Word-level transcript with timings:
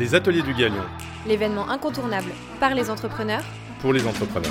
Les 0.00 0.14
ateliers 0.14 0.40
du 0.40 0.54
Galion. 0.54 0.82
L'événement 1.26 1.68
incontournable 1.68 2.30
par 2.58 2.74
les 2.74 2.88
entrepreneurs. 2.88 3.44
Pour 3.80 3.92
les 3.92 4.06
entrepreneurs. 4.06 4.50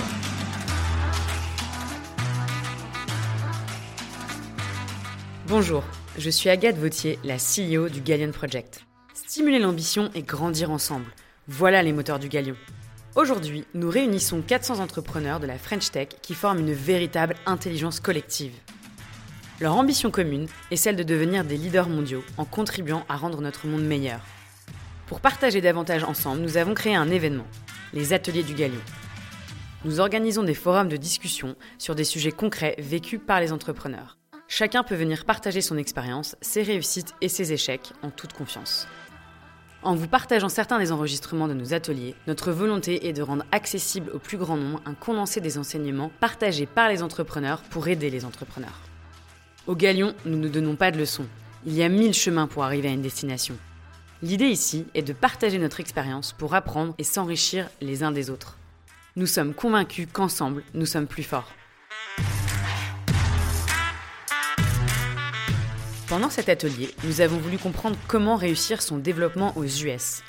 Bonjour, 5.48 5.84
je 6.20 6.30
suis 6.30 6.52
Agathe 6.52 6.77
Vautier, 6.77 7.18
la 7.23 7.38
CEO 7.38 7.89
du 7.89 8.02
Galion 8.02 8.32
Project. 8.32 8.86
Stimuler 9.16 9.57
l'ambition 9.57 10.12
et 10.14 10.21
grandir 10.21 10.70
ensemble. 10.70 11.12
Voilà 11.48 11.81
les 11.81 11.93
moteurs 11.93 12.20
du 12.20 12.29
Galion. 12.29 12.55
Aujourd'hui, 13.16 13.66
nous 13.73 13.89
réunissons 13.89 14.43
400 14.45 14.77
entrepreneurs 14.79 15.39
de 15.39 15.47
la 15.47 15.57
French 15.57 15.89
Tech 15.89 16.09
qui 16.21 16.36
forment 16.36 16.59
une 16.59 16.73
véritable 16.73 17.34
intelligence 17.47 18.00
collective. 18.00 18.54
Leur 19.59 19.75
ambition 19.75 20.11
commune 20.11 20.45
est 20.70 20.75
celle 20.75 20.95
de 20.95 21.02
devenir 21.02 21.43
des 21.43 21.57
leaders 21.57 21.89
mondiaux 21.89 22.24
en 22.38 22.46
contribuant 22.46 23.04
à 23.10 23.16
rendre 23.18 23.42
notre 23.42 23.66
monde 23.66 23.84
meilleur. 23.84 24.21
Pour 25.09 25.21
partager 25.21 25.59
davantage 25.59 26.04
ensemble, 26.04 26.41
nous 26.41 26.57
avons 26.57 26.75
créé 26.75 26.93
un 26.93 27.09
événement, 27.09 27.47
les 27.93 28.13
Ateliers 28.13 28.43
du 28.43 28.54
Galion. 28.54 28.79
Nous 29.83 29.99
organisons 29.99 30.43
des 30.43 30.54
forums 30.54 30.87
de 30.87 30.97
discussion 30.97 31.55
sur 31.79 31.95
des 31.95 32.03
sujets 32.03 32.31
concrets 32.31 32.75
vécus 32.77 33.19
par 33.25 33.39
les 33.39 33.52
entrepreneurs. 33.52 34.19
Chacun 34.47 34.83
peut 34.83 34.94
venir 34.94 35.25
partager 35.25 35.61
son 35.61 35.80
expérience, 35.80 36.35
ses 36.41 36.61
réussites 36.61 37.16
et 37.22 37.27
ses 37.27 37.52
échecs 37.53 37.91
en 38.03 38.11
toute 38.11 38.33
confiance. 38.33 38.88
En 39.81 39.95
vous 39.95 40.08
partageant 40.08 40.47
certains 40.47 40.77
des 40.77 40.91
enregistrements 40.91 41.47
de 41.47 41.55
nos 41.55 41.73
ateliers, 41.73 42.13
notre 42.27 42.52
volonté 42.52 43.07
est 43.07 43.13
de 43.13 43.23
rendre 43.23 43.45
accessible 43.52 44.11
au 44.13 44.19
plus 44.19 44.38
grand 44.38 44.57
nombre 44.57 44.80
un 44.85 44.94
condensé 44.94 45.41
des 45.41 45.57
enseignements 45.57 46.11
partagés 46.19 46.67
par 46.67 46.88
les 46.88 47.02
entrepreneurs 47.02 47.63
pour 47.71 47.88
aider 47.88 48.11
les 48.11 48.25
entrepreneurs. 48.25 48.80
Au 49.66 49.75
Galion, 49.75 50.13
nous 50.25 50.38
ne 50.38 50.49
donnons 50.49 50.75
pas 50.75 50.91
de 50.91 50.99
leçons. 50.99 51.25
Il 51.66 51.73
y 51.73 51.81
a 51.81 51.89
mille 51.89 52.13
chemins 52.13 52.45
pour 52.45 52.63
arriver 52.63 52.89
à 52.89 52.91
une 52.91 53.02
destination. 53.02 53.57
L'idée 54.22 54.48
ici 54.48 54.86
est 54.95 55.02
de 55.02 55.14
partager 55.14 55.59
notre 55.59 55.80
expérience 55.80 56.34
pour 56.34 56.53
apprendre 56.53 56.94
et 56.98 57.06
s'enrichir 57.06 57.70
les 57.80 58.03
uns 58.03 58.12
des 58.12 58.30
autres. 58.30 58.58
Nous 59.16 59.28
sommes 59.28 59.53
convaincus 59.53 60.09
qu'ensemble, 60.12 60.64
nous 60.73 60.86
sommes 60.86 61.08
plus 61.08 61.23
forts. 61.23 61.50
Pendant 66.09 66.30
cet 66.30 66.50
atelier, 66.50 66.94
nous 67.06 67.22
avons 67.22 67.38
voulu 67.38 67.58
comprendre 67.58 67.95
comment 68.09 68.36
réussir 68.36 68.81
son 68.81 68.97
développement 68.97 69.53
aux 69.56 69.64
US. 69.64 70.22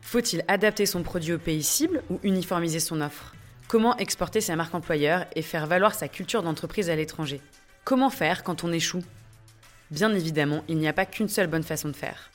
Faut-il 0.00 0.44
adapter 0.46 0.86
son 0.86 1.02
produit 1.02 1.32
au 1.32 1.38
pays 1.38 1.64
cible 1.64 2.04
ou 2.10 2.20
uniformiser 2.22 2.78
son 2.78 3.00
offre? 3.00 3.34
Comment 3.66 3.96
exporter 3.96 4.40
sa 4.40 4.54
marque 4.54 4.76
employeur 4.76 5.26
et 5.34 5.42
faire 5.42 5.66
valoir 5.66 5.96
sa 5.96 6.06
culture 6.06 6.44
d'entreprise 6.44 6.88
à 6.88 6.94
l'étranger? 6.94 7.40
Comment 7.82 8.10
faire 8.10 8.44
quand 8.44 8.62
on 8.62 8.70
échoue? 8.70 9.02
Bien 9.90 10.14
évidemment, 10.14 10.62
il 10.68 10.78
n'y 10.78 10.86
a 10.86 10.92
pas 10.92 11.06
qu'une 11.06 11.28
seule 11.28 11.48
bonne 11.48 11.64
façon 11.64 11.88
de 11.88 11.96
faire. 11.96 12.30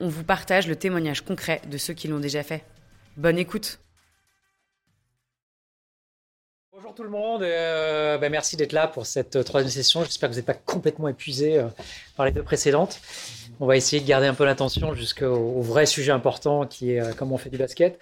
On 0.00 0.08
vous 0.08 0.22
partage 0.22 0.68
le 0.68 0.76
témoignage 0.76 1.22
concret 1.22 1.60
de 1.68 1.76
ceux 1.76 1.92
qui 1.92 2.06
l'ont 2.06 2.20
déjà 2.20 2.44
fait. 2.44 2.62
Bonne 3.16 3.36
écoute 3.36 3.80
Bonjour 6.72 6.94
tout 6.94 7.02
le 7.02 7.08
monde, 7.08 7.42
euh, 7.42 8.18
bah, 8.18 8.28
merci 8.28 8.56
d'être 8.56 8.72
là 8.72 8.86
pour 8.86 9.04
cette 9.04 9.34
euh, 9.34 9.42
troisième 9.42 9.72
session. 9.72 10.04
J'espère 10.04 10.28
que 10.28 10.34
vous 10.34 10.38
n'êtes 10.38 10.46
pas 10.46 10.54
complètement 10.54 11.08
épuisé 11.08 11.58
euh, 11.58 11.66
par 12.16 12.24
les 12.24 12.30
deux 12.30 12.44
précédentes. 12.44 13.00
On 13.58 13.66
va 13.66 13.76
essayer 13.76 14.00
de 14.00 14.06
garder 14.06 14.28
un 14.28 14.34
peu 14.34 14.44
l'attention 14.44 14.94
jusqu'au 14.94 15.60
vrai 15.60 15.86
sujet 15.86 16.12
important 16.12 16.64
qui 16.64 16.92
est 16.92 17.16
comment 17.16 17.34
on 17.34 17.38
fait 17.38 17.50
du 17.50 17.58
basket. 17.58 17.98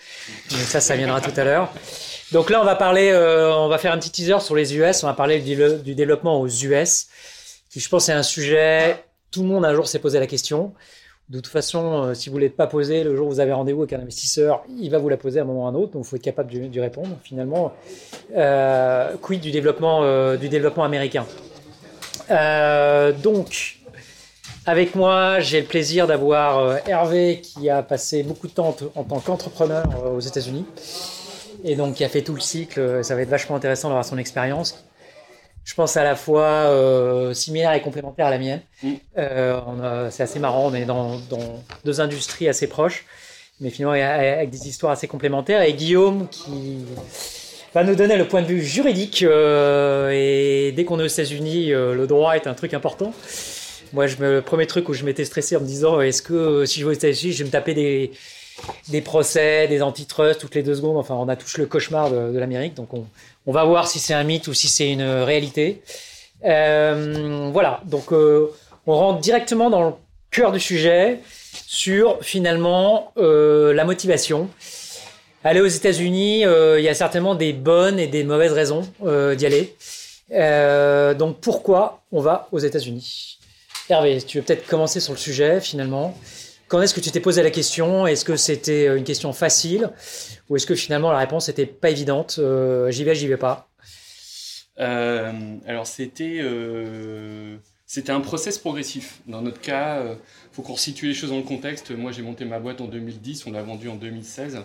Ça, 0.50 0.82
ça 0.82 0.96
viendra 0.96 1.22
tout 1.22 1.32
à 1.34 1.44
l'heure. 1.44 1.72
Donc 2.32 2.50
là, 2.50 2.60
on 2.60 2.64
va 2.66 2.76
parler, 2.76 3.10
on 3.14 3.68
va 3.68 3.78
faire 3.78 3.94
un 3.94 3.98
petit 3.98 4.10
teaser 4.10 4.40
sur 4.40 4.54
les 4.54 4.76
US. 4.76 5.02
On 5.02 5.06
va 5.06 5.14
parler 5.14 5.40
du, 5.40 5.56
du 5.82 5.94
développement 5.94 6.38
aux 6.38 6.46
US, 6.46 7.06
qui 7.70 7.80
je 7.80 7.88
pense 7.88 8.10
est 8.10 8.12
un 8.12 8.22
sujet. 8.22 9.02
Tout 9.30 9.40
le 9.40 9.48
monde 9.48 9.64
un 9.64 9.74
jour 9.74 9.88
s'est 9.88 9.98
posé 9.98 10.20
la 10.20 10.26
question. 10.26 10.74
De 11.28 11.40
toute 11.40 11.48
façon, 11.48 12.04
euh, 12.04 12.14
si 12.14 12.30
vous 12.30 12.36
ne 12.36 12.42
l'êtes 12.42 12.54
pas 12.54 12.68
posé, 12.68 13.02
le 13.02 13.16
jour 13.16 13.26
où 13.26 13.30
vous 13.30 13.40
avez 13.40 13.52
rendez-vous 13.52 13.82
avec 13.82 13.92
un 13.94 14.00
investisseur, 14.00 14.62
il 14.78 14.88
va 14.90 14.98
vous 14.98 15.08
la 15.08 15.16
poser 15.16 15.40
à 15.40 15.42
un 15.42 15.44
moment 15.44 15.64
ou 15.64 15.66
à 15.66 15.70
un 15.70 15.74
autre, 15.74 15.92
donc 15.92 16.04
il 16.04 16.08
faut 16.08 16.14
être 16.14 16.22
capable 16.22 16.50
d'y 16.50 16.80
répondre. 16.80 17.18
Finalement, 17.24 17.72
euh, 18.36 19.12
quid 19.20 19.40
du 19.40 19.50
développement, 19.50 20.04
euh, 20.04 20.36
du 20.36 20.48
développement 20.48 20.84
américain? 20.84 21.26
Donc, 22.28 23.78
avec 24.66 24.94
moi, 24.94 25.40
j'ai 25.40 25.60
le 25.60 25.66
plaisir 25.66 26.06
d'avoir 26.06 26.78
Hervé 26.88 27.40
qui 27.40 27.70
a 27.70 27.82
passé 27.82 28.22
beaucoup 28.22 28.46
de 28.46 28.52
temps 28.52 28.76
en 28.94 29.04
tant 29.04 29.18
qu'entrepreneur 29.20 29.84
aux 30.12 30.20
États-Unis 30.20 30.64
et 31.64 31.74
donc 31.76 31.94
qui 31.94 32.04
a 32.04 32.08
fait 32.08 32.22
tout 32.22 32.34
le 32.34 32.40
cycle. 32.40 33.04
Ça 33.04 33.14
va 33.14 33.22
être 33.22 33.28
vachement 33.28 33.56
intéressant 33.56 33.88
d'avoir 33.88 34.04
son 34.04 34.18
expérience 34.18 34.84
je 35.66 35.74
pense 35.74 35.96
à 35.96 36.04
la 36.04 36.14
fois 36.14 36.44
euh, 36.44 37.34
similaire 37.34 37.72
et 37.72 37.82
complémentaire 37.82 38.26
à 38.26 38.30
la 38.30 38.38
mienne. 38.38 38.60
Mm. 38.82 38.92
Euh, 39.18 40.10
c'est 40.10 40.22
assez 40.22 40.38
marrant, 40.38 40.70
on 40.70 40.74
est 40.74 40.84
dans, 40.84 41.20
deux 41.84 42.00
industries 42.00 42.48
assez 42.48 42.68
proches, 42.68 43.04
mais 43.60 43.70
finalement 43.70 44.00
avec 44.00 44.48
des 44.48 44.68
histoires 44.68 44.92
assez 44.92 45.08
complémentaires. 45.08 45.62
Et 45.62 45.74
Guillaume 45.74 46.28
qui 46.28 46.78
va 47.74 47.82
nous 47.82 47.96
donner 47.96 48.16
le 48.16 48.28
point 48.28 48.42
de 48.42 48.46
vue 48.46 48.62
juridique. 48.62 49.24
Euh, 49.24 50.12
et 50.14 50.70
dès 50.70 50.84
qu'on 50.84 51.00
est 51.00 51.02
aux 51.02 51.08
États-Unis, 51.08 51.70
le 51.70 52.06
droit 52.06 52.36
est 52.36 52.46
un 52.46 52.54
truc 52.54 52.72
important. 52.72 53.12
Moi, 53.92 54.06
je 54.06 54.16
me, 54.18 54.34
le 54.34 54.42
premier 54.42 54.66
truc 54.66 54.88
où 54.88 54.94
je 54.94 55.04
m'étais 55.04 55.24
stressé 55.24 55.56
en 55.56 55.60
me 55.60 55.66
disant 55.66 56.00
est-ce 56.00 56.22
que 56.22 56.64
si 56.64 56.78
je 56.78 56.84
vais 56.86 56.92
aux 56.92 56.94
États-Unis, 56.94 57.32
je 57.32 57.38
vais 57.38 57.46
me 57.46 57.52
taper 57.52 57.74
des, 57.74 58.12
des 58.88 59.00
procès, 59.00 59.66
des 59.66 59.82
antitrusts 59.82 60.40
toutes 60.40 60.54
les 60.54 60.62
deux 60.62 60.76
secondes. 60.76 60.96
Enfin, 60.96 61.16
on 61.16 61.28
a 61.28 61.34
tous 61.34 61.58
le 61.58 61.66
cauchemar 61.66 62.10
de, 62.10 62.32
de 62.32 62.38
l'Amérique, 62.38 62.74
donc 62.74 62.94
on, 62.94 63.06
on 63.46 63.52
va 63.52 63.64
voir 63.64 63.88
si 63.88 63.98
c'est 63.98 64.14
un 64.14 64.24
mythe 64.24 64.48
ou 64.48 64.54
si 64.54 64.68
c'est 64.68 64.90
une 64.90 65.02
réalité. 65.02 65.82
Euh, 66.44 67.50
voilà, 67.52 67.80
donc 67.84 68.12
euh, 68.12 68.52
on 68.86 68.94
rentre 68.94 69.20
directement 69.20 69.70
dans 69.70 69.84
le 69.84 69.92
cœur 70.30 70.52
du 70.52 70.60
sujet 70.60 71.20
sur 71.66 72.18
finalement 72.22 73.12
euh, 73.16 73.72
la 73.72 73.84
motivation. 73.84 74.48
Aller 75.44 75.60
aux 75.60 75.66
États-Unis, 75.66 76.40
il 76.40 76.82
y 76.82 76.88
a 76.88 76.94
certainement 76.94 77.36
des 77.36 77.52
bonnes 77.52 78.00
et 78.00 78.08
des 78.08 78.24
mauvaises 78.24 78.52
raisons 78.52 78.82
d'y 79.00 79.46
aller. 79.46 79.76
donc 81.14 81.38
pourquoi 81.40 82.02
on 82.10 82.20
va 82.20 82.48
aux 82.50 82.58
États-Unis? 82.58 83.38
Hervé, 83.88 84.20
tu 84.22 84.38
veux 84.38 84.44
peut-être 84.44 84.66
commencer 84.66 84.98
sur 84.98 85.12
le 85.12 85.18
sujet 85.18 85.60
finalement? 85.60 86.18
Quand 86.68 86.82
est-ce 86.82 86.94
que 86.94 87.00
tu 87.00 87.10
t'es 87.12 87.20
posé 87.20 87.44
la 87.44 87.50
question? 87.50 88.06
Est-ce 88.08 88.24
que 88.24 88.36
c'était 88.36 88.96
une 88.96 89.04
question 89.04 89.32
facile? 89.32 89.90
Ou 90.48 90.56
est-ce 90.56 90.66
que 90.66 90.74
finalement 90.74 91.12
la 91.12 91.18
réponse 91.18 91.46
n'était 91.46 91.66
pas 91.66 91.90
évidente? 91.90 92.36
Euh, 92.38 92.90
J'y 92.90 93.04
vais, 93.04 93.14
j'y 93.14 93.28
vais 93.28 93.36
pas 93.36 93.68
euh, 94.80 95.32
Alors 95.68 95.86
c'était 95.86 96.38
euh, 96.40 97.56
c'était 97.86 98.10
un 98.10 98.20
process 98.20 98.58
progressif. 98.58 99.20
Dans 99.28 99.42
notre 99.42 99.60
cas, 99.60 100.02
il 100.02 100.16
faut 100.54 100.62
qu'on 100.62 100.76
situe 100.76 101.06
les 101.06 101.14
choses 101.14 101.30
dans 101.30 101.36
le 101.36 101.44
contexte. 101.44 101.92
Moi, 101.92 102.10
j'ai 102.10 102.22
monté 102.22 102.44
ma 102.44 102.58
boîte 102.58 102.80
en 102.80 102.86
2010, 102.86 103.46
on 103.46 103.52
l'a 103.52 103.62
vendue 103.62 103.88
en 103.88 103.94
2016. 103.94 104.58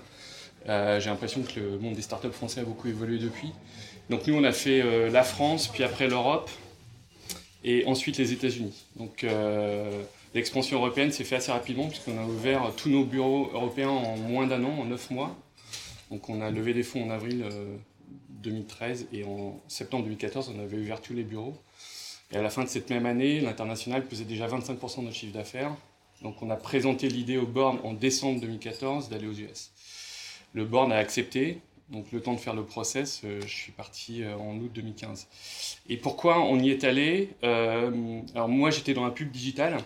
j'ai 0.65 0.71
l'impression 1.05 1.43
que 1.43 1.59
le 1.59 1.77
monde 1.77 1.93
des 1.93 2.01
startups 2.01 2.31
français 2.31 2.61
a 2.61 2.63
beaucoup 2.63 2.87
évolué 2.87 3.19
depuis. 3.19 3.51
Donc 4.09 4.25
nous, 4.25 4.33
on 4.33 4.43
a 4.43 4.51
fait 4.51 5.09
la 5.11 5.21
France, 5.21 5.67
puis 5.67 5.83
après 5.83 6.07
l'Europe, 6.07 6.49
et 7.63 7.85
ensuite 7.85 8.17
les 8.17 8.33
États-Unis. 8.33 8.87
Donc 8.95 9.23
l'expansion 10.33 10.77
européenne 10.77 11.11
s'est 11.11 11.23
fait 11.23 11.35
assez 11.35 11.51
rapidement 11.51 11.87
puisqu'on 11.87 12.17
a 12.17 12.25
ouvert 12.25 12.73
tous 12.75 12.89
nos 12.89 13.03
bureaux 13.03 13.49
européens 13.53 13.89
en 13.89 14.17
moins 14.17 14.47
d'un 14.47 14.63
an, 14.63 14.79
en 14.79 14.85
neuf 14.85 15.09
mois. 15.09 15.35
Donc 16.09 16.29
on 16.29 16.41
a 16.41 16.51
levé 16.51 16.73
des 16.73 16.83
fonds 16.83 17.05
en 17.05 17.09
avril 17.09 17.45
2013 18.43 19.07
euh, 19.13 19.17
et 19.17 19.23
en 19.23 19.61
septembre 19.67 20.03
2014, 20.03 20.53
on 20.55 20.59
avait 20.59 20.77
ouvert 20.77 21.01
tous 21.01 21.13
les 21.13 21.23
bureaux. 21.23 21.55
Et 22.31 22.37
à 22.37 22.41
la 22.41 22.49
fin 22.49 22.63
de 22.63 22.69
cette 22.69 22.89
même 22.89 23.05
année, 23.05 23.41
l'international 23.41 24.05
pesait 24.05 24.23
déjà 24.23 24.47
25% 24.47 24.99
de 24.99 25.03
notre 25.05 25.15
chiffre 25.15 25.33
d'affaires. 25.33 25.75
Donc 26.21 26.41
on 26.41 26.49
a 26.49 26.55
présenté 26.55 27.09
l'idée 27.09 27.37
au 27.37 27.47
board 27.47 27.79
en 27.83 27.93
décembre 27.93 28.39
2014 28.41 29.09
d'aller 29.09 29.27
aux 29.27 29.33
US. 29.33 29.71
Le 30.53 30.65
board 30.65 30.91
a 30.91 30.97
accepté, 30.97 31.61
donc 31.89 32.11
le 32.11 32.21
temps 32.21 32.33
de 32.33 32.39
faire 32.39 32.53
le 32.53 32.63
process, 32.63 33.21
euh, 33.23 33.41
je 33.41 33.53
suis 33.53 33.71
parti 33.71 34.23
euh, 34.23 34.35
en 34.35 34.57
août 34.57 34.71
2015. 34.73 35.27
Et 35.89 35.97
pourquoi 35.97 36.41
on 36.41 36.59
y 36.59 36.69
est 36.69 36.83
allé? 36.83 37.29
Alors 37.41 38.49
moi 38.49 38.69
j'étais 38.69 38.93
dans 38.93 39.05
la 39.05 39.11
pub 39.11 39.31
digitale 39.31 39.77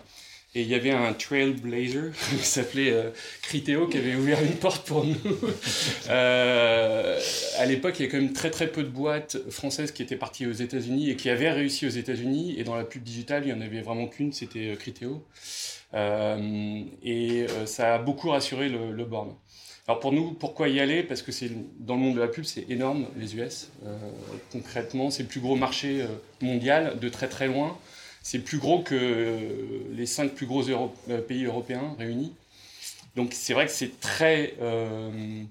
et 0.56 0.62
il 0.62 0.68
y 0.68 0.74
avait 0.74 0.90
un 0.90 1.12
trailblazer 1.12 2.12
qui 2.30 2.46
s'appelait 2.46 2.90
euh, 2.90 3.10
Criteo 3.42 3.86
qui 3.88 3.98
avait 3.98 4.14
ouvert 4.14 4.42
une 4.42 4.56
porte 4.56 4.86
pour 4.86 5.04
nous. 5.04 5.14
euh, 6.08 7.20
à 7.58 7.66
l'époque, 7.66 7.96
il 7.98 8.02
y 8.02 8.04
avait 8.04 8.12
quand 8.12 8.22
même 8.22 8.32
très 8.32 8.50
très 8.50 8.66
peu 8.66 8.82
de 8.82 8.88
boîtes 8.88 9.36
françaises 9.50 9.92
qui 9.92 10.02
étaient 10.02 10.16
parties 10.16 10.46
aux 10.46 10.52
États-Unis 10.52 11.10
et 11.10 11.16
qui 11.16 11.28
avaient 11.28 11.50
réussi 11.50 11.86
aux 11.86 11.90
États-Unis. 11.90 12.54
Et 12.58 12.64
dans 12.64 12.74
la 12.74 12.84
pub 12.84 13.02
digitale, 13.02 13.42
il 13.44 13.52
n'y 13.52 13.52
en 13.52 13.60
avait 13.60 13.82
vraiment 13.82 14.06
qu'une, 14.06 14.32
c'était 14.32 14.70
euh, 14.70 14.76
Criteo. 14.76 15.22
Euh, 15.92 16.82
et 17.02 17.46
euh, 17.50 17.66
ça 17.66 17.94
a 17.94 17.98
beaucoup 17.98 18.30
rassuré 18.30 18.70
le, 18.70 18.92
le 18.92 19.04
board. 19.04 19.34
Alors 19.86 20.00
pour 20.00 20.12
nous, 20.12 20.32
pourquoi 20.32 20.68
y 20.70 20.80
aller? 20.80 21.02
Parce 21.02 21.20
que 21.20 21.32
c'est 21.32 21.50
dans 21.78 21.96
le 21.96 22.00
monde 22.00 22.14
de 22.14 22.20
la 22.20 22.28
pub, 22.28 22.44
c'est 22.44 22.64
énorme, 22.70 23.08
les 23.16 23.36
US. 23.36 23.68
concrètement, 24.50 25.10
c'est 25.10 25.22
le 25.22 25.28
plus 25.28 25.38
gros 25.38 25.54
marché 25.54 26.04
mondial 26.40 26.98
de 26.98 27.08
très 27.08 27.28
très 27.28 27.46
loin. 27.46 27.78
C'est 28.28 28.40
plus 28.40 28.58
gros 28.58 28.80
que 28.80 29.38
les 29.92 30.04
cinq 30.04 30.34
plus 30.34 30.46
gros 30.46 30.68
euh, 30.68 31.20
pays 31.20 31.44
européens 31.44 31.94
réunis. 31.96 32.32
Donc 33.14 33.32
c'est 33.32 33.52
vrai 33.52 33.66
que 33.66 33.70
c'est 33.70 34.00
très, 34.00 34.54
euh, 34.60 35.44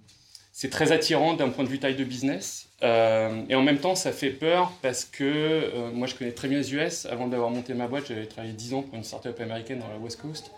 c'est 0.52 0.70
très 0.70 0.92
attirant 0.92 1.36
d'un 1.36 1.48
point 1.48 1.64
de 1.64 1.70
vue 1.70 1.80
taille 1.80 1.96
de 1.96 2.04
business. 2.04 2.68
Euh, 2.84 3.44
et 3.48 3.56
en 3.56 3.62
même 3.62 3.78
temps, 3.78 3.96
ça 3.96 4.12
fait 4.12 4.30
peur 4.30 4.74
parce 4.82 5.06
que 5.06 5.90
moi, 5.94 6.06
je 6.06 6.16
connais 6.16 6.34
très 6.34 6.50
bien 6.50 6.58
les 6.58 6.74
US. 6.74 7.06
Avant 7.06 7.30
d'avoir 7.30 7.50
monté 7.50 7.74
ma 7.74 7.88
boîte, 7.88 8.08
j'avais 8.10 8.26
travaillé 8.26 8.54
10 8.54 8.74
ans 8.74 8.82
pour 8.82 8.96
une 8.96 9.06
startup 9.06 9.40
américaine 9.40 9.80
dans 9.80 9.88
la 9.88 9.98
West 9.98 10.20
Coast. 10.22 10.52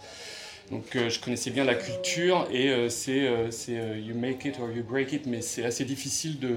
Donc 0.72 0.86
je 0.94 1.20
connaissais 1.20 1.52
bien 1.52 1.66
la 1.66 1.76
culture 1.76 2.48
et 2.52 2.70
euh, 2.70 2.90
c'est 2.90 3.30
you 4.00 4.16
make 4.16 4.44
it 4.44 4.56
or 4.60 4.72
you 4.72 4.84
break 4.84 5.14
it, 5.14 5.28
mais 5.28 5.42
c'est 5.42 5.66
assez 5.66 5.86
difficile 5.86 6.40
de. 6.40 6.56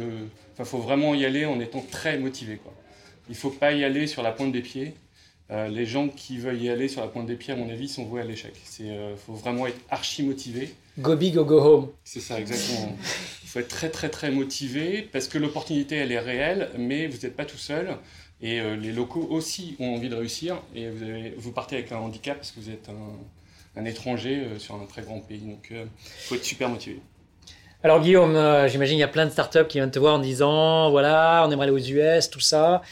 Enfin, 0.55 0.65
faut 0.65 0.79
vraiment 0.79 1.15
y 1.15 1.27
aller 1.27 1.45
en 1.45 1.61
étant 1.61 1.85
très 1.91 2.17
motivé. 2.17 2.57
Quoi. 2.57 2.73
Il 3.29 3.37
faut 3.37 3.51
pas 3.51 3.73
y 3.73 3.85
aller 3.85 4.07
sur 4.07 4.23
la 4.23 4.33
pointe 4.33 4.53
des 4.53 4.63
pieds. 4.63 4.95
Euh, 5.51 5.67
les 5.69 5.85
gens 5.85 6.09
qui 6.09 6.39
veulent 6.39 6.63
y 6.63 6.69
aller 6.69 6.89
sur 6.89 7.01
la 7.01 7.09
pointe 7.09 7.27
des 7.27 7.35
pieds, 7.35 7.53
à 7.53 7.57
mon 7.57 7.69
avis, 7.69 7.89
sont 7.89 8.05
voués 8.05 8.21
à 8.21 8.25
l'échec. 8.25 8.53
Il 8.79 8.95
faut 9.27 9.35
vraiment 9.35 9.67
être 9.67 9.79
archi 9.91 10.23
motivé. 10.23 10.73
Go 10.99 11.17
big 11.17 11.37
or 11.37 11.45
go 11.45 11.61
home. 11.61 11.89
C'est 12.05 12.21
ça, 12.21 12.39
exactement. 12.39 12.97
Il 13.43 13.49
faut 13.49 13.59
être 13.59 13.69
très 13.69 13.91
très 13.91 14.11
très 14.11 14.31
motivé 14.31 15.03
parce 15.13 15.27
que 15.27 15.39
l'opportunité 15.39 15.97
elle 15.97 16.13
est 16.13 16.21
réelle, 16.21 16.71
mais 16.79 17.09
vous 17.09 17.19
n'êtes 17.23 17.35
pas 17.35 17.45
tout 17.45 17.57
seul. 17.57 17.97
Et 18.43 18.61
euh, 18.61 18.77
les 18.77 18.93
locaux 18.93 19.27
aussi 19.31 19.77
ont 19.81 19.95
envie 19.97 20.09
de 20.09 20.15
réussir. 20.15 20.57
Et 20.75 20.89
vous, 20.89 21.03
avez, 21.03 21.35
vous 21.37 21.51
partez 21.51 21.77
avec 21.77 21.91
un 21.91 21.99
handicap 21.99 22.37
parce 22.37 22.53
que 22.53 22.61
vous 22.61 22.71
êtes 22.71 22.89
un, 22.89 23.81
un 23.81 23.85
étranger 23.85 24.37
euh, 24.37 24.59
sur 24.59 24.77
un 24.77 24.87
très 24.87 25.03
grand 25.03 25.19
pays. 25.19 25.41
Donc 25.41 25.71
il 25.71 25.89
faut 26.27 26.37
être 26.37 26.45
super 26.45 26.69
motivé. 26.69 27.01
Alors 27.83 28.03
Guillaume, 28.03 28.37
euh, 28.37 28.69
j'imagine 28.69 28.99
il 28.99 29.01
y 29.01 29.05
a 29.05 29.09
plein 29.09 29.25
de 29.25 29.31
startups 29.31 29.67
qui 29.67 29.79
viennent 29.79 29.91
te 29.91 29.99
voir 29.99 30.17
en 30.17 30.19
disant 30.19 30.91
voilà, 30.91 31.43
on 31.47 31.51
aimerait 31.51 31.69
aller 31.69 31.73
aux 31.73 31.79
US, 31.79 32.29
tout 32.29 32.41
ça. 32.41 32.83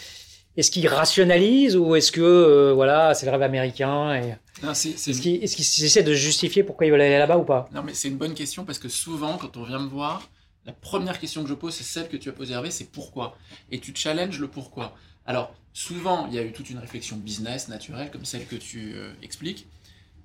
Est-ce 0.59 0.73
qu'ils 0.73 0.89
rationalisent 0.89 1.77
ou 1.77 1.95
est-ce 1.95 2.11
que 2.11 2.21
euh, 2.21 2.73
voilà, 2.75 3.15
c'est 3.15 3.27
le 3.27 3.33
rêve 3.33 3.43
américain 3.43 4.15
et... 4.17 4.35
Est-ce 4.65 5.21
qu'ils 5.21 5.45
est-ce 5.45 5.55
qu'ils 5.55 5.85
essaient 5.85 6.03
de 6.03 6.15
justifier 6.15 6.65
pourquoi 6.65 6.85
ils 6.85 6.91
veulent 6.91 7.01
aller 7.01 7.17
là-bas 7.17 7.39
ou 7.39 7.45
pas? 7.45 7.69
Non, 7.73 7.85
mais 7.85 7.95
c'est 7.95 8.09
une 8.09 8.17
bonne 8.17 8.35
question 8.35 8.65
parce 8.65 8.81
que 8.81 8.89
souvent, 8.89 9.39
quand 9.39 9.57
on 9.57 9.63
vient 9.63 9.79
me 9.79 9.87
voir, 9.89 10.29
la 10.67 10.73
première 10.73 11.21
question 11.21 11.45
que 11.45 11.49
je 11.49 11.55
pose, 11.55 11.75
c'est 11.75 11.85
celle 11.85 12.09
que 12.09 12.17
tu 12.17 12.29
as 12.29 12.33
posée, 12.33 12.55
Hervé, 12.55 12.73
c'est 12.73 12.91
pourquoi? 12.91 13.39
Et 13.71 13.79
tu 13.79 13.93
challenges 13.95 14.41
le 14.41 14.49
pourquoi. 14.49 14.97
Alors, 15.27 15.55
souvent, 15.73 16.27
il 16.27 16.35
y 16.35 16.41
a 16.41 16.43
eu 16.43 16.51
toute 16.51 16.71
une 16.71 16.79
réflexion 16.79 17.17
business 17.17 17.69
naturelle, 17.69 18.11
comme 18.11 18.25
celle 18.25 18.45
que 18.45 18.57
tu 18.57 18.95
euh, 18.97 19.13
expliques. 19.23 19.69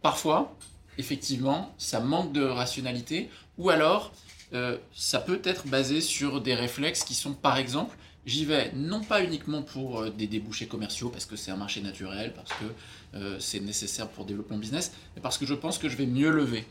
Parfois, 0.02 0.58
effectivement, 0.98 1.76
ça 1.78 2.00
manque 2.00 2.34
de 2.34 2.44
rationalité, 2.44 3.30
ou 3.60 3.70
alors, 3.70 4.14
euh, 4.54 4.78
ça 4.96 5.20
peut 5.20 5.42
être 5.44 5.68
basé 5.68 6.02
sur 6.02 6.42
des 6.42 6.56
réflexes 6.56 7.04
qui 7.04 7.14
sont, 7.14 7.34
par 7.34 7.58
exemple, 7.58 7.96
j'y 8.26 8.46
vais 8.46 8.72
non 8.76 9.02
pas 9.02 9.24
uniquement 9.24 9.62
pour 9.62 10.02
euh, 10.02 10.10
des 10.10 10.28
débouchés 10.28 10.68
commerciaux, 10.68 11.10
parce 11.10 11.26
que 11.26 11.36
c'est 11.36 11.52
un 11.52 11.58
marché 11.58 11.82
naturel, 11.82 12.34
parce 12.34 12.52
que 12.52 12.66
euh, 13.18 13.40
c'est 13.40 13.60
nécessaire 13.60 14.08
pour 14.10 14.26
développer 14.26 14.54
mon 14.54 14.60
business, 14.60 14.94
mais 15.16 15.22
parce 15.22 15.38
que 15.38 15.46
je 15.46 15.54
pense 15.54 15.78
que 15.78 15.90
je 15.90 15.98
vais 15.98 16.06
mieux 16.06 16.32
lever. 16.32 16.66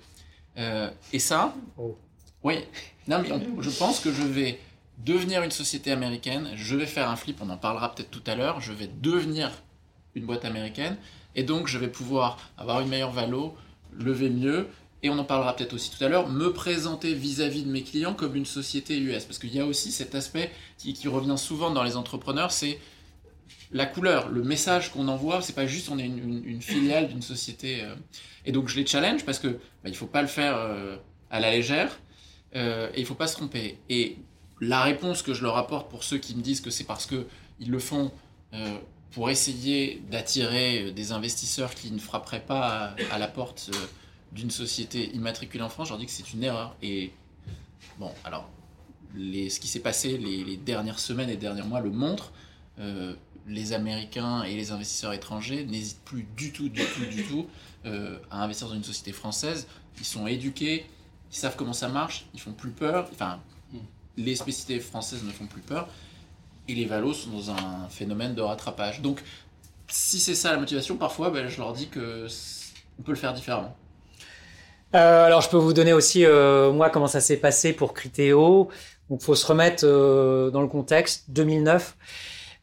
Euh, 0.58 0.90
et 1.12 1.18
ça, 1.18 1.54
Oh. 1.78 1.96
oui, 2.42 2.56
non, 3.08 3.20
mais 3.22 3.32
on- 3.32 3.60
je 3.62 3.70
pense 3.70 4.00
que 4.00 4.12
je 4.12 4.22
vais 4.22 4.58
devenir 5.04 5.42
une 5.42 5.50
société 5.50 5.90
américaine, 5.92 6.50
je 6.54 6.76
vais 6.76 6.86
faire 6.86 7.08
un 7.10 7.16
flip, 7.16 7.38
on 7.42 7.50
en 7.50 7.56
parlera 7.56 7.94
peut-être 7.94 8.10
tout 8.10 8.22
à 8.26 8.34
l'heure, 8.34 8.60
je 8.60 8.72
vais 8.72 8.88
devenir 9.00 9.50
une 10.14 10.24
boîte 10.26 10.44
américaine, 10.44 10.96
et 11.34 11.42
donc 11.42 11.66
je 11.66 11.78
vais 11.78 11.88
pouvoir 11.88 12.38
avoir 12.58 12.80
une 12.80 12.88
meilleure 12.88 13.10
valo, 13.12 13.56
lever 13.98 14.30
mieux, 14.30 14.68
et 15.02 15.10
on 15.10 15.18
en 15.18 15.24
parlera 15.24 15.56
peut-être 15.56 15.72
aussi 15.72 15.90
tout 15.90 16.02
à 16.04 16.08
l'heure, 16.08 16.28
me 16.28 16.52
présenter 16.52 17.12
vis-à-vis 17.12 17.64
de 17.64 17.70
mes 17.70 17.82
clients 17.82 18.14
comme 18.14 18.36
une 18.36 18.46
société 18.46 18.98
US, 18.98 19.24
parce 19.24 19.38
qu'il 19.38 19.54
y 19.54 19.58
a 19.58 19.66
aussi 19.66 19.90
cet 19.90 20.14
aspect 20.14 20.50
qui, 20.78 20.96
revient 21.08 21.36
souvent 21.36 21.70
dans 21.70 21.82
les 21.82 21.96
entrepreneurs, 21.96 22.52
c'est 22.52 22.78
la 23.72 23.86
couleur, 23.86 24.28
le 24.28 24.42
message 24.42 24.92
qu'on 24.92 25.08
envoie, 25.08 25.42
c'est 25.42 25.54
pas 25.54 25.66
juste 25.66 25.88
on 25.88 25.98
est 25.98 26.06
une, 26.06 26.62
filiale 26.62 27.08
d'une 27.08 27.22
société. 27.22 27.82
euh, 27.82 27.94
et 28.44 28.52
donc 28.52 28.68
je 28.68 28.76
les 28.76 28.86
challenge 28.86 29.24
parce 29.24 29.38
que 29.38 29.48
bah, 29.48 29.88
il 29.88 29.96
faut 29.96 30.06
pas 30.06 30.22
le 30.22 30.28
faire 30.28 30.56
euh, 30.56 30.96
à 31.30 31.40
la 31.40 31.50
légère 31.50 31.98
euh, 32.54 32.90
et 32.94 33.00
il 33.00 33.06
faut 33.06 33.14
pas 33.14 33.26
se 33.26 33.36
tromper. 33.36 33.78
Et 33.88 34.18
la 34.60 34.82
réponse 34.82 35.22
que 35.22 35.34
je 35.34 35.42
leur 35.42 35.56
apporte 35.56 35.90
pour 35.90 36.04
ceux 36.04 36.18
qui 36.18 36.36
me 36.36 36.42
disent 36.42 36.60
que 36.60 36.70
c'est 36.70 36.84
parce 36.84 37.06
que 37.06 37.26
ils 37.60 37.70
le 37.70 37.78
font 37.78 38.10
pour 39.12 39.30
essayer 39.30 40.02
d'attirer 40.10 40.92
des 40.92 41.12
investisseurs 41.12 41.74
qui 41.74 41.90
ne 41.90 41.98
frapperaient 41.98 42.44
pas 42.44 42.94
à, 43.10 43.14
à 43.14 43.18
la 43.18 43.28
porte 43.28 43.70
d'une 44.32 44.50
société 44.50 45.14
immatriculée 45.14 45.64
en 45.64 45.68
France, 45.68 45.88
je 45.88 45.92
leur 45.92 45.98
dis 45.98 46.06
que 46.06 46.12
c'est 46.12 46.32
une 46.32 46.42
erreur. 46.42 46.76
Et 46.82 47.12
bon, 47.98 48.10
alors 48.24 48.48
ce 49.14 49.60
qui 49.60 49.68
s'est 49.68 49.80
passé 49.80 50.18
les, 50.18 50.56
dernières 50.56 50.98
semaines 50.98 51.30
et 51.30 51.36
derniers 51.36 51.62
mois 51.62 51.80
le 51.80 51.90
montre. 51.90 52.32
Euh, 52.78 53.14
les 53.46 53.72
Américains 53.72 54.44
et 54.44 54.54
les 54.54 54.70
investisseurs 54.70 55.12
étrangers 55.12 55.64
n'hésitent 55.64 56.02
plus 56.04 56.26
du 56.36 56.52
tout, 56.52 56.68
du 56.68 56.82
tout, 56.84 57.04
du 57.06 57.24
tout 57.24 57.46
euh, 57.84 58.18
à 58.30 58.44
investir 58.44 58.68
dans 58.68 58.74
une 58.74 58.84
société 58.84 59.12
française. 59.12 59.66
Ils 59.98 60.04
sont 60.04 60.26
éduqués, 60.26 60.86
ils 61.30 61.36
savent 61.36 61.56
comment 61.56 61.72
ça 61.72 61.88
marche, 61.88 62.26
ils 62.34 62.40
font 62.40 62.52
plus 62.52 62.70
peur. 62.70 63.08
Enfin, 63.12 63.40
les 64.16 64.36
spécificités 64.36 64.80
françaises 64.80 65.24
ne 65.24 65.30
font 65.30 65.46
plus 65.46 65.60
peur. 65.60 65.88
Et 66.68 66.74
les 66.74 66.84
valos 66.84 67.14
sont 67.14 67.30
dans 67.30 67.50
un 67.50 67.88
phénomène 67.88 68.34
de 68.34 68.40
rattrapage. 68.40 69.02
Donc, 69.02 69.22
si 69.88 70.20
c'est 70.20 70.36
ça 70.36 70.52
la 70.52 70.58
motivation, 70.58 70.96
parfois, 70.96 71.30
ben, 71.30 71.48
je 71.48 71.58
leur 71.58 71.72
dis 71.72 71.88
que 71.88 72.28
on 72.98 73.02
peut 73.02 73.12
le 73.12 73.18
faire 73.18 73.34
différemment. 73.34 73.76
Euh, 74.94 75.26
alors, 75.26 75.40
je 75.40 75.48
peux 75.48 75.56
vous 75.56 75.72
donner 75.72 75.92
aussi, 75.92 76.24
euh, 76.24 76.72
moi, 76.72 76.90
comment 76.90 77.06
ça 77.06 77.20
s'est 77.20 77.36
passé 77.36 77.72
pour 77.72 77.94
Criteo. 77.94 78.68
Donc, 79.08 79.22
faut 79.22 79.34
se 79.34 79.46
remettre 79.46 79.84
euh, 79.86 80.50
dans 80.50 80.60
le 80.60 80.68
contexte. 80.68 81.24
2009, 81.28 81.96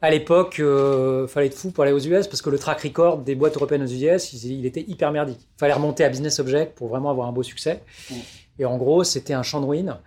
à 0.02 0.12
l'époque, 0.12 0.60
euh, 0.60 1.28
fallait 1.28 1.48
être 1.48 1.56
fou 1.56 1.72
pour 1.72 1.84
aller 1.84 1.94
aux 1.94 2.00
US 2.00 2.28
parce 2.28 2.42
que 2.42 2.50
le 2.50 2.58
track 2.58 2.82
record 2.82 3.20
des 3.20 3.36
boîtes 3.36 3.56
européennes 3.56 3.84
aux 3.84 3.88
US, 3.88 4.34
il, 4.34 4.60
il 4.60 4.66
était 4.66 4.86
hyper 4.88 5.12
merdique. 5.12 5.40
Il 5.42 5.60
fallait 5.60 5.74
remonter 5.74 6.04
à 6.04 6.10
Business 6.10 6.40
Object 6.40 6.78
pour 6.78 6.88
vraiment 6.88 7.10
avoir 7.10 7.28
un 7.28 7.32
beau 7.32 7.44
succès. 7.44 7.82
Mm. 8.10 8.16
Et 8.60 8.66
en 8.66 8.78
gros, 8.78 9.04
c'était 9.04 9.34
un 9.34 9.44
champ 9.44 9.62
de 9.62 9.66
ruines. 9.66 9.98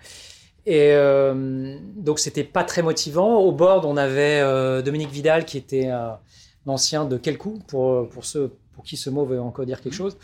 Et 0.64 0.92
euh, 0.92 1.76
donc, 1.96 2.18
c'était 2.18 2.44
pas 2.44 2.64
très 2.64 2.82
motivant. 2.82 3.38
Au 3.38 3.52
board, 3.52 3.84
on 3.84 3.96
avait 3.96 4.40
euh, 4.40 4.80
Dominique 4.82 5.10
Vidal 5.10 5.44
qui 5.44 5.58
était 5.58 5.88
un 5.88 6.18
ancien 6.66 7.04
de 7.04 7.16
Kelkou, 7.16 7.58
pour, 7.66 8.08
pour 8.08 8.24
ceux 8.24 8.52
pour 8.82 8.88
qui 8.88 8.96
ce 8.96 9.10
mot 9.10 9.24
veut 9.24 9.40
encore 9.40 9.64
dire 9.64 9.80
quelque 9.80 9.94
chose. 9.94 10.16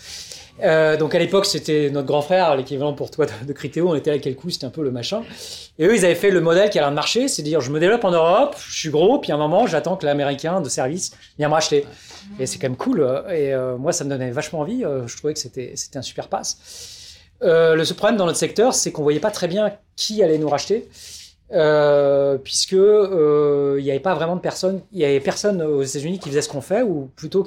Euh, 0.63 0.97
donc 0.97 1.15
à 1.15 1.19
l'époque, 1.21 1.47
c'était 1.47 1.91
notre 1.91 2.09
grand 2.09 2.23
frère, 2.23 2.57
l'équivalent 2.57 2.93
pour 2.93 3.11
toi 3.11 3.27
de, 3.27 3.47
de 3.47 3.53
Criteo. 3.53 3.89
On 3.89 3.95
était 3.95 4.11
à 4.11 4.19
quel 4.19 4.35
coup, 4.35 4.51
c'était 4.51 4.67
un 4.67 4.71
peu 4.71 4.83
le 4.83 4.91
machin. 4.91 5.23
Et 5.79 5.87
eux, 5.87 5.95
ils 5.95 6.05
avaient 6.05 6.17
fait 6.17 6.31
le 6.33 6.41
modèle 6.41 6.69
qui 6.71 6.79
a 6.79 6.83
l'air 6.83 6.91
de 6.91 6.97
marcher, 6.97 7.29
c'est 7.29 7.43
dire 7.43 7.61
je 7.61 7.71
me 7.71 7.79
développe 7.79 8.05
en 8.05 8.11
Europe, 8.11 8.57
je 8.59 8.77
suis 8.81 8.91
gros, 8.91 9.21
puis 9.21 9.31
à 9.31 9.37
un 9.37 9.39
moment, 9.39 9.69
j'attends 9.69 9.97
que 9.97 10.05
l'américain 10.07 10.61
de 10.61 10.69
service 10.69 11.13
vienne 11.39 11.51
me 11.51 11.55
racheter. 11.55 11.87
Et 12.41 12.47
c'est 12.47 12.59
quand 12.59 12.69
même 12.69 12.77
cool. 12.77 13.01
euh, 13.03 13.23
Et 13.29 13.55
euh, 13.55 13.77
moi, 13.77 13.93
ça 13.93 14.03
me 14.05 14.11
donnait 14.11 14.33
vachement 14.33 14.61
envie. 14.61 14.83
Je 15.07 15.17
trouvais 15.17 15.35
que 15.35 15.39
c'était 15.39 15.75
un 15.95 16.03
super 16.03 16.27
pass. 16.29 16.59
Euh, 17.45 17.77
le 17.77 17.85
seul 17.85 17.97
problème 17.97 18.17
dans 18.19 18.27
notre 18.27 18.39
secteur, 18.39 18.75
c'est 18.75 18.91
qu'on 18.91 19.05
voyait 19.05 19.21
pas 19.21 19.31
très 19.31 19.47
bien 19.47 19.73
qui 19.95 20.25
allait 20.25 20.39
nous 20.39 20.49
racheter. 20.49 20.89
Euh, 21.51 22.37
puisque 22.37 22.75
euh, 22.75 23.77
il 23.79 23.85
n'y 23.85 23.91
avait 23.91 24.01
pas 24.01 24.15
vraiment 24.15 24.37
de 24.37 24.41
personnes, 24.41 24.83
il 24.93 24.99
y 24.99 25.05
avait 25.07 25.19
personne 25.19 25.63
aux 25.63 25.83
États-Unis 25.83 26.19
qui 26.19 26.29
faisait 26.29 26.43
ce 26.43 26.49
qu'on 26.51 26.61
fait, 26.61 26.83
ou 26.83 27.11
plutôt 27.17 27.47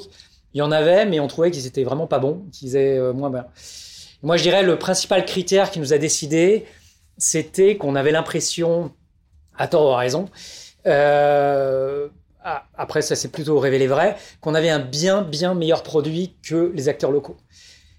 il 0.54 0.60
y 0.60 0.62
en 0.62 0.72
avait, 0.72 1.06
mais 1.06 1.20
on 1.20 1.28
trouvait 1.28 1.52
qu'ils 1.52 1.68
étaient 1.68 1.84
vraiment 1.84 2.08
pas 2.08 2.20
bons, 2.20 2.46
qu'ils 2.52 2.70
étaient 2.70 2.98
euh, 2.98 3.14
moins 3.14 3.30
bien. 3.30 3.46
Moi, 4.24 4.38
je 4.38 4.44
dirais 4.44 4.64
le 4.64 4.78
principal 4.78 5.26
critère 5.26 5.72
qui 5.72 5.80
nous 5.80 5.94
a 5.94 5.98
décidé, 5.98 6.66
c'était 7.18 7.78
qu'on 7.78 7.96
avait 7.96 8.12
l'impression, 8.12 8.92
à 9.58 9.68
tort 9.68 9.90
ou 9.90 9.94
à 9.94 9.98
raison, 9.98 10.30
euh, 10.88 12.08
ah, 12.44 12.66
après 12.76 13.02
ça 13.02 13.16
s'est 13.16 13.28
plutôt 13.28 13.60
révélé 13.60 13.88
vrai, 13.88 14.16
qu'on 14.42 14.56
avait 14.56 14.70
un 14.70 14.80
bien 14.80 15.22
bien 15.22 15.54
meilleur 15.54 15.84
produit 15.84 16.36
que 16.44 16.72
les 16.76 16.90
acteurs 16.90 17.12
locaux. 17.12 17.38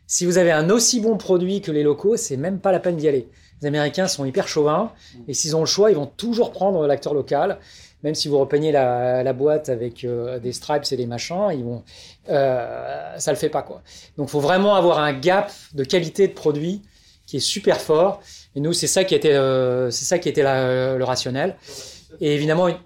Si 0.07 0.27
vous 0.27 0.37
avez 0.37 0.51
un 0.51 0.69
aussi 0.69 1.01
bon 1.01 1.17
produit 1.17 1.61
que 1.61 1.71
les 1.71 1.83
locaux, 1.83 2.17
c'est 2.17 2.37
même 2.37 2.59
pas 2.59 2.73
la 2.73 2.81
peine 2.81 2.97
d'y 2.97 3.09
aller. 3.09 3.29
Les 3.61 3.69
Américains 3.69 4.09
sont 4.09 4.25
hyper 4.25 4.49
chauvins 4.49 4.93
et 5.29 5.35
s'ils 5.35 5.55
ont 5.55 5.61
le 5.61 5.67
choix, 5.67 5.91
ils 5.91 5.97
vont 5.97 6.07
toujours 6.07 6.51
prendre 6.51 6.87
l'acteur 6.87 7.15
local, 7.15 7.59
même 8.03 8.15
si 8.15 8.29
vous 8.29 8.39
repeignez 8.39 8.73
la, 8.73 9.23
la 9.23 9.33
boîte 9.33 9.69
avec 9.69 10.05
euh, 10.05 10.39
des 10.39 10.53
stripes 10.53 10.85
et 10.91 10.97
des 10.97 11.07
machins, 11.07 11.49
ils 11.53 11.65
vont, 11.65 11.83
euh, 12.29 13.19
ça 13.19 13.31
le 13.33 13.37
fait 13.39 13.49
pas 13.49 13.63
quoi. 13.63 13.83
Donc, 14.17 14.29
faut 14.29 14.41
vraiment 14.41 14.75
avoir 14.75 14.99
un 14.99 15.13
gap 15.13 15.53
de 15.75 15.85
qualité 15.85 16.27
de 16.29 16.33
produit 16.33 16.83
qui 17.27 17.37
est 17.37 17.41
super 17.41 17.81
fort. 17.81 18.21
Et 18.55 18.61
nous, 18.61 18.73
c'est 18.73 18.87
ça 18.87 19.05
qui 19.05 19.15
était, 19.15 19.33
euh, 19.35 19.91
c'est 19.91 20.05
ça 20.05 20.19
qui 20.19 20.29
était 20.29 20.43
la- 20.43 20.97
le 20.97 21.05
rationnel. 21.05 21.57
Et 22.21 22.35
évidemment, 22.35 22.69
une- 22.69 22.77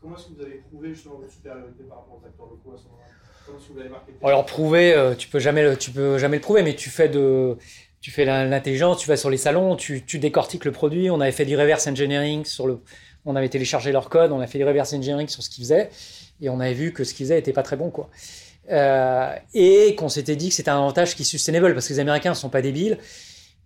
comment 0.00 0.16
est-ce 0.16 0.26
que 0.26 0.34
vous 0.36 0.42
avez 0.42 0.62
prouvé 0.70 0.94
justement 0.94 1.16
votre 1.18 1.32
supériorité 1.32 1.84
par 1.88 1.98
rapport 1.98 2.20
aux 2.22 2.26
acteurs 2.26 2.46
locaux 2.46 2.74
à 2.74 2.78
ce 2.78 2.84
moment-là? 2.84 3.04
Comment 3.46 3.58
est-ce 3.58 3.68
que 3.68 3.72
vous 3.72 3.80
avez 3.80 3.88
marqué 3.88 4.12
Alors 4.22 4.46
prouver, 4.46 5.14
tu 5.18 5.28
peux 5.28 5.38
jamais, 5.38 5.62
le, 5.62 5.76
tu 5.76 5.90
peux 5.90 6.18
jamais 6.18 6.36
le 6.36 6.42
prouver, 6.42 6.62
mais 6.62 6.74
tu 6.74 6.90
fais 6.90 7.08
de, 7.08 7.56
tu 8.00 8.10
fais 8.10 8.24
l'intelligence, 8.24 8.98
tu 8.98 9.08
vas 9.08 9.16
sur 9.16 9.30
les 9.30 9.36
salons, 9.36 9.76
tu, 9.76 10.04
tu 10.04 10.18
décortiques 10.18 10.64
le 10.64 10.72
produit. 10.72 11.10
On 11.10 11.20
avait 11.20 11.32
fait 11.32 11.44
du 11.44 11.56
reverse 11.56 11.86
engineering 11.86 12.44
sur 12.44 12.66
le, 12.66 12.80
on 13.24 13.36
avait 13.36 13.48
téléchargé 13.48 13.92
leur 13.92 14.08
code, 14.08 14.32
on 14.32 14.40
a 14.40 14.46
fait 14.46 14.58
du 14.58 14.64
reverse 14.64 14.92
engineering 14.92 15.28
sur 15.28 15.42
ce 15.42 15.50
qu'ils 15.50 15.64
faisaient, 15.64 15.90
et 16.40 16.48
on 16.48 16.60
avait 16.60 16.74
vu 16.74 16.92
que 16.92 17.04
ce 17.04 17.14
qu'ils 17.14 17.26
faisaient 17.26 17.38
était 17.38 17.52
pas 17.52 17.62
très 17.62 17.76
bon, 17.76 17.90
quoi. 17.90 18.10
Euh, 18.70 19.34
et 19.54 19.94
qu'on 19.96 20.08
s'était 20.08 20.36
dit 20.36 20.50
que 20.50 20.54
c'était 20.54 20.70
un 20.70 20.78
avantage 20.78 21.16
qui 21.16 21.22
est 21.22 21.26
sustainable 21.26 21.74
parce 21.74 21.88
que 21.88 21.92
les 21.94 21.98
Américains 21.98 22.30
ne 22.30 22.36
sont 22.36 22.48
pas 22.48 22.62
débiles. 22.62 22.98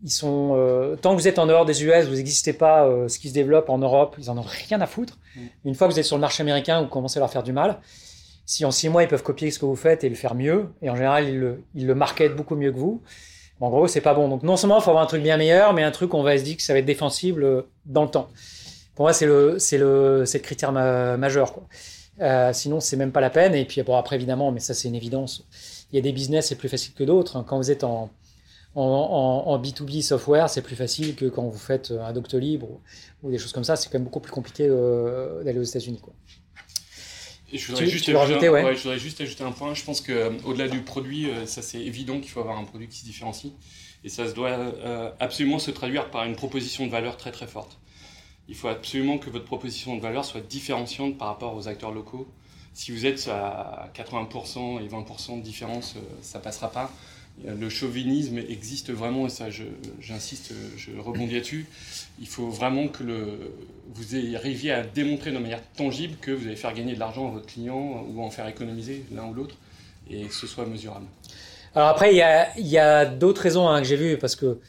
Ils 0.02 0.10
sont, 0.10 0.54
euh, 0.56 0.96
tant 0.96 1.14
que 1.14 1.20
vous 1.20 1.28
êtes 1.28 1.38
en 1.38 1.46
dehors 1.46 1.64
des 1.64 1.84
US, 1.84 2.06
vous 2.06 2.16
n'existez 2.16 2.52
pas 2.52 2.86
euh, 2.86 3.08
ce 3.08 3.18
qui 3.18 3.28
se 3.28 3.34
développe 3.34 3.70
en 3.70 3.78
Europe, 3.78 4.16
ils 4.18 4.30
en 4.30 4.36
ont 4.36 4.44
rien 4.68 4.80
à 4.80 4.86
foutre. 4.86 5.18
Une 5.64 5.74
fois 5.74 5.86
que 5.86 5.92
vous 5.92 5.98
êtes 5.98 6.04
sur 6.04 6.16
le 6.16 6.20
marché 6.20 6.42
américain, 6.42 6.82
vous 6.82 6.88
commencez 6.88 7.18
à 7.18 7.20
leur 7.20 7.30
faire 7.30 7.42
du 7.42 7.52
mal. 7.52 7.78
Si 8.44 8.64
en 8.64 8.70
six 8.70 8.88
mois 8.88 9.02
ils 9.02 9.08
peuvent 9.08 9.22
copier 9.22 9.50
ce 9.50 9.58
que 9.58 9.64
vous 9.64 9.76
faites 9.76 10.04
et 10.04 10.08
le 10.08 10.14
faire 10.14 10.34
mieux, 10.34 10.68
et 10.82 10.90
en 10.90 10.94
général 10.94 11.28
ils 11.28 11.38
le, 11.38 11.62
ils 11.74 11.86
le 11.86 11.94
marketent 11.94 12.36
beaucoup 12.36 12.56
mieux 12.56 12.72
que 12.72 12.78
vous, 12.78 13.02
en 13.60 13.70
gros 13.70 13.88
c'est 13.88 14.00
pas 14.00 14.14
bon. 14.14 14.28
Donc 14.28 14.42
non 14.42 14.56
seulement 14.56 14.78
il 14.78 14.82
faut 14.82 14.90
avoir 14.90 15.02
un 15.02 15.08
truc 15.08 15.22
bien 15.22 15.36
meilleur, 15.36 15.72
mais 15.72 15.82
un 15.82 15.90
truc 15.90 16.14
on 16.14 16.22
va 16.22 16.36
se 16.38 16.44
dire 16.44 16.56
que 16.56 16.62
ça 16.62 16.72
va 16.72 16.78
être 16.78 16.84
défensible 16.84 17.42
euh, 17.42 17.62
dans 17.86 18.04
le 18.04 18.10
temps. 18.10 18.28
Pour 18.96 19.04
moi 19.04 19.12
c'est 19.12 19.26
le, 19.26 19.58
c'est 19.60 19.78
le, 19.78 20.24
c'est 20.26 20.38
le 20.38 20.42
critère 20.42 20.72
ma- 20.72 21.16
majeur. 21.16 21.52
Quoi. 21.52 21.62
Euh, 22.20 22.50
sinon, 22.54 22.80
c'est 22.80 22.96
même 22.96 23.12
pas 23.12 23.20
la 23.20 23.28
peine. 23.30 23.54
Et 23.54 23.66
puis, 23.66 23.82
bon, 23.82 23.94
après, 23.94 24.16
évidemment, 24.16 24.50
mais 24.50 24.58
ça, 24.60 24.72
c'est 24.72 24.88
une 24.88 24.94
évidence. 24.94 25.44
Il 25.92 25.96
y 25.96 25.98
a 25.98 26.02
des 26.02 26.12
business, 26.12 26.46
c'est 26.48 26.54
plus 26.56 26.70
facile 26.70 26.94
que 26.94 27.04
d'autres. 27.04 27.42
Quand 27.46 27.58
vous 27.58 27.70
êtes 27.70 27.84
en, 27.84 28.10
en, 28.74 28.82
en, 28.82 29.50
en 29.52 29.58
B2B 29.62 30.00
software, 30.02 30.48
c'est 30.48 30.62
plus 30.62 30.76
facile 30.76 31.14
que 31.14 31.26
quand 31.26 31.42
vous 31.46 31.58
faites 31.58 31.90
un 31.92 32.12
Doctolib 32.14 32.62
ou, 32.62 32.80
ou 33.22 33.30
des 33.30 33.36
choses 33.36 33.52
comme 33.52 33.64
ça. 33.64 33.76
C'est 33.76 33.88
quand 33.90 33.98
même 33.98 34.04
beaucoup 34.04 34.20
plus 34.20 34.32
compliqué 34.32 34.66
euh, 34.66 35.44
d'aller 35.44 35.58
aux 35.58 35.62
États-Unis. 35.62 36.00
Quoi. 36.00 36.14
Et 37.52 37.58
je 37.58 37.66
voudrais, 37.68 37.84
Tu- 37.84 37.90
juste 37.90 38.04
tu 38.06 38.16
ajouter 38.16 38.48
un, 38.48 38.52
ouais. 38.52 38.64
ouais, 38.64 38.74
je 38.76 38.82
voudrais 38.82 38.98
juste 38.98 39.20
ajouter 39.20 39.44
un 39.44 39.52
point. 39.52 39.74
Je 39.74 39.84
pense 39.84 40.00
que 40.00 40.12
euh, 40.12 40.68
du 40.68 40.80
produit, 40.80 41.30
euh, 41.30 41.46
ça 41.46 41.62
c'est 41.62 41.78
évident 41.80 42.18
qu'il 42.18 42.30
faut 42.30 42.40
avoir 42.40 42.58
un 42.58 42.64
produit 42.64 42.88
qui 42.88 42.98
se 43.00 43.04
différencie. 43.04 43.52
Et 44.04 44.08
ça 44.08 44.26
se 44.26 44.32
doit 44.34 44.50
euh, 44.50 45.10
absolument 45.20 45.58
se 45.58 45.70
traduire 45.70 46.10
par 46.10 46.24
une 46.24 46.34
proposition 46.34 46.86
de 46.86 46.90
valeur 46.90 47.16
très 47.16 47.30
très 47.30 47.46
forte. 47.46 47.78
Il 48.48 48.54
faut 48.54 48.68
absolument 48.68 49.18
que 49.18 49.30
votre 49.30 49.44
proposition 49.44 49.96
de 49.96 50.00
valeur 50.00 50.24
soit 50.24 50.40
différenciante 50.40 51.18
par 51.18 51.28
rapport 51.28 51.54
aux 51.54 51.68
acteurs 51.68 51.92
locaux. 51.92 52.26
Si 52.74 52.92
vous 52.92 53.06
êtes 53.06 53.28
à 53.28 53.90
80% 53.94 54.84
et 54.84 54.88
20% 54.88 55.38
de 55.38 55.42
différence, 55.42 55.94
euh, 55.96 56.00
ça 56.20 56.38
passera 56.38 56.70
pas. 56.70 56.92
Euh, 57.46 57.54
Le 57.58 57.68
chauvinisme 57.68 58.38
existe 58.38 58.92
vraiment, 58.92 59.26
et 59.26 59.30
ça 59.30 59.46
j'insiste, 60.00 60.52
euh, 60.52 60.68
je 60.76 60.90
rebondis 60.98 61.34
là-dessus. 61.34 61.66
Il 62.20 62.28
faut 62.28 62.48
vraiment 62.50 62.88
que 62.88 63.02
le, 63.02 63.52
vous 63.94 64.14
arriviez 64.36 64.72
à 64.72 64.82
démontrer 64.82 65.32
de 65.32 65.38
manière 65.38 65.62
tangible 65.72 66.16
que 66.20 66.30
vous 66.30 66.46
allez 66.46 66.56
faire 66.56 66.74
gagner 66.74 66.94
de 66.94 67.00
l'argent 67.00 67.28
à 67.28 67.30
votre 67.30 67.46
client 67.46 68.04
ou 68.08 68.22
en 68.22 68.30
faire 68.30 68.46
économiser 68.46 69.04
l'un 69.10 69.24
ou 69.26 69.34
l'autre, 69.34 69.56
et 70.10 70.24
que 70.24 70.34
ce 70.34 70.46
soit 70.46 70.66
mesurable. 70.66 71.06
Alors 71.74 71.88
après, 71.88 72.12
il 72.12 72.16
y 72.16 72.22
a, 72.22 72.56
il 72.58 72.66
y 72.66 72.78
a 72.78 73.04
d'autres 73.04 73.42
raisons 73.42 73.68
hein, 73.68 73.80
que 73.80 73.88
j'ai 73.88 73.96
vues 73.96 74.18
parce 74.18 74.36
que 74.36 74.60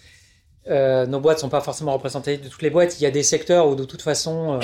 euh, 0.69 1.05
nos 1.05 1.19
boîtes 1.19 1.39
sont 1.39 1.49
pas 1.49 1.61
forcément 1.61 1.93
représentatives 1.93 2.43
de 2.43 2.49
toutes 2.49 2.61
les 2.61 2.69
boîtes. 2.69 2.99
Il 2.99 3.03
y 3.03 3.07
a 3.07 3.11
des 3.11 3.23
secteurs 3.23 3.67
où 3.67 3.75
de 3.75 3.83
toute 3.85 4.01
façon, 4.01 4.55
euh, 4.55 4.59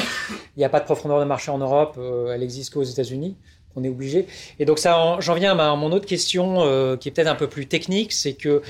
il 0.55 0.60
n'y 0.60 0.65
a 0.65 0.69
pas 0.69 0.79
de 0.79 0.86
profondeur 0.86 1.19
de 1.19 1.25
marché 1.25 1.51
en 1.51 1.57
Europe. 1.57 1.95
euh, 1.98 2.33
elle 2.33 2.43
existe 2.43 2.74
qu'aux 2.74 2.83
États-Unis. 2.83 3.36
On 3.75 3.83
est 3.83 3.89
obligé. 3.89 4.27
Et 4.60 4.65
donc 4.65 4.77
ça, 4.77 5.00
en- 5.00 5.19
j'en 5.19 5.33
viens 5.33 5.57
à 5.57 5.75
mon 5.75 5.91
autre 5.91 6.05
question 6.05 6.62
euh, 6.63 6.95
qui 6.95 7.10
est 7.10 7.12
peut-être 7.12 7.27
un 7.27 7.36
peu 7.36 7.48
plus 7.48 7.65
technique, 7.65 8.13
c'est 8.13 8.33
que 8.33 8.62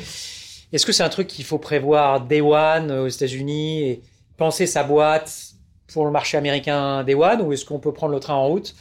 est-ce 0.71 0.85
que 0.85 0.91
c'est 0.93 1.03
un 1.03 1.09
truc 1.09 1.27
qu'il 1.27 1.43
faut 1.45 1.57
prévoir 1.59 2.21
day 2.21 2.39
one 2.41 2.89
aux 2.91 3.07
États-Unis 3.07 3.81
et 3.83 4.01
penser 4.37 4.65
sa 4.65 4.83
boîte 4.83 5.31
pour 5.93 6.05
le 6.05 6.11
marché 6.11 6.37
américain 6.37 7.03
day 7.03 7.13
one 7.15 7.41
ou 7.41 7.51
est-ce 7.53 7.65
qu'on 7.65 7.79
peut 7.79 7.91
prendre 7.93 8.13
le 8.13 8.19
train 8.19 8.33
en 8.35 8.47
route 8.47 8.73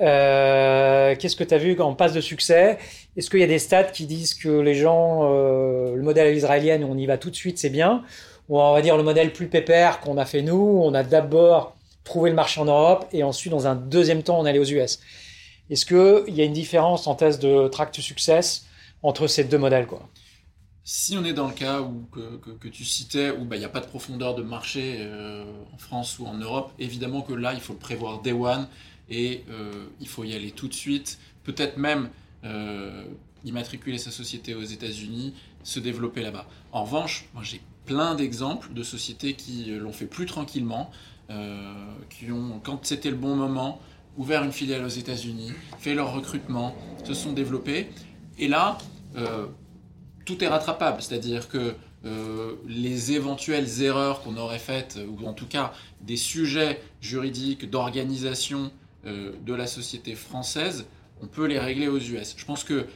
Euh, 0.00 1.14
Qu'est-ce 1.18 1.36
que 1.36 1.44
tu 1.44 1.54
as 1.54 1.58
vu 1.58 1.80
en 1.80 1.94
passe 1.94 2.12
de 2.12 2.20
succès? 2.20 2.78
Est-ce 3.16 3.30
qu'il 3.30 3.40
y 3.40 3.44
a 3.44 3.46
des 3.46 3.58
stats 3.58 3.84
qui 3.84 4.06
disent 4.06 4.34
que 4.34 4.48
les 4.48 4.74
gens, 4.74 5.20
euh, 5.24 5.94
le 5.94 6.02
modèle 6.02 6.34
israélien, 6.34 6.82
on 6.82 6.96
y 6.98 7.06
va 7.06 7.18
tout 7.18 7.30
de 7.30 7.36
suite, 7.36 7.58
c'est 7.58 7.70
bien? 7.70 8.02
Ou 8.48 8.60
on 8.60 8.72
va 8.74 8.82
dire 8.82 8.96
le 8.96 9.02
modèle 9.02 9.32
plus 9.32 9.48
pépère 9.48 10.00
qu'on 10.00 10.18
a 10.18 10.24
fait 10.24 10.42
nous, 10.42 10.80
on 10.82 10.94
a 10.94 11.02
d'abord 11.02 11.74
trouvé 12.04 12.30
le 12.30 12.36
marché 12.36 12.60
en 12.60 12.66
Europe 12.66 13.06
et 13.12 13.22
ensuite, 13.22 13.52
dans 13.52 13.66
un 13.66 13.74
deuxième 13.74 14.22
temps, 14.22 14.38
on 14.38 14.44
allait 14.44 14.58
aux 14.58 14.64
US. 14.64 15.00
Est-ce 15.68 15.84
qu'il 15.84 16.34
y 16.34 16.40
a 16.40 16.44
une 16.44 16.52
différence 16.52 17.06
en 17.06 17.16
test 17.16 17.42
de 17.42 17.66
track 17.68 17.90
to 17.90 18.00
success 18.00 18.66
entre 19.02 19.26
ces 19.26 19.44
deux 19.44 19.58
modèles 19.58 19.86
Si 20.84 21.16
on 21.16 21.24
est 21.24 21.32
dans 21.32 21.48
le 21.48 21.54
cas 21.54 21.80
où, 21.80 22.06
que 22.12 22.68
tu 22.68 22.84
citais, 22.84 23.30
où 23.30 23.44
bah, 23.44 23.56
il 23.56 23.60
n'y 23.60 23.64
a 23.64 23.70
pas 23.70 23.80
de 23.80 23.86
profondeur 23.86 24.36
de 24.36 24.42
marché 24.42 24.98
euh, 25.00 25.44
en 25.74 25.78
France 25.78 26.20
ou 26.20 26.26
en 26.26 26.34
Europe, 26.34 26.70
évidemment 26.78 27.22
que 27.22 27.32
là, 27.32 27.52
il 27.52 27.60
faut 27.60 27.72
le 27.72 27.80
prévoir 27.80 28.22
day 28.22 28.32
one 28.32 28.68
et 29.08 29.44
euh, 29.50 29.86
il 30.00 30.08
faut 30.08 30.24
y 30.24 30.34
aller 30.34 30.50
tout 30.50 30.68
de 30.68 30.74
suite. 30.74 31.18
Peut-être 31.44 31.76
même 31.76 32.08
euh, 32.44 33.04
immatriculer 33.44 33.98
sa 33.98 34.10
société 34.10 34.54
aux 34.54 34.64
États-Unis, 34.64 35.34
se 35.62 35.80
développer 35.80 36.22
là-bas. 36.22 36.46
En 36.72 36.84
revanche, 36.84 37.28
moi 37.34 37.42
j'ai 37.42 37.60
plein 37.84 38.14
d'exemples 38.14 38.72
de 38.72 38.82
sociétés 38.82 39.34
qui 39.34 39.70
euh, 39.70 39.78
l'ont 39.78 39.92
fait 39.92 40.06
plus 40.06 40.26
tranquillement, 40.26 40.90
qui 42.08 42.30
ont, 42.30 42.60
quand 42.62 42.86
c'était 42.86 43.10
le 43.10 43.16
bon 43.16 43.34
moment, 43.34 43.80
ouvert 44.16 44.44
une 44.44 44.52
filiale 44.52 44.84
aux 44.84 44.88
États-Unis, 44.88 45.50
fait 45.80 45.92
leur 45.92 46.14
recrutement, 46.14 46.76
se 47.02 47.14
sont 47.14 47.32
développés. 47.32 47.88
Et 48.38 48.46
là, 48.46 48.78
tout 50.24 50.44
est 50.44 50.46
rattrapable, 50.46 51.02
c'est-à-dire 51.02 51.48
que 51.48 51.74
les 52.68 53.10
éventuelles 53.10 53.82
erreurs 53.82 54.22
qu'on 54.22 54.36
aurait 54.36 54.60
faites, 54.60 55.00
ou 55.04 55.26
en 55.26 55.32
tout 55.32 55.48
cas 55.48 55.72
des 56.00 56.16
sujets 56.16 56.80
juridiques 57.00 57.68
d'organisation 57.68 58.70
de 59.06 59.54
la 59.54 59.66
société 59.66 60.14
française, 60.14 60.86
on 61.22 61.26
peut 61.26 61.46
les 61.46 61.58
régler 61.58 61.88
aux 61.88 61.98
US. 61.98 62.34
Je 62.36 62.44
pense 62.44 62.64
que 62.64 62.86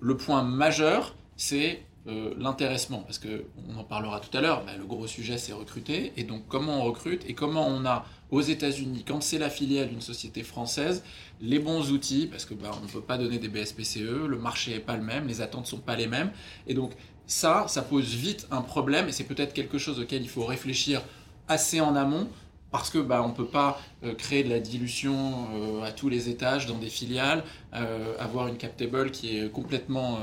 le 0.00 0.16
point 0.16 0.42
majeur, 0.42 1.14
c'est 1.36 1.82
euh, 2.08 2.34
l'intéressement, 2.36 2.98
parce 2.98 3.18
que 3.18 3.44
on 3.68 3.78
en 3.78 3.84
parlera 3.84 4.18
tout 4.18 4.36
à 4.36 4.40
l'heure. 4.40 4.64
le 4.76 4.84
gros 4.84 5.06
sujet, 5.06 5.38
c'est 5.38 5.52
recruter, 5.52 6.12
et 6.16 6.24
donc 6.24 6.42
comment 6.48 6.80
on 6.80 6.82
recrute 6.82 7.22
et 7.28 7.34
comment 7.34 7.66
on 7.68 7.84
a 7.84 8.04
aux 8.32 8.40
États-Unis, 8.40 9.04
quand 9.06 9.22
c'est 9.22 9.38
la 9.38 9.50
filiale 9.50 9.88
d'une 9.88 10.00
société 10.00 10.42
française, 10.42 11.04
les 11.40 11.60
bons 11.60 11.92
outils, 11.92 12.26
parce 12.26 12.44
que 12.44 12.54
bah, 12.54 12.72
on 12.76 12.84
ne 12.84 12.90
peut 12.90 13.02
pas 13.02 13.18
donner 13.18 13.38
des 13.38 13.48
BSPCE, 13.48 14.26
le 14.26 14.36
marché 14.36 14.72
n'est 14.72 14.80
pas 14.80 14.96
le 14.96 15.04
même, 15.04 15.28
les 15.28 15.42
attentes 15.42 15.66
sont 15.66 15.78
pas 15.78 15.94
les 15.94 16.08
mêmes, 16.08 16.32
et 16.66 16.74
donc 16.74 16.92
ça, 17.26 17.66
ça 17.68 17.82
pose 17.82 18.12
vite 18.14 18.48
un 18.50 18.62
problème, 18.62 19.08
et 19.08 19.12
c'est 19.12 19.24
peut-être 19.24 19.52
quelque 19.52 19.78
chose 19.78 20.00
auquel 20.00 20.22
il 20.22 20.28
faut 20.28 20.44
réfléchir 20.44 21.02
assez 21.46 21.80
en 21.80 21.94
amont, 21.94 22.28
parce 22.72 22.88
que 22.90 22.98
bah, 22.98 23.22
on 23.22 23.28
ne 23.28 23.34
peut 23.34 23.46
pas 23.46 23.80
euh, 24.02 24.14
créer 24.14 24.42
de 24.42 24.48
la 24.48 24.58
dilution 24.58 25.46
euh, 25.54 25.84
à 25.84 25.92
tous 25.92 26.08
les 26.08 26.30
étages 26.30 26.66
dans 26.66 26.78
des 26.78 26.88
filiales, 26.88 27.44
euh, 27.74 28.14
avoir 28.18 28.48
une 28.48 28.56
cap 28.56 28.76
table 28.76 29.12
qui 29.12 29.36
est 29.36 29.52
complètement 29.52 30.18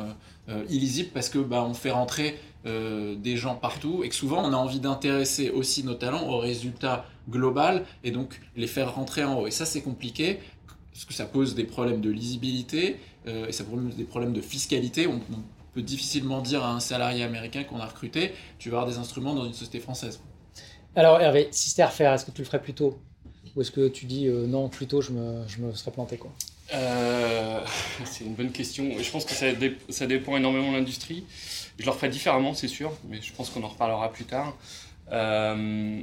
illisible 0.67 1.11
parce 1.13 1.29
que 1.29 1.37
bah, 1.37 1.63
on 1.63 1.75
fait 1.75 1.91
rentrer 1.91 2.39
des 2.65 3.37
gens 3.37 3.53
partout 3.53 4.03
et 4.03 4.09
que 4.09 4.15
souvent 4.15 4.43
on 4.43 4.51
a 4.51 4.55
envie 4.55 4.79
d'intéresser 4.79 5.51
aussi 5.51 5.83
nos 5.83 5.93
talents 5.93 6.27
au 6.27 6.39
résultat 6.39 7.05
global 7.29 7.85
et 8.03 8.09
donc 8.09 8.41
les 8.55 8.65
faire 8.65 8.95
rentrer 8.95 9.23
en 9.23 9.39
haut. 9.39 9.47
Et 9.47 9.51
ça 9.51 9.67
c'est 9.67 9.83
compliqué 9.83 10.39
parce 10.91 11.05
que 11.05 11.13
ça 11.13 11.25
pose 11.25 11.53
des 11.53 11.65
problèmes 11.65 12.01
de 12.01 12.09
lisibilité 12.09 12.97
et 13.27 13.51
ça 13.51 13.63
pose 13.63 13.95
des 13.95 14.05
problèmes 14.05 14.33
de 14.33 14.41
fiscalité. 14.41 15.05
On, 15.05 15.21
on 15.31 15.43
peut 15.75 15.83
difficilement 15.83 16.41
dire 16.41 16.63
à 16.63 16.73
un 16.73 16.79
salarié 16.79 17.23
américain 17.23 17.63
qu'on 17.63 17.79
a 17.79 17.85
recruté, 17.85 18.31
tu 18.57 18.71
vas 18.71 18.79
avoir 18.79 18.91
des 18.91 18.97
instruments 18.97 19.35
dans 19.35 19.45
une 19.45 19.53
société 19.53 19.79
française. 19.79 20.19
Alors 20.99 21.21
Hervé, 21.21 21.47
si 21.51 21.69
c'était 21.69 21.83
à 21.83 21.87
refaire, 21.87 22.11
est-ce 22.11 22.25
que 22.25 22.31
tu 22.31 22.41
le 22.41 22.45
ferais 22.45 22.61
plus 22.61 22.73
tôt? 22.73 22.99
Ou 23.55 23.61
est-ce 23.61 23.71
que 23.71 23.87
tu 23.87 24.05
dis 24.05 24.27
euh, 24.27 24.45
non, 24.45 24.67
plus 24.67 24.85
tôt, 24.85 24.99
je 25.01 25.11
me, 25.11 25.47
je 25.47 25.59
me 25.59 25.73
serais 25.73 25.91
planté 25.91 26.17
quoi? 26.17 26.29
Euh, 26.73 27.61
c'est 28.03 28.25
une 28.25 28.33
bonne 28.33 28.51
question. 28.51 28.89
Je 28.99 29.09
pense 29.09 29.23
que 29.23 29.31
ça, 29.33 29.49
dé- 29.53 29.77
ça 29.87 30.07
dépend 30.07 30.35
énormément 30.35 30.73
de 30.73 30.75
l'industrie. 30.75 31.23
Je 31.77 31.85
le 31.85 31.91
referai 31.91 32.09
différemment, 32.09 32.53
c'est 32.53 32.67
sûr, 32.67 32.91
mais 33.07 33.21
je 33.21 33.31
pense 33.31 33.49
qu'on 33.49 33.63
en 33.63 33.69
reparlera 33.69 34.11
plus 34.11 34.25
tard. 34.25 34.57
Euh, 35.13 36.01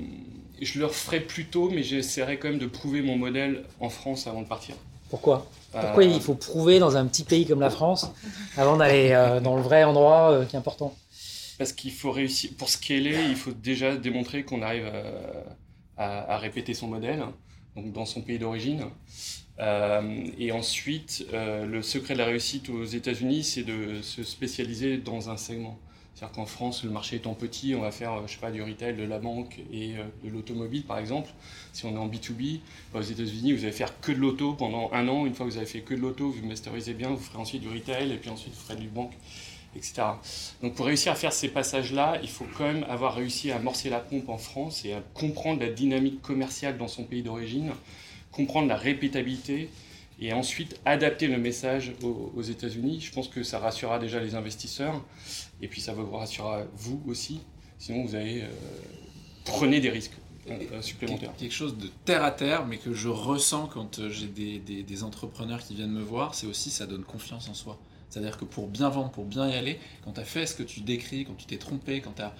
je 0.63 0.79
le 0.79 0.87
referai 0.87 1.21
plus 1.21 1.45
tôt, 1.45 1.69
mais 1.69 1.83
j'essaierai 1.83 2.39
quand 2.39 2.49
même 2.49 2.59
de 2.59 2.67
prouver 2.67 3.03
mon 3.03 3.19
modèle 3.19 3.65
en 3.81 3.91
France 3.91 4.27
avant 4.27 4.41
de 4.41 4.49
partir. 4.49 4.77
Pourquoi? 5.11 5.47
Pourquoi 5.73 6.05
il 6.05 6.23
faut 6.23 6.35
prouver 6.35 6.79
dans 6.79 6.97
un 6.97 7.05
petit 7.05 7.25
pays 7.25 7.47
comme 7.47 7.61
la 7.61 7.69
France 7.69 8.11
avant 8.57 8.79
d'aller 8.79 9.11
dans 9.45 9.57
le 9.57 9.63
vrai 9.63 9.85
endroit 9.85 10.41
qui 10.49 10.57
est 10.57 10.59
important? 10.59 10.95
Parce 11.59 11.73
qu'il 11.73 11.93
faut 11.93 12.13
réussir. 12.13 12.51
Pour 12.59 12.69
scaler, 12.69 13.17
il 13.31 13.37
faut 13.37 13.53
déjà 13.53 13.97
démontrer 13.97 14.45
qu'on 14.45 14.63
arrive 14.63 14.91
à, 15.97 16.35
à- 16.35 16.39
répéter 16.39 16.75
son 16.75 16.89
modèle, 16.89 17.25
donc 17.77 17.93
dans 17.93 18.05
son 18.07 18.23
pays 18.23 18.39
d'origine. 18.39 18.85
Euh, 19.59 20.27
et 20.39 20.53
ensuite, 20.53 21.27
euh, 21.33 21.65
le 21.65 21.83
secret 21.83 22.15
de 22.15 22.19
la 22.19 22.27
réussite 22.27 22.69
aux 22.69 22.85
États-Unis, 22.85 23.45
c'est 23.45 23.63
de 23.65 24.03
se 24.03 24.23
spécialiser 24.23 24.99
dans 24.99 25.31
un 25.31 25.37
segment. 25.39 25.79
C'est-à-dire 26.15 26.35
qu'en 26.37 26.47
France, 26.47 26.85
le 26.85 26.91
marché 26.91 27.17
étant 27.17 27.35
petit, 27.35 27.75
on 27.75 27.81
va 27.83 27.91
faire, 27.91 28.13
euh, 28.15 28.23
je 28.27 28.35
sais 28.35 28.39
pas, 28.41 28.51
du 28.51 28.63
retail, 28.63 28.97
de 28.97 29.03
la 29.05 29.19
banque 29.19 29.61
et 29.73 29.97
euh, 29.97 30.05
de 30.25 30.31
l'automobile, 30.31 30.85
par 30.85 30.99
exemple. 30.99 31.31
Si 31.73 31.87
on 31.87 31.95
est 31.95 31.99
en 31.99 32.09
B2B, 32.09 32.61
bah, 32.93 33.01
aux 33.01 33.03
États-Unis, 33.03 33.53
vous 33.55 33.65
allez 33.65 33.73
faire 33.73 33.99
que 34.01 34.13
de 34.13 34.19
l'auto 34.19 34.53
pendant 34.55 34.91
un 34.93 35.09
an. 35.09 35.27
Une 35.27 35.35
fois 35.35 35.47
que 35.47 35.51
vous 35.53 35.57
avez 35.59 35.67
fait 35.67 35.81
que 35.81 35.95
de 35.95 36.01
l'auto, 36.01 36.31
vous 36.31 36.47
masterisez 36.47 36.95
bien, 36.95 37.11
vous 37.11 37.19
ferez 37.19 37.39
ensuite 37.39 37.63
du 37.63 37.69
retail 37.69 38.13
et 38.13 38.17
puis 38.17 38.31
ensuite 38.31 38.55
vous 38.55 38.61
ferez 38.61 38.77
du 38.81 38.89
banque, 38.89 39.13
etc. 39.77 40.03
Donc 40.63 40.75
pour 40.75 40.87
réussir 40.87 41.13
à 41.13 41.15
faire 41.15 41.33
ces 41.33 41.49
passages-là, 41.49 42.19
il 42.23 42.29
faut 42.29 42.47
quand 42.57 42.65
même 42.65 42.85
avoir 42.89 43.15
réussi 43.15 43.51
à 43.51 43.57
amorcer 43.57 43.91
la 43.91 44.01
pompe 44.01 44.29
en 44.29 44.39
France 44.39 44.85
et 44.85 44.93
à 44.95 45.01
comprendre 45.15 45.61
la 45.61 45.71
dynamique 45.71 46.23
commerciale 46.23 46.79
dans 46.79 46.89
son 46.89 47.05
pays 47.05 47.23
d'origine, 47.23 47.73
comprendre 48.33 48.69
la 48.69 48.77
répétabilité 48.77 49.69
et 50.21 50.33
ensuite 50.33 50.81
adapter 50.87 51.27
le 51.27 51.37
message 51.39 51.93
aux, 52.03 52.33
aux 52.35 52.43
États-Unis. 52.43 53.01
Je 53.01 53.13
pense 53.13 53.29
que 53.29 53.43
ça 53.43 53.59
rassurera 53.59 53.99
déjà 53.99 54.19
les 54.21 54.35
investisseurs 54.35 55.03
et 55.61 55.69
puis 55.69 55.81
ça 55.81 55.93
vous 55.93 56.11
rassurera 56.11 56.63
vous 56.75 57.03
aussi. 57.07 57.41
Sinon, 57.79 58.05
vous 58.05 58.15
allez 58.15 58.41
euh, 58.43 58.49
prenez 59.45 59.81
des 59.81 59.91
risques 59.91 60.13
euh, 60.49 60.81
supplémentaires. 60.81 61.33
Quelque 61.37 61.53
chose 61.55 61.77
de 61.77 61.89
terre 62.05 62.25
à 62.25 62.31
terre, 62.31 62.67
mais 62.67 62.79
que 62.79 62.95
je 62.95 63.09
ressens 63.09 63.67
quand 63.67 63.99
euh, 63.99 64.09
j'ai 64.11 64.27
des, 64.29 64.59
des- 64.59 64.83
des 64.83 65.03
entrepreneurs 65.03 65.61
qui 65.63 65.75
viennent 65.75 65.91
me 65.93 66.03
voir, 66.03 66.35
c'est 66.35 66.47
aussi 66.47 66.71
ça 66.71 66.87
donne 66.87 67.05
confiance 67.05 67.49
en 67.49 67.55
soi. 67.55 67.79
C'est-à-dire 68.09 68.39
que 68.39 68.45
pour 68.45 68.69
bien 68.69 68.89
vendre, 68.89 69.11
pour 69.11 69.25
bien 69.25 69.49
y 69.49 69.55
aller, 69.55 69.79
quand 70.05 70.13
tu 70.13 70.21
as 70.21 70.25
fait 70.25 70.47
ce 70.47 70.55
que 70.55 70.63
tu 70.63 70.81
décris, 70.81 71.25
quand 71.25 71.35
tu 71.35 71.47
t'es 71.47 71.59
trompé, 71.59 72.01
quand 72.01 72.15
tu 72.15 72.23
as 72.23 72.35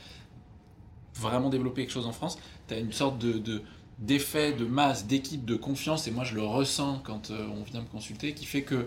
vraiment 1.15 1.51
développé 1.51 1.83
quelque 1.83 1.93
chose 1.93 2.07
en 2.07 2.13
France, 2.13 2.39
tu 2.69 2.75
as 2.75 2.79
une 2.79 2.93
sorte 2.93 3.19
de, 3.19 3.33
de- 3.33 3.63
d'effet 3.99 4.53
de 4.53 4.65
masse, 4.65 5.07
d'équipe, 5.07 5.45
de 5.45 5.57
confiance, 5.57 6.07
et 6.07 6.11
moi 6.11 6.25
je 6.25 6.35
le 6.35 6.43
ressens 6.43 7.01
quand 7.05 7.31
euh, 7.31 7.47
on 7.59 7.63
vient 7.63 7.81
me 7.81 7.87
consulter, 7.87 8.35
qui 8.35 8.45
fait 8.45 8.63
que 8.63 8.87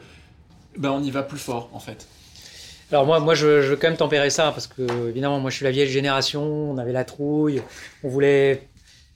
ben, 0.77 0.91
on 0.91 1.03
y 1.03 1.11
va 1.11 1.23
plus 1.23 1.39
fort 1.39 1.69
en 1.73 1.79
fait. 1.79 2.07
Alors 2.91 3.05
moi, 3.05 3.19
moi 3.19 3.35
je, 3.35 3.45
veux 3.45 3.75
quand 3.75 3.87
même 3.87 3.97
tempérer 3.97 4.29
ça 4.29 4.51
parce 4.51 4.67
que 4.67 5.09
évidemment, 5.09 5.39
moi 5.39 5.49
je 5.51 5.57
suis 5.57 5.63
la 5.63 5.71
vieille 5.71 5.89
génération, 5.89 6.43
on 6.43 6.77
avait 6.77 6.91
la 6.91 7.05
trouille, 7.05 7.61
on 8.03 8.09
voulait. 8.09 8.67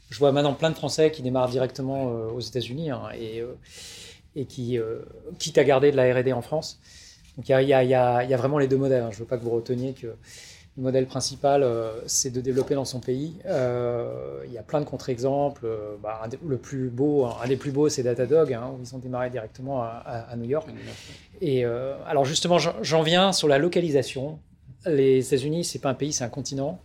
Je 0.09 0.19
vois 0.19 0.31
maintenant 0.31 0.53
plein 0.53 0.69
de 0.69 0.75
Français 0.75 1.09
qui 1.09 1.23
démarrent 1.23 1.49
directement 1.49 2.11
euh, 2.11 2.29
aux 2.29 2.39
États-Unis 2.39 2.91
hein, 2.91 3.01
et, 3.17 3.41
euh, 3.41 3.55
et 4.35 4.45
qui, 4.45 4.77
quitte 5.39 5.57
à 5.57 5.63
garder 5.63 5.91
de 5.91 5.97
la 5.97 6.13
R&D 6.13 6.33
en 6.33 6.43
France. 6.43 6.79
Donc 7.37 7.49
il 7.49 7.67
y 7.67 7.73
a, 7.73 8.37
vraiment 8.37 8.57
les 8.59 8.67
deux 8.67 8.77
modèles. 8.77 9.03
hein. 9.03 9.09
Je 9.11 9.17
ne 9.17 9.19
veux 9.21 9.25
pas 9.27 9.37
que 9.37 9.43
vous 9.43 9.49
reteniez 9.51 9.93
que 9.93 10.07
le 10.77 10.81
modèle 10.81 11.05
principal, 11.05 11.61
euh, 11.61 11.91
c'est 12.07 12.31
de 12.31 12.41
développer 12.41 12.73
dans 12.73 12.85
son 12.85 12.99
pays. 12.99 13.35
Euh, 13.45 14.41
il 14.45 14.51
y 14.51 14.57
a 14.57 14.63
plein 14.63 14.79
de 14.81 14.85
contre-exemples. 14.85 15.65
Euh, 15.65 15.95
bah, 16.01 16.21
le 16.43 16.57
plus 16.57 16.89
beau, 16.89 17.25
un 17.25 17.47
des 17.47 17.57
plus 17.57 17.71
beaux, 17.71 17.89
c'est 17.89 18.01
Datadog, 18.01 18.51
hein, 18.53 18.71
où 18.73 18.81
ils 18.81 18.95
ont 18.95 18.97
démarré 18.97 19.29
directement 19.29 19.83
à, 19.83 20.33
New 20.35 20.49
York. 20.49 20.67
Et 21.41 21.65
alors 21.65 22.25
justement, 22.25 22.57
j'en- 22.57 23.03
viens 23.03 23.33
sur 23.33 23.47
la 23.47 23.57
localisation. 23.57 24.39
Les 24.85 25.25
États-Unis, 25.25 25.63
c'est 25.63 25.79
pas 25.79 25.89
un 25.89 25.93
pays, 25.93 26.11
c'est 26.11 26.23
un 26.23 26.29
continent. 26.29 26.79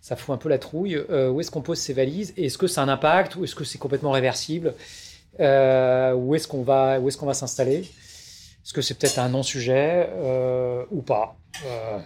Ça 0.00 0.16
fout 0.16 0.34
un 0.34 0.38
peu 0.38 0.48
la 0.48 0.58
trouille. 0.58 0.98
Où 0.98 1.40
est-ce 1.40 1.50
qu'on 1.50 1.60
pose 1.60 1.78
ses 1.78 1.92
valises? 1.92 2.32
Est-ce 2.36 2.56
que 2.56 2.66
c'est 2.66 2.80
un 2.80 2.88
impact? 2.88 3.36
Ou 3.36 3.44
est-ce 3.44 3.54
que 3.54 3.64
c'est 3.64 3.78
complètement 3.78 4.12
réversible? 4.12 4.74
Où 5.38 6.34
est-ce 6.34 6.48
qu'on 6.48 6.62
va, 6.62 6.98
où 6.98 7.08
est-ce 7.08 7.18
qu'on 7.18 7.26
va 7.26 7.34
s'installer? 7.34 7.84
Est-ce 8.68 8.74
que 8.74 8.82
c'est 8.82 8.98
peut-être 8.98 9.18
un 9.18 9.30
non-sujet 9.30 10.10
euh, 10.12 10.84
ou 10.90 11.00
pas 11.00 11.38
Euh, 11.64 11.98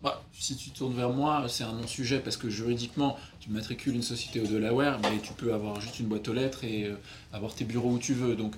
Bah, 0.00 0.22
si 0.32 0.54
tu 0.54 0.70
tournes 0.70 0.94
vers 0.94 1.10
moi, 1.10 1.46
c'est 1.48 1.64
un 1.64 1.72
non-sujet 1.72 2.20
parce 2.20 2.36
que 2.36 2.48
juridiquement, 2.48 3.16
tu 3.40 3.50
matricules 3.50 3.96
une 3.96 4.02
société 4.04 4.38
au 4.38 4.46
Delaware, 4.46 5.00
mais 5.02 5.18
tu 5.20 5.32
peux 5.32 5.52
avoir 5.52 5.80
juste 5.80 5.98
une 5.98 6.06
boîte 6.06 6.28
aux 6.28 6.32
lettres 6.32 6.62
et 6.62 6.84
euh, 6.84 6.94
avoir 7.32 7.52
tes 7.56 7.64
bureaux 7.64 7.90
où 7.90 7.98
tu 7.98 8.14
veux. 8.14 8.36
Donc, 8.36 8.52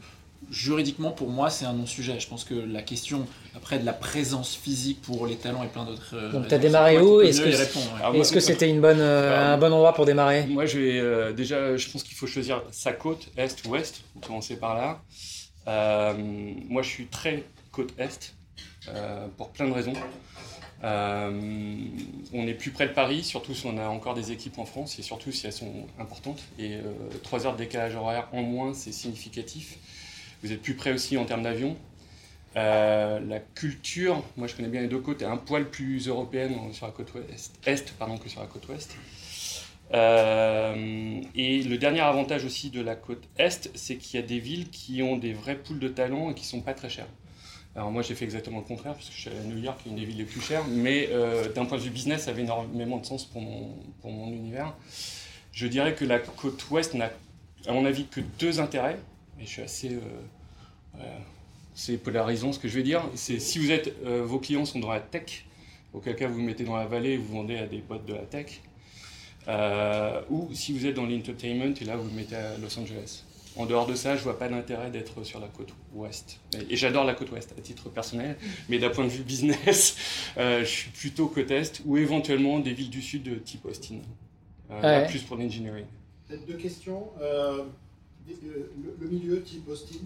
juridiquement, 0.51 1.11
pour 1.11 1.31
moi, 1.31 1.49
c'est 1.49 1.65
un 1.65 1.73
non-sujet. 1.73 2.21
Je 2.21 2.29
pense 2.29 2.45
que 2.45 2.53
la 2.53 2.83
question, 2.83 3.27
après, 3.57 3.79
de 3.79 3.87
la 3.87 3.95
présence 3.95 4.55
physique 4.55 5.01
pour 5.01 5.27
les 5.27 5.37
talents 5.37 5.63
et 5.65 5.69
plein 5.69 5.87
d'autres. 5.87 6.11
euh, 6.13 6.25
Donc, 6.33 6.43
raisons, 6.43 6.49
t'as 6.51 6.59
démarré 6.59 6.99
où? 7.01 7.21
peux 7.21 7.25
Est-ce 7.25 7.41
que 7.41 7.49
y 7.49 7.53
c'est- 7.55 7.65
répondre, 7.65 8.13
ouais. 8.13 8.21
Que 8.31 8.41
c'était 8.41 8.69
une 8.69 8.83
bonne, 8.83 9.01
euh, 9.01 9.31
Ah, 9.35 9.55
un 9.55 9.57
bon 9.57 9.73
endroit 9.73 9.95
pour 9.95 10.05
démarrer? 10.05 10.45
Moi, 10.49 10.67
je 10.67 10.79
vais 10.79 11.01
euh, 11.01 11.33
déjà, 11.33 11.79
je 11.79 11.89
pense 11.89 12.03
qu'il 12.03 12.15
faut 12.15 12.27
choisir 12.27 12.63
sa 12.73 12.93
côte, 12.93 13.29
est 13.39 13.65
ou 13.65 13.71
ouest. 13.71 14.03
On 14.15 14.21
commencer 14.21 14.57
par 14.57 14.75
là. 14.75 15.01
Euh, 15.69 16.15
moi, 16.69 16.83
je 16.83 16.89
suis 16.89 17.07
très 17.07 17.45
côte 17.73 17.93
est 17.99 18.35
euh, 18.89 19.27
pour 19.37 19.51
plein 19.51 19.67
de 19.67 19.73
raisons. 19.73 19.95
Euh, 20.85 21.31
on 22.33 22.47
est 22.47 22.55
plus 22.55 22.71
près 22.71 22.89
de 22.89 22.93
Paris, 22.93 23.23
surtout 23.23 23.55
si 23.55 23.67
on 23.67 23.79
a 23.79 23.87
encore 23.87 24.15
des 24.15 24.33
équipes 24.33 24.59
en 24.59 24.65
France 24.65 24.99
et 24.99 25.03
surtout 25.03 25.33
si 25.33 25.47
elles 25.47 25.53
sont 25.53 25.87
importantes. 25.99 26.43
Et 26.59 26.75
euh, 26.75 26.83
3 27.23 27.47
heures 27.47 27.53
de 27.53 27.59
décalage 27.59 27.95
horaire 27.95 28.29
en 28.33 28.43
moins, 28.43 28.75
c'est 28.75 28.93
significatif. 28.93 29.79
Vous 30.43 30.53
êtes 30.53 30.61
plus 30.61 30.75
près 30.75 30.93
aussi 30.93 31.17
en 31.17 31.25
termes 31.25 31.43
d'avion. 31.43 31.77
La 32.55 33.39
culture, 33.55 34.23
moi 34.37 34.47
je 34.47 34.55
connais 34.55 34.69
bien 34.69 34.83
les 34.83 34.89
deux 34.89 34.99
côtes, 34.99 35.23
est 35.23 35.27
un 35.27 35.39
poil 35.39 35.71
plus 35.71 36.09
européenne 36.09 36.55
sur 36.73 36.85
la 36.85 36.93
côte 36.93 37.15
est 37.65 37.93
pardon, 37.97 38.19
que 38.19 38.29
sur 38.29 38.41
la 38.41 38.47
côte 38.47 38.69
ouest. 38.69 38.95
Euh, 39.95 41.21
et 41.35 41.63
le 41.63 41.77
dernier 41.77 42.01
avantage 42.01 42.45
aussi 42.45 42.71
de 42.71 42.81
la 42.81 42.95
côte 42.95 43.29
est, 43.37 43.71
c'est 43.75 43.97
qu'il 43.97 44.19
y 44.19 44.23
a 44.23 44.27
des 44.27 44.39
villes 44.39 44.71
qui 44.71 45.03
ont 45.03 45.17
des 45.17 45.33
vrais 45.33 45.57
poules 45.57 45.79
de 45.79 45.89
talents 45.89 46.31
et 46.31 46.35
qui 46.35 46.47
sont 46.47 46.63
pas 46.63 46.75
très 46.75 46.89
chères. 46.89 47.09
Alors 47.75 47.91
moi 47.91 48.03
j'ai 48.03 48.15
fait 48.15 48.25
exactement 48.25 48.59
le 48.59 48.65
contraire 48.65 48.93
parce 48.95 49.09
que 49.09 49.15
je 49.15 49.21
suis 49.21 49.31
à 49.31 49.45
New 49.45 49.59
York, 49.59 49.81
une 49.87 49.97
des 49.97 50.05
villes 50.05 50.19
les 50.19 50.25
plus 50.25 50.41
chères, 50.41 50.65
mais 50.69 51.09
euh, 51.11 51.51
d'un 51.53 51.65
point 51.65 51.79
de 51.79 51.83
vue 51.83 51.91
business, 51.91 52.25
ça 52.25 52.31
avait 52.31 52.43
énormément 52.43 52.99
de 52.99 53.07
sens 53.07 53.25
pour 53.25 53.41
mon, 53.41 54.33
univers. 54.33 54.75
Je 55.53 55.67
dirais 55.67 55.95
que 55.95 56.05
la 56.05 56.19
côte 56.19 56.71
ouest 56.71 56.95
n'a, 56.95 57.11
à 57.67 57.73
mon 57.73 57.85
avis, 57.85 58.07
que 58.07 58.21
deux 58.39 58.61
intérêts, 58.61 58.99
et 59.41 59.45
je 59.45 59.51
suis 59.51 59.63
assez, 59.63 59.99
euh, 60.99 61.01
c'est 61.75 61.97
polarisant 61.97 62.53
ce 62.53 62.59
que 62.59 62.69
je 62.69 62.77
vais 62.77 62.83
dire. 62.83 63.05
C'est 63.15 63.39
si 63.39 63.59
vous 63.59 63.71
êtes, 63.71 63.95
euh, 64.05 64.23
vos 64.23 64.39
clients 64.39 64.67
sont 64.67 64.79
dans 64.79 64.93
la 64.93 65.01
tech, 65.01 65.47
auquel 65.95 66.17
cas 66.17 66.29
vous 66.29 66.35
vous 66.35 66.43
mettez 66.43 66.65
dans 66.65 66.77
la 66.77 66.87
vallée 66.87 67.13
et 67.13 67.17
vous 67.17 67.35
vendez 67.35 67.57
à 67.57 67.67
des 67.67 67.79
boîtes 67.79 68.05
de 68.05 68.15
la 68.15 68.23
tech. 68.23 68.61
Euh, 69.49 70.21
ou 70.31 70.49
si 70.53 70.73
vous 70.73 70.87
êtes 70.87 70.95
dans 70.95 71.07
l'entertainment 71.07 71.75
et 71.81 71.85
là 71.85 71.97
vous 71.97 72.09
le 72.09 72.15
mettez 72.15 72.37
à 72.37 72.57
Los 72.59 72.79
Angeles. 72.79 73.25
En 73.57 73.67
dehors 73.67 73.87
de 73.87 73.95
ça, 73.95 74.17
je 74.17 74.23
vois 74.23 74.39
pas 74.39 74.49
l'intérêt 74.49 74.91
d'être 74.91 75.25
sur 75.25 75.39
la 75.39 75.49
côte 75.49 75.69
ouest. 75.93 76.39
Et, 76.71 76.77
j'adore 76.77 77.05
la 77.05 77.13
côte 77.13 77.31
ouest 77.33 77.53
à 77.59 77.61
titre 77.61 77.91
personnel, 77.91 78.37
mais 78.71 78.79
d'un 78.79 78.89
point 78.89 79.05
de 79.05 79.11
vue 79.11 79.25
business, 79.25 79.97
euh, 80.39 80.61
je 80.61 80.71
suis 80.71 80.91
plutôt 80.91 81.27
côte 81.27 81.51
est 81.51 81.83
ou 81.85 81.99
éventuellement 81.99 82.61
des 82.61 82.73
villes 82.73 82.89
du 82.89 83.03
sud 83.03 83.25
de 83.25 83.35
type 83.35 83.67
Austin. 83.67 83.97
Euh, 84.71 84.81
là, 84.81 85.03
plus 85.07 85.21
pour 85.23 85.37
l'engineering. 85.37 85.85
Peut-être 86.27 86.47
deux 86.47 86.55
questions. 86.57 87.09
Euh, 87.21 87.65
le, 88.27 88.71
le 89.01 89.07
milieu 89.09 89.43
type 89.43 89.69
Austin. 89.69 89.97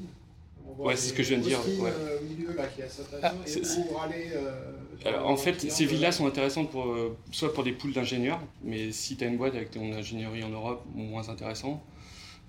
On 0.69 0.73
voit 0.73 0.87
Ouais, 0.87 0.97
c'est 0.97 1.11
ce 1.11 1.13
que 1.13 1.23
je 1.23 1.29
viens 1.29 1.39
de 1.39 1.45
dire, 1.45 1.61
Austin, 1.61 1.83
ouais. 1.85 1.93
euh, 1.95 2.19
milieu 2.29 2.53
là 2.57 2.67
qui 2.67 2.81
est 2.81 2.85
assez 2.85 3.03
Ah, 3.23 3.29
intéressant. 3.29 3.61
c'est- 3.63 3.81
et 3.81 3.85
pour 3.85 4.03
aller. 4.03 4.31
Euh, 5.05 5.21
en 5.21 5.37
fait, 5.37 5.71
ces 5.71 5.85
villes-là 5.85 6.13
sont 6.13 6.27
intéressantes 6.27 6.71
pour, 6.71 6.87
euh, 6.87 7.17
soit 7.33 7.53
pour 7.53 7.65
des 7.65 7.73
poules 7.73 7.93
d'ingénieurs, 7.93 8.41
mais 8.63 8.93
si 8.93 9.17
tu 9.17 9.25
as 9.25 9.27
une 9.27 9.37
boîte 9.37 9.55
avec 9.55 9.71
ton 9.71 9.93
ingénierie 9.93 10.43
en 10.43 10.49
Europe, 10.49 10.85
moins 10.95 11.29
intéressant. 11.29 11.83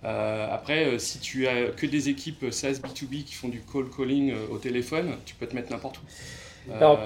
Euh, 0.03 0.47
après, 0.51 0.99
si 0.99 1.19
tu 1.19 1.47
as 1.47 1.71
que 1.71 1.85
des 1.85 2.09
équipes 2.09 2.45
SaaS 2.51 2.79
B2B 2.83 3.23
qui 3.23 3.33
font 3.33 3.49
du 3.49 3.61
call 3.61 3.85
calling 3.89 4.33
au 4.51 4.57
téléphone, 4.57 5.15
tu 5.25 5.35
peux 5.35 5.47
te 5.47 5.55
mettre 5.55 5.71
n'importe 5.71 5.97
où. 5.97 6.73
Alors, 6.73 6.99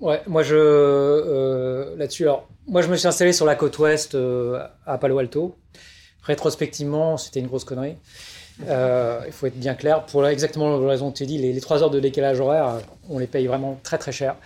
Ouais, 0.00 0.20
moi 0.26 0.42
je 0.42 1.96
là-dessus. 1.96 2.26
Moi 2.66 2.82
je 2.82 2.88
me 2.88 2.96
suis 2.96 3.06
installé 3.06 3.32
sur 3.32 3.46
la 3.46 3.54
côte 3.54 3.78
ouest 3.78 4.16
à 4.84 4.98
Palo 4.98 5.18
Alto. 5.18 5.56
Rétrospectivement, 6.24 7.16
c'était 7.16 7.38
une 7.38 7.46
grosse 7.46 7.62
connerie. 7.62 7.96
Euh, 8.68 9.20
il 9.26 9.32
faut 9.32 9.46
être 9.46 9.58
bien 9.58 9.74
clair. 9.74 10.04
Pour 10.06 10.26
exactement 10.26 10.78
la 10.78 10.88
raison 10.88 11.10
que 11.10 11.16
tu 11.16 11.26
dis, 11.26 11.38
les, 11.38 11.52
les 11.52 11.60
3 11.60 11.82
heures 11.82 11.90
de 11.90 12.00
décalage 12.00 12.40
horaire, 12.40 12.80
on 13.10 13.18
les 13.18 13.26
paye 13.26 13.46
vraiment 13.46 13.78
très 13.82 13.98
très 13.98 14.12
cher. 14.12 14.36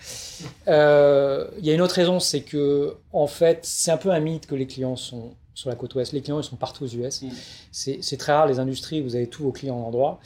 Euh, 0.69 1.47
Il 1.59 1.67
y 1.67 1.71
a 1.71 1.75
une 1.75 1.81
autre 1.81 1.95
raison, 1.95 2.21
c'est 2.21 2.41
que 2.41 2.97
en 3.13 3.27
fait, 3.27 3.61
c'est 3.63 3.91
un 3.91 3.97
peu 3.97 4.11
un 4.11 4.21
mythe 4.21 4.47
que 4.47 4.55
les 4.55 4.67
clients 4.67 4.97
sont 4.97 5.31
sur 5.55 5.71
la 5.71 5.77
côte 5.77 5.95
ouest. 5.95 6.13
Les 6.13 6.21
clients, 6.21 6.39
ils 6.39 6.45
sont 6.45 6.57
partout 6.57 6.85
aux 6.85 6.89
US. 6.89 7.23
Mm. 7.23 7.29
C'est 7.73 8.17
très 8.19 8.33
rare 8.33 8.47
les 8.47 8.59
industries, 8.59 9.01
vous 9.01 9.17
avez 9.17 9.27
tous 9.27 9.43
vos 9.43 9.53
clients 9.53 9.77
en 9.77 9.87
endroit. 9.89 10.19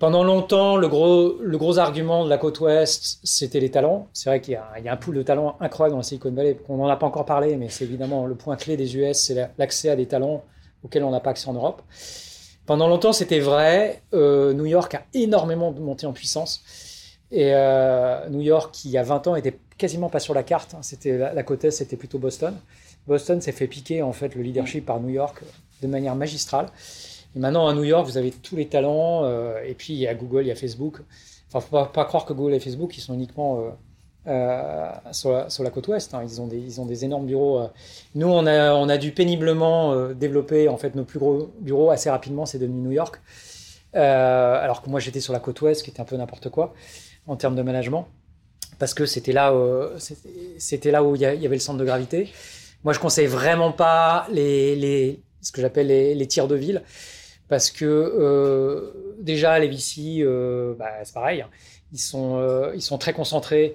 Pendant 0.00 0.24
longtemps, 0.24 0.76
le 0.76 0.88
gros, 0.88 1.36
le 1.40 1.56
gros 1.58 1.78
argument 1.78 2.24
de 2.24 2.28
la 2.30 2.38
côte 2.38 2.58
ouest, 2.60 3.20
c'était 3.22 3.60
les 3.60 3.70
talents. 3.70 4.08
C'est 4.12 4.28
vrai 4.30 4.40
qu'il 4.40 4.54
y, 4.54 4.56
a 4.56 4.62
un- 4.74 4.78
il 4.78 4.84
y 4.84 4.88
a 4.88 4.92
un 4.92 4.96
pool 4.96 5.14
de 5.16 5.22
talents 5.22 5.56
incroyable 5.60 5.92
dans 5.92 5.98
la 5.98 6.02
Silicon 6.02 6.32
Valley. 6.32 6.58
On 6.68 6.76
n'en 6.76 6.88
a 6.88 6.96
pas 6.96 7.06
encore 7.06 7.24
parlé, 7.24 7.56
mais 7.56 7.68
c'est 7.68 7.84
évidemment 7.84 8.26
le 8.26 8.34
point 8.34 8.56
clé 8.56 8.76
des 8.76 8.96
US, 8.96 9.16
c'est 9.18 9.34
la- 9.34 9.50
l'accès 9.58 9.90
à 9.90 9.96
des 9.96 10.06
talents 10.06 10.42
auxquels 10.84 11.04
on 11.04 11.10
n'a 11.12 11.20
pas 11.20 11.30
accès 11.30 11.48
en 11.48 11.52
Europe. 11.54 11.82
Pendant 12.68 12.86
longtemps, 12.86 13.14
c'était 13.14 13.40
vrai. 13.40 14.02
Euh, 14.12 14.52
New 14.52 14.66
York 14.66 14.94
a 14.94 15.02
énormément 15.14 15.72
monté 15.72 16.04
en 16.04 16.12
puissance. 16.12 16.62
Et 17.32 17.54
euh, 17.54 18.28
New 18.28 18.42
York, 18.42 18.84
il 18.84 18.90
y 18.90 18.98
a 18.98 19.02
20 19.02 19.26
ans, 19.26 19.36
était 19.36 19.58
quasiment 19.78 20.10
pas 20.10 20.20
sur 20.20 20.34
la 20.34 20.42
carte. 20.42 20.74
hein. 20.74 20.80
C'était 20.82 21.16
la, 21.16 21.32
la 21.32 21.42
côte 21.44 21.70
c'était 21.70 21.96
plutôt 21.96 22.18
Boston. 22.18 22.54
Boston 23.06 23.40
s'est 23.40 23.52
fait 23.52 23.68
piquer 23.68 24.02
en 24.02 24.12
fait 24.12 24.34
le 24.34 24.42
leadership 24.42 24.84
par 24.84 25.00
New 25.00 25.08
York 25.08 25.40
de 25.80 25.86
manière 25.86 26.14
magistrale. 26.14 26.66
Et 27.34 27.38
maintenant 27.38 27.68
à 27.68 27.72
New 27.72 27.84
York, 27.84 28.06
vous 28.06 28.18
avez 28.18 28.32
tous 28.32 28.56
les 28.56 28.66
talents. 28.68 29.24
euh, 29.24 29.62
et 29.64 29.72
puis 29.72 29.94
il 29.94 30.00
y 30.00 30.06
a 30.06 30.14
Google, 30.14 30.42
il 30.42 30.48
y 30.48 30.52
a 30.52 30.54
Facebook. 30.54 30.98
Enfin, 31.50 31.60
faut 31.60 31.86
pas 31.90 32.04
croire 32.04 32.26
que 32.26 32.34
Google 32.34 32.52
et 32.52 32.60
Facebook, 32.60 32.98
ils 32.98 33.00
sont 33.00 33.14
uniquement 33.14 33.64
euh, 34.26 34.90
sur, 35.12 35.62
la, 35.62 35.70
côte 35.70 35.88
ouest. 35.88 36.12
hein. 36.12 36.20
Ils 36.22 36.40
ont 36.40 36.46
des, 36.46 36.58
ils 36.58 36.80
ont 36.80 36.86
des 36.86 37.04
énormes 37.04 37.26
bureaux. 37.26 37.60
euh. 37.60 37.68
Nous, 38.14 38.26
on 38.26 38.46
a, 38.46 38.74
on 38.74 38.88
a 38.88 38.98
dû 38.98 39.12
péniblement 39.12 39.92
euh, 39.92 40.12
développer 40.12 40.68
en 40.68 40.76
fait 40.76 40.94
nos 40.94 41.04
plus 41.04 41.18
gros 41.18 41.50
bureaux 41.60 41.90
assez 41.90 42.10
rapidement. 42.10 42.44
C'est 42.44 42.58
devenu 42.58 42.80
New 42.80 42.92
York. 42.92 43.20
Alors 43.94 44.82
que 44.82 44.90
moi, 44.90 45.00
j'étais 45.00 45.20
sur 45.20 45.32
la 45.32 45.40
côte 45.40 45.60
ouest, 45.62 45.82
qui 45.82 45.90
était 45.90 46.00
un 46.00 46.04
peu 46.04 46.16
n'importe 46.16 46.50
quoi 46.50 46.74
en 47.26 47.36
termes 47.36 47.56
de 47.56 47.62
management, 47.62 48.06
parce 48.78 48.94
que 48.94 49.06
c'était 49.06 49.32
là, 49.32 49.52
c'était- 50.58 50.90
là 50.90 51.02
où 51.02 51.14
il 51.16 51.20
y, 51.20 51.24
avait 51.26 51.48
le 51.48 51.58
centre 51.58 51.78
de 51.78 51.84
gravité. 51.84 52.30
Moi, 52.84 52.92
je 52.92 53.00
conseille 53.00 53.26
vraiment 53.26 53.72
pas 53.72 54.26
les, 54.30 54.76
les 54.76 55.20
ce 55.42 55.52
que 55.52 55.60
j'appelle 55.60 55.88
les, 55.88 56.14
les 56.14 56.26
tirs 56.26 56.46
de 56.48 56.54
ville, 56.54 56.82
parce 57.48 57.70
que 57.70 58.92
déjà 59.20 59.58
les 59.58 59.68
VC, 59.68 60.22
bah, 60.78 60.90
c'est 61.02 61.14
pareil, 61.14 61.40
hein. 61.40 61.48
ils 61.92 61.98
sont, 61.98 62.70
ils 62.74 62.82
sont 62.82 62.98
très 62.98 63.12
concentrés. 63.14 63.74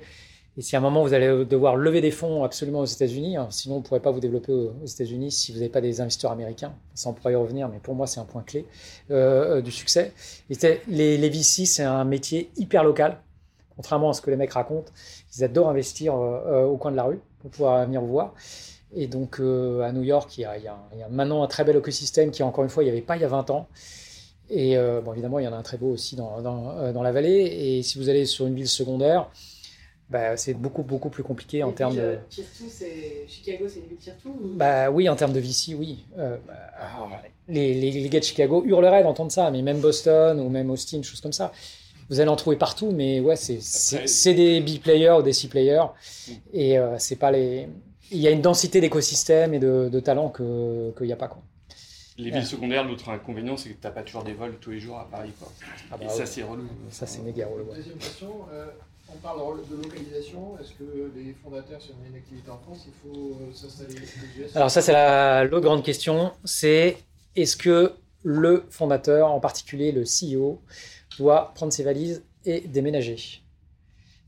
Et 0.55 0.61
si 0.61 0.75
à 0.75 0.79
un 0.79 0.81
moment 0.81 1.01
vous 1.01 1.13
allez 1.13 1.45
devoir 1.45 1.75
lever 1.75 1.99
des 1.99 2.11
fonds 2.11 2.43
absolument 2.43 2.81
aux 2.81 2.85
États-Unis, 2.85 3.37
hein, 3.37 3.47
sinon 3.49 3.75
vous 3.75 3.81
ne 3.81 3.85
pourrez 3.85 3.99
pas 3.99 4.11
vous 4.11 4.19
développer 4.19 4.51
aux 4.51 4.85
États-Unis 4.85 5.31
si 5.31 5.51
vous 5.51 5.57
n'avez 5.57 5.69
pas 5.69 5.81
des 5.81 5.99
investisseurs 5.99 6.31
américains. 6.31 6.73
Ça, 6.93 7.09
on 7.09 7.13
pourrait 7.13 7.33
y 7.33 7.35
revenir, 7.35 7.69
mais 7.69 7.79
pour 7.79 7.95
moi, 7.95 8.05
c'est 8.05 8.19
un 8.19 8.25
point 8.25 8.43
clé 8.43 8.67
euh, 9.09 9.57
euh, 9.57 9.61
du 9.61 9.71
succès. 9.71 10.13
Les, 10.87 11.29
VC, 11.29 11.65
c'est 11.65 11.83
un 11.83 12.03
métier 12.03 12.51
hyper 12.55 12.83
local, 12.83 13.17
contrairement 13.75 14.11
à 14.11 14.13
ce 14.13 14.21
que 14.21 14.29
les 14.29 14.37
mecs 14.37 14.53
racontent. 14.53 14.91
Ils 15.35 15.43
adorent 15.43 15.69
investir 15.69 16.13
euh, 16.15 16.65
au 16.65 16.77
coin 16.77 16.91
de 16.91 16.97
la 16.97 17.03
rue 17.03 17.19
pour 17.39 17.49
pouvoir 17.49 17.83
venir 17.85 18.01
vous 18.01 18.09
voir. 18.09 18.35
Et 18.95 19.07
donc, 19.07 19.39
à 19.39 19.91
New 19.91 20.03
York, 20.03 20.37
il 20.37 20.41
y, 20.41 20.45
a, 20.45 20.77
maintenant 21.09 21.41
un 21.41 21.47
très 21.47 21.63
bel 21.63 21.75
écosystème 21.75 22.29
qui, 22.29 22.43
encore 22.43 22.63
une 22.63 22.69
fois, 22.69 22.83
il 22.83 22.85
n'y 22.85 22.91
avait 22.91 23.01
pas 23.01 23.15
il 23.15 23.23
y 23.23 23.25
a 23.25 23.27
20 23.27 23.49
ans. 23.49 23.67
Et 24.51 24.77
bon, 25.03 25.13
évidemment, 25.13 25.39
il 25.39 25.45
y 25.45 25.47
en 25.47 25.53
a 25.53 25.55
un 25.55 25.63
très 25.63 25.77
beau 25.77 25.87
aussi 25.87 26.15
dans 26.15 27.01
la 27.01 27.11
vallée. 27.11 27.41
Et 27.41 27.81
si 27.81 27.97
vous 27.97 28.09
allez 28.09 28.27
sur 28.27 28.45
une 28.45 28.53
ville 28.53 28.67
secondaire, 28.67 29.31
bah, 30.13 30.37
c'est 30.37 30.53
beaucoup, 30.53 30.83
beaucoup 30.83 31.09
plus 31.09 31.23
compliqué 31.23 31.63
en 31.63 31.71
termes 31.73 31.95
de. 31.95 32.17
Tier 32.29 32.45
2, 32.61 32.65
c'est 32.69 33.25
Chicago, 33.27 33.65
c'est 33.67 33.79
une 33.79 33.87
ville 33.87 33.97
tier 33.97 34.13
2 34.23 34.29
ou... 34.29 34.53
Bah 34.55 34.89
oui, 34.91 35.09
en 35.09 35.15
termes 35.17 35.33
de 35.33 35.39
VC, 35.41 35.73
oui. 35.75 36.05
Euh, 36.17 36.37
bah, 36.47 36.53
alors, 36.79 37.09
les, 37.49 37.73
les, 37.73 37.91
les 37.91 38.09
gars 38.09 38.19
de 38.19 38.23
Chicago 38.23 38.63
hurleraient 38.65 39.03
d'entendre 39.03 39.31
ça, 39.31 39.51
mais 39.51 39.61
même 39.61 39.79
Boston 39.81 40.39
ou 40.39 40.47
même 40.49 40.69
Austin, 40.69 41.01
choses 41.01 41.19
comme 41.21 41.33
ça. 41.33 41.51
Vous 42.09 42.19
allez 42.19 42.29
en 42.29 42.35
trouver 42.35 42.55
partout, 42.57 42.91
mais 42.91 43.19
ouais, 43.19 43.35
c'est 43.35 43.59
c'est- 43.61 43.95
Après- 43.95 44.07
c'est 44.07 44.33
des 44.33 44.61
B-players 44.61 45.15
ou 45.19 45.21
des 45.23 45.33
C-players. 45.33 45.85
Et 46.53 46.77
euh, 46.77 46.95
c'est 46.99 47.15
pas 47.15 47.31
les. 47.31 47.67
Il 48.11 48.19
y 48.19 48.27
a 48.27 48.31
une 48.31 48.41
densité 48.41 48.79
d'écosystèmes 48.81 49.53
et 49.55 49.59
de, 49.59 49.89
de 49.91 49.99
talents 49.99 50.29
qu'il 50.29 50.93
n'y 51.07 51.13
a 51.13 51.15
pas. 51.15 51.27
Quoi. 51.29 51.41
Les 52.17 52.29
villes 52.29 52.45
secondaires, 52.45 52.83
l'autre 52.83 53.09
inconvénient, 53.09 53.57
c'est 53.57 53.69
que 53.69 53.81
tu 53.81 53.87
n'as 53.87 53.91
pas 53.91 54.03
toujours 54.03 54.23
des 54.23 54.33
vols 54.33 54.57
tous 54.61 54.69
les 54.69 54.79
jours 54.79 54.99
à 54.99 55.09
Paris. 55.09 55.31
Quoi. 55.39 55.51
Ah 55.91 55.97
bah 55.97 56.03
Et 56.03 56.07
ouais. 56.07 56.13
ça, 56.13 56.25
c'est 56.27 56.43
relou. 56.43 56.67
Ça, 56.91 57.07
c'est 57.07 57.21
méga 57.23 57.47
relou. 57.47 57.63
ouais. 57.71 57.77
Deuxième 57.77 57.97
question, 57.97 58.29
euh, 58.53 58.67
on 59.15 59.17
parle 59.19 59.39
de 59.69 59.75
localisation. 59.75 60.57
Est-ce 60.59 60.71
que 60.73 61.11
les 61.15 61.33
fondateurs, 61.43 61.81
si 61.81 61.89
on 61.99 62.03
a 62.03 62.07
une 62.09 62.15
activité 62.15 62.49
en 62.49 62.57
France, 62.59 62.85
il 62.87 62.93
faut 63.11 63.37
euh, 63.41 63.53
s'installer 63.53 63.95
Alors 64.55 64.71
ça, 64.71 64.81
c'est 64.81 64.93
la- 64.93 65.43
l'autre 65.45 65.65
grande 65.65 65.83
question, 65.83 66.31
c'est 66.43 66.97
est-ce 67.35 67.55
que 67.57 67.93
le 68.23 68.65
fondateur, 68.69 69.31
en 69.31 69.39
particulier 69.39 69.91
le 69.91 70.03
CEO, 70.05 70.61
doit 71.17 71.53
prendre 71.53 71.73
ses 71.73 71.83
valises 71.83 72.23
et 72.45 72.61
déménager? 72.61 73.41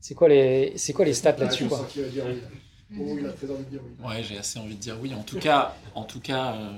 C'est 0.00 0.14
quoi 0.14 0.28
les, 0.28 0.72
c'est 0.76 0.92
quoi 0.92 1.04
les 1.04 1.14
stats 1.14 1.36
là-dessus 1.36 1.64
je 1.64 1.68
quoi? 1.68 1.78
sens 1.78 1.92
qu'il 1.92 2.02
va 2.02 2.08
dire 2.08 2.24
oui. 2.26 2.40
Oh, 2.98 3.16
il 3.18 3.26
a 3.26 3.32
très 3.32 3.50
envie 3.50 3.64
de 3.64 3.70
dire 3.70 3.80
oui. 3.84 4.06
Ouais, 4.08 4.22
j'ai 4.22 4.38
assez 4.38 4.58
envie 4.60 4.76
de 4.76 4.80
dire 4.80 4.96
oui. 5.02 5.12
En 5.14 5.22
tout 5.22 5.38
cas, 5.40 5.74
en 5.96 6.04
tout 6.04 6.20
cas, 6.20 6.54
euh, 6.54 6.70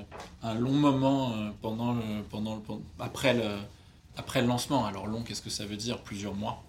un 0.42 0.54
long 0.54 0.70
moment 0.72 1.32
euh, 1.32 1.50
pendant 1.60 1.92
le, 1.92 2.22
pendant 2.30 2.54
le, 2.56 2.62
pendant- 2.62 2.82
après 2.98 3.34
le, 3.34 3.44
après 4.16 4.40
le 4.40 4.46
lancement. 4.48 4.86
Alors 4.86 5.06
long, 5.06 5.22
qu'est-ce 5.22 5.42
que 5.42 5.50
ça 5.50 5.66
veut 5.66 5.76
dire? 5.76 5.98
Plusieurs 6.02 6.34
mois. 6.34 6.62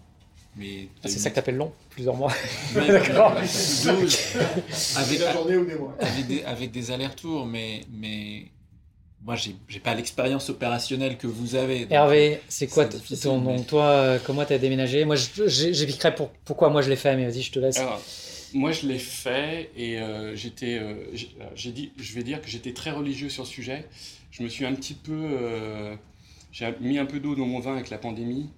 Mais 0.58 0.88
Ah, 1.04 1.08
C'est 1.08 1.20
ça 1.20 1.30
que 1.30 1.36
t'appelles 1.36 1.56
long, 1.58 1.72
plusieurs 1.90 2.16
mois. 2.16 2.34
Mais- 2.76 2.88
D'accord. 2.88 3.34
Avec, 4.98 5.20
la 5.20 5.34
journée 5.34 5.58
ou 5.58 5.66
des 5.66 5.76
mois. 5.76 5.96
avec 6.00 6.28
des, 6.28 6.44
avec 6.44 6.72
des 6.72 6.92
allers-retours, 6.92 7.46
mais, 7.46 7.82
mais 7.92 8.46
moi, 9.24 9.36
j'ai 9.36 9.56
pas 9.80 9.94
l'expérience 9.96 10.50
opérationnelle 10.50 11.18
que 11.18 11.28
vous 11.28 11.56
avez. 11.56 11.88
Hervé, 11.90 12.40
c'est 12.48 12.68
quoi 12.68 12.86
ton, 12.86 13.40
mais- 13.42 13.58
donc 13.58 13.68
toi, 13.68 14.18
comment 14.26 14.44
t'as 14.46 14.58
déménagé? 14.58 15.06
Moi, 15.06 15.16
j'expliquerai 15.16 16.16
pour, 16.16 16.30
pourquoi 16.46 16.70
moi 16.70 16.82
je 16.82 16.90
l'ai 16.90 16.96
fait, 16.96 17.16
mais 17.16 17.26
vas-y, 17.26 17.42
je 17.42 17.52
te 17.52 17.60
laisse. 17.60 17.78
Alors, 17.78 18.02
moi, 18.54 18.72
je 18.72 18.88
l'ai 18.88 18.98
fait 19.00 19.70
et 19.78 20.00
euh, 20.00 20.36
j'étais, 20.36 20.80
euh, 20.80 20.96
j'ai 21.14 21.30
j'ai 21.56 21.72
dit, 21.72 21.92
je 21.98 22.14
vais 22.16 22.24
dire 22.24 22.42
que 22.42 22.48
j'étais 22.50 22.74
très 22.74 22.92
religieux 22.92 23.30
sur 23.30 23.44
le 23.44 23.48
sujet. 23.50 23.86
Je 24.32 24.44
me 24.44 24.50
suis 24.50 24.66
un 24.66 24.74
petit 24.74 24.94
peu, 24.96 25.12
euh, 25.14 25.96
j'ai 26.52 26.74
mis 26.82 26.98
un 26.98 27.06
peu 27.06 27.20
d'eau 27.20 27.36
dans 27.36 27.46
mon 27.46 27.60
vin 27.60 27.74
avec 27.74 27.90
la 27.90 27.98
pandémie, 27.98 28.50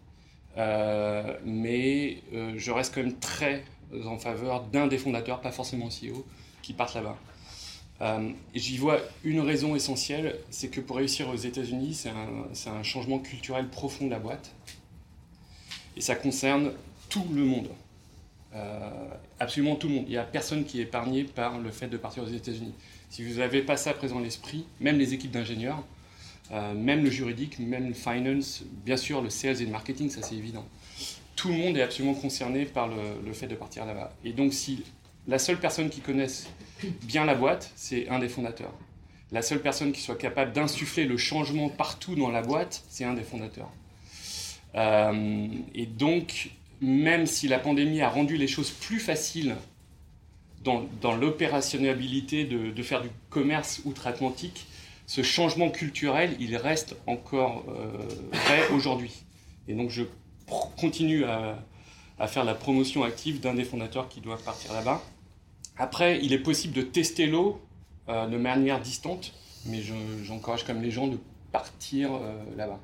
Euh, 0.58 1.38
mais 1.46 2.18
euh, 2.34 2.54
je 2.58 2.72
reste 2.72 2.94
quand 2.94 3.02
même 3.02 3.18
très 3.20 3.64
en 4.06 4.18
faveur 4.18 4.64
d'un 4.64 4.88
des 4.88 4.98
fondateurs, 4.98 5.42
pas 5.42 5.52
forcément 5.52 5.88
CEO, 5.88 6.26
qui 6.62 6.74
partent 6.74 6.96
là-bas. 6.96 7.18
Euh, 8.02 8.32
J'y 8.56 8.78
vois 8.78 9.00
une 9.24 9.42
raison 9.42 9.76
essentielle, 9.76 10.38
c'est 10.50 10.70
que 10.70 10.82
pour 10.82 10.98
réussir 10.98 11.30
aux 11.30 11.36
États-Unis, 11.36 11.94
c'est 11.94 12.10
un, 12.10 12.72
un 12.72 12.84
changement 12.84 13.20
culturel 13.20 13.68
profond 13.68 14.06
de 14.06 14.12
la 14.12 14.20
boîte, 14.20 14.52
et 15.96 16.02
ça 16.02 16.16
concerne 16.16 16.72
tout 17.10 17.26
le 17.34 17.44
monde. 17.44 17.70
Absolument 19.40 19.76
tout 19.76 19.88
le 19.88 19.96
monde. 19.96 20.04
Il 20.08 20.12
n'y 20.12 20.18
a 20.18 20.24
personne 20.24 20.66
qui 20.66 20.80
est 20.80 20.84
épargné 20.84 21.24
par 21.24 21.58
le 21.60 21.72
fait 21.72 21.88
de 21.88 21.98
partir 21.98 22.24
aux 22.24 22.28
États-Unis. 22.28 22.74
Si 23.10 23.24
vous 23.24 23.40
n'avez 23.40 23.62
pas 23.62 23.78
ça 23.78 23.94
présent 23.94 24.20
à 24.20 24.22
l'esprit, 24.22 24.66
même 24.80 24.98
les 24.98 25.14
équipes 25.14 25.32
d'ingénieurs, 25.32 25.84
euh, 26.52 26.74
même 26.74 27.04
le 27.04 27.10
juridique, 27.10 27.60
même 27.60 27.88
le 27.88 27.94
finance, 27.94 28.64
bien 28.86 28.98
sûr 28.98 29.22
le 29.22 29.30
sales 29.30 29.62
et 29.62 29.66
le 29.66 29.72
marketing, 29.72 30.10
ça 30.10 30.22
c'est 30.22 30.36
évident. 30.36 30.66
Tout 31.38 31.48
le 31.48 31.56
monde 31.56 31.78
est 31.78 31.82
absolument 31.82 32.14
concerné 32.14 32.66
par 32.66 32.90
le, 32.90 33.32
fait 33.34 33.48
de 33.48 33.56
partir 33.56 33.86
là-bas. 33.86 34.14
Et 34.26 34.34
donc 34.34 34.54
si 34.54 34.84
la 35.28 35.40
seule 35.40 35.60
personne 35.60 35.90
qui 35.90 36.02
connaisse 36.02 36.50
bien 37.04 37.24
la 37.24 37.36
boîte, 37.36 37.72
c'est 37.76 38.10
un 38.10 38.20
des 38.20 38.28
fondateurs. 38.28 38.74
La 39.32 39.42
seule 39.42 39.62
personne 39.62 39.94
qui 39.94 40.02
soit 40.02 40.18
capable 40.18 40.52
d'insuffler 40.52 41.06
le 41.06 41.16
changement 41.16 41.70
partout 41.70 42.16
dans 42.16 42.30
la 42.30 42.42
boîte, 42.42 42.84
c'est 42.90 43.06
un 43.06 43.14
des 43.14 43.24
fondateurs. 43.24 43.72
Euh, 44.76 45.48
et 45.74 45.86
donc, 45.86 46.50
même 46.82 47.28
si 47.28 47.48
la 47.48 47.60
pandémie 47.60 48.02
a 48.02 48.10
rendu 48.10 48.36
les 48.36 48.48
choses 48.48 48.72
plus 48.72 49.00
faciles 49.00 49.56
dans, 50.66 50.86
dans 51.02 51.16
l'opérationnalité 51.16 52.44
de 52.44 52.84
faire 52.84 53.02
du 53.02 53.10
commerce 53.30 53.82
outre-Atlantique, 53.86 54.68
ce 55.14 55.24
changement 55.24 55.70
culturel, 55.70 56.38
il 56.40 56.56
reste 56.56 56.96
encore 57.06 57.66
euh, 57.68 57.98
vrai 58.32 58.62
aujourd'hui. 58.74 59.12
Et 59.68 59.74
donc, 59.74 59.90
je 59.90 60.04
continue 60.80 61.26
à, 61.26 61.60
à 62.18 62.28
faire 62.28 62.46
la 62.46 62.56
promotion 62.56 63.04
active 63.04 63.42
d'un 63.42 63.54
des 63.56 63.66
fondateurs 63.66 64.08
qui 64.08 64.22
doit 64.22 64.38
partir 64.38 64.72
là-bas. 64.72 65.02
Après, 65.78 66.20
il 66.24 66.32
est 66.32 66.40
possible 66.40 66.74
de 66.74 66.82
tester 66.82 67.26
l'eau 67.28 67.60
euh, 68.08 68.28
de 68.28 68.38
manière 68.38 68.80
distante, 68.80 69.34
mais 69.66 69.82
je- 69.82 69.94
j'encourage 70.24 70.64
quand 70.66 70.74
même 70.74 70.84
les 70.84 70.92
gens 70.92 71.08
de 71.08 71.18
partir 71.52 72.12
euh, 72.14 72.42
là-bas. 72.56 72.80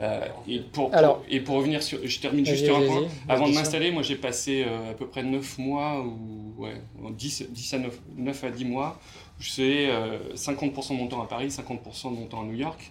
Euh, 0.00 0.26
et, 0.46 0.60
pour, 0.60 0.90
pour- 0.90 0.94
Alors- 0.94 1.24
et 1.28 1.40
pour 1.40 1.56
revenir 1.56 1.82
sur. 1.82 1.98
Je 2.04 2.20
termine 2.20 2.46
juste 2.46 2.66
sur 2.66 2.76
un 2.76 2.86
point. 2.86 3.08
Avant 3.28 3.46
de 3.46 3.50
m'installer, 3.58 3.90
moi 3.90 4.02
j'ai 4.04 4.14
passé 4.14 4.62
à 4.62 4.94
peu 4.94 5.08
près 5.08 5.24
9 5.24 5.58
mois, 5.58 6.00
ou 6.06 6.54
ouais, 6.62 6.80
10, 7.10 7.46
10 7.50 7.74
à 7.74 7.78
9, 7.80 7.98
9 8.16 8.44
à 8.44 8.50
10 8.50 8.64
mois, 8.64 9.00
je 9.38 9.50
faisais 9.50 9.90
euh, 9.90 10.34
50% 10.34 10.90
de 10.90 10.94
mon 10.94 11.06
temps 11.06 11.22
à 11.22 11.26
Paris, 11.26 11.48
50% 11.48 12.10
de 12.10 12.16
mon 12.16 12.26
temps 12.26 12.42
à 12.42 12.44
New 12.44 12.56
York. 12.56 12.90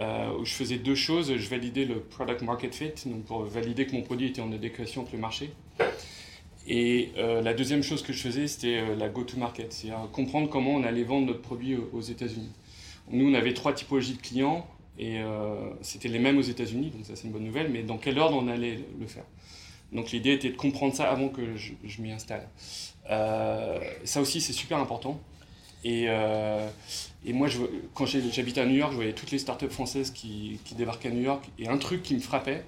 euh, 0.00 0.44
je 0.44 0.52
faisais 0.52 0.76
deux 0.76 0.94
choses. 0.94 1.34
Je 1.36 1.48
validais 1.48 1.84
le 1.84 2.00
product 2.00 2.42
market 2.42 2.74
fit, 2.74 2.92
donc 3.06 3.24
pour 3.24 3.42
valider 3.44 3.86
que 3.86 3.92
mon 3.92 4.02
produit 4.02 4.28
était 4.28 4.42
en 4.42 4.52
adéquation 4.52 5.02
avec 5.02 5.12
le 5.12 5.18
marché. 5.18 5.50
Et 6.66 7.12
euh, 7.16 7.40
la 7.40 7.54
deuxième 7.54 7.82
chose 7.82 8.02
que 8.02 8.12
je 8.12 8.20
faisais, 8.20 8.46
c'était 8.46 8.94
la 8.94 9.08
go-to-market, 9.08 9.72
c'est-à-dire 9.72 10.10
comprendre 10.12 10.50
comment 10.50 10.72
on 10.72 10.84
allait 10.84 11.02
vendre 11.02 11.26
notre 11.28 11.40
produit 11.40 11.76
aux, 11.76 12.02
États-Unis. 12.02 12.52
Nous, 13.10 13.30
on 13.30 13.34
avait 13.34 13.54
trois 13.54 13.72
typologies 13.72 14.14
de 14.14 14.20
clients 14.20 14.66
et 14.98 15.20
c'était 15.80 16.08
les 16.08 16.18
mêmes 16.18 16.36
aux 16.36 16.42
États-Unis, 16.42 16.90
donc 16.90 17.06
ça 17.06 17.16
c'est 17.16 17.24
une 17.24 17.32
bonne 17.32 17.44
nouvelle, 17.44 17.70
mais 17.70 17.82
dans 17.84 17.96
quel 17.96 18.18
ordre 18.18 18.36
on 18.36 18.48
allait 18.48 18.80
le 19.00 19.06
faire? 19.06 19.24
Donc 19.92 20.10
l'idée 20.10 20.32
était 20.32 20.50
de 20.50 20.56
comprendre 20.56 20.94
ça 20.94 21.08
avant 21.08 21.28
que 21.30 21.56
je, 21.56 22.02
m'y 22.02 22.12
installe. 22.12 22.46
Ça 23.08 24.20
aussi, 24.20 24.42
c'est 24.42 24.52
super 24.52 24.76
important. 24.76 25.18
Et, 25.88 26.04
euh, 26.08 26.68
et 27.24 27.32
moi, 27.32 27.48
quand 27.94 28.04
j'habitais 28.04 28.60
à 28.60 28.66
New 28.66 28.76
York, 28.76 28.92
je 28.92 28.96
voyais 28.96 29.14
toutes 29.14 29.30
les 29.30 29.38
startups 29.38 29.70
françaises 29.70 30.10
qui, 30.10 30.60
débarquaient 30.76 31.08
à 31.08 31.12
New 31.12 31.22
York. 31.22 31.48
Et 31.58 31.66
un 31.66 31.78
truc 31.78 32.02
qui 32.02 32.14
me 32.14 32.20
frappait, 32.20 32.62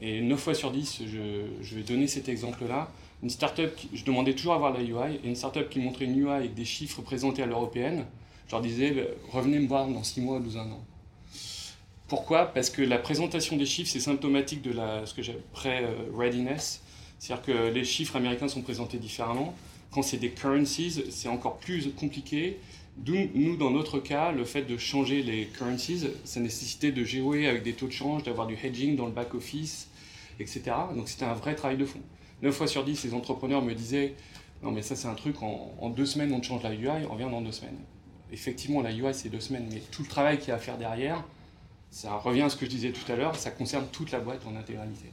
et 0.00 0.22
9 0.22 0.40
fois 0.40 0.54
sur 0.54 0.70
10, 0.70 1.02
je, 1.06 1.74
vais 1.74 1.82
donner 1.82 2.06
cet 2.06 2.30
exemple-là. 2.30 2.90
Une 3.22 3.28
startup, 3.28 3.70
je 3.92 4.04
demandais 4.04 4.32
toujours 4.32 4.54
à 4.54 4.58
voir 4.58 4.72
la 4.72 4.80
UI, 4.80 5.16
et 5.22 5.28
une 5.28 5.36
startup 5.36 5.68
qui 5.68 5.80
montrait 5.80 6.06
une 6.06 6.18
UI 6.18 6.30
avec 6.30 6.54
des 6.54 6.64
chiffres 6.64 7.02
présentés 7.02 7.42
à 7.42 7.46
l'européenne, 7.46 8.06
je 8.46 8.52
leur 8.52 8.62
disais, 8.62 8.90
bah, 8.90 9.02
revenez 9.32 9.58
me 9.58 9.68
voir 9.68 9.86
dans 9.86 10.02
6 10.02 10.22
mois, 10.22 10.40
12 10.40 10.56
un 10.56 10.70
an. 10.70 10.84
Pourquoi? 12.08 12.46
Parce 12.46 12.70
que 12.70 12.80
la 12.80 12.98
présentation 12.98 13.56
des 13.58 13.66
chiffres, 13.66 13.90
c'est 13.90 14.00
symptomatique 14.00 14.62
de 14.62 14.72
ce 15.04 15.12
que 15.12 15.20
j'appelle 15.20 15.84
euh, 15.84 16.10
readiness. 16.14 16.82
C'est-à-dire 17.18 17.44
que 17.44 17.68
les 17.68 17.84
chiffres 17.84 18.16
américains 18.16 18.48
sont 18.48 18.62
présentés 18.62 18.96
différemment. 18.96 19.54
Quand 19.90 20.02
c'est 20.02 20.16
des 20.18 20.30
currencies, 20.30 21.04
c'est 21.10 21.28
encore 21.28 21.58
plus 21.58 21.92
compliqué. 21.94 22.58
D'où, 22.96 23.14
nous, 23.34 23.56
dans 23.56 23.70
notre 23.70 23.98
cas, 23.98 24.32
le 24.32 24.44
fait 24.44 24.62
de 24.62 24.76
changer 24.78 25.22
les 25.22 25.46
currencies, 25.46 26.06
ça 26.24 26.40
nécessitait 26.40 26.92
de 26.92 27.04
jouer 27.04 27.46
avec 27.46 27.62
des 27.62 27.74
taux 27.74 27.86
de 27.86 27.92
change, 27.92 28.22
d'avoir 28.22 28.46
du 28.46 28.54
hedging 28.54 28.96
dans 28.96 29.06
le 29.06 29.12
back-office, 29.12 29.88
etc. 30.40 30.62
Donc 30.94 31.08
c'était 31.08 31.24
un 31.24 31.34
vrai 31.34 31.54
travail 31.54 31.76
de 31.76 31.84
fond. 31.84 32.00
9 32.42 32.54
fois 32.54 32.66
sur 32.66 32.84
10, 32.84 33.04
les 33.04 33.14
entrepreneurs 33.14 33.62
me 33.62 33.74
disaient 33.74 34.14
Non, 34.62 34.70
mais 34.72 34.82
ça, 34.82 34.96
c'est 34.96 35.08
un 35.08 35.14
truc, 35.14 35.42
en, 35.42 35.74
en 35.78 35.90
deux 35.90 36.06
semaines, 36.06 36.32
on 36.32 36.42
change 36.42 36.62
la 36.62 36.74
UI, 36.74 37.06
on 37.08 37.12
revient 37.12 37.28
dans 37.30 37.42
deux 37.42 37.52
semaines. 37.52 37.78
Effectivement, 38.32 38.82
la 38.82 38.92
UI, 38.92 39.12
c'est 39.12 39.28
deux 39.28 39.40
semaines, 39.40 39.68
mais 39.72 39.80
tout 39.90 40.02
le 40.02 40.08
travail 40.08 40.38
qu'il 40.38 40.48
y 40.48 40.50
a 40.52 40.56
à 40.56 40.58
faire 40.58 40.78
derrière, 40.78 41.22
ça 41.90 42.14
revient 42.16 42.42
à 42.42 42.48
ce 42.50 42.56
que 42.56 42.66
je 42.66 42.70
disais 42.70 42.92
tout 42.92 43.10
à 43.10 43.16
l'heure, 43.16 43.36
ça 43.36 43.50
concerne 43.50 43.86
toute 43.92 44.10
la 44.10 44.20
boîte 44.20 44.42
en 44.46 44.56
intégralité. 44.56 45.12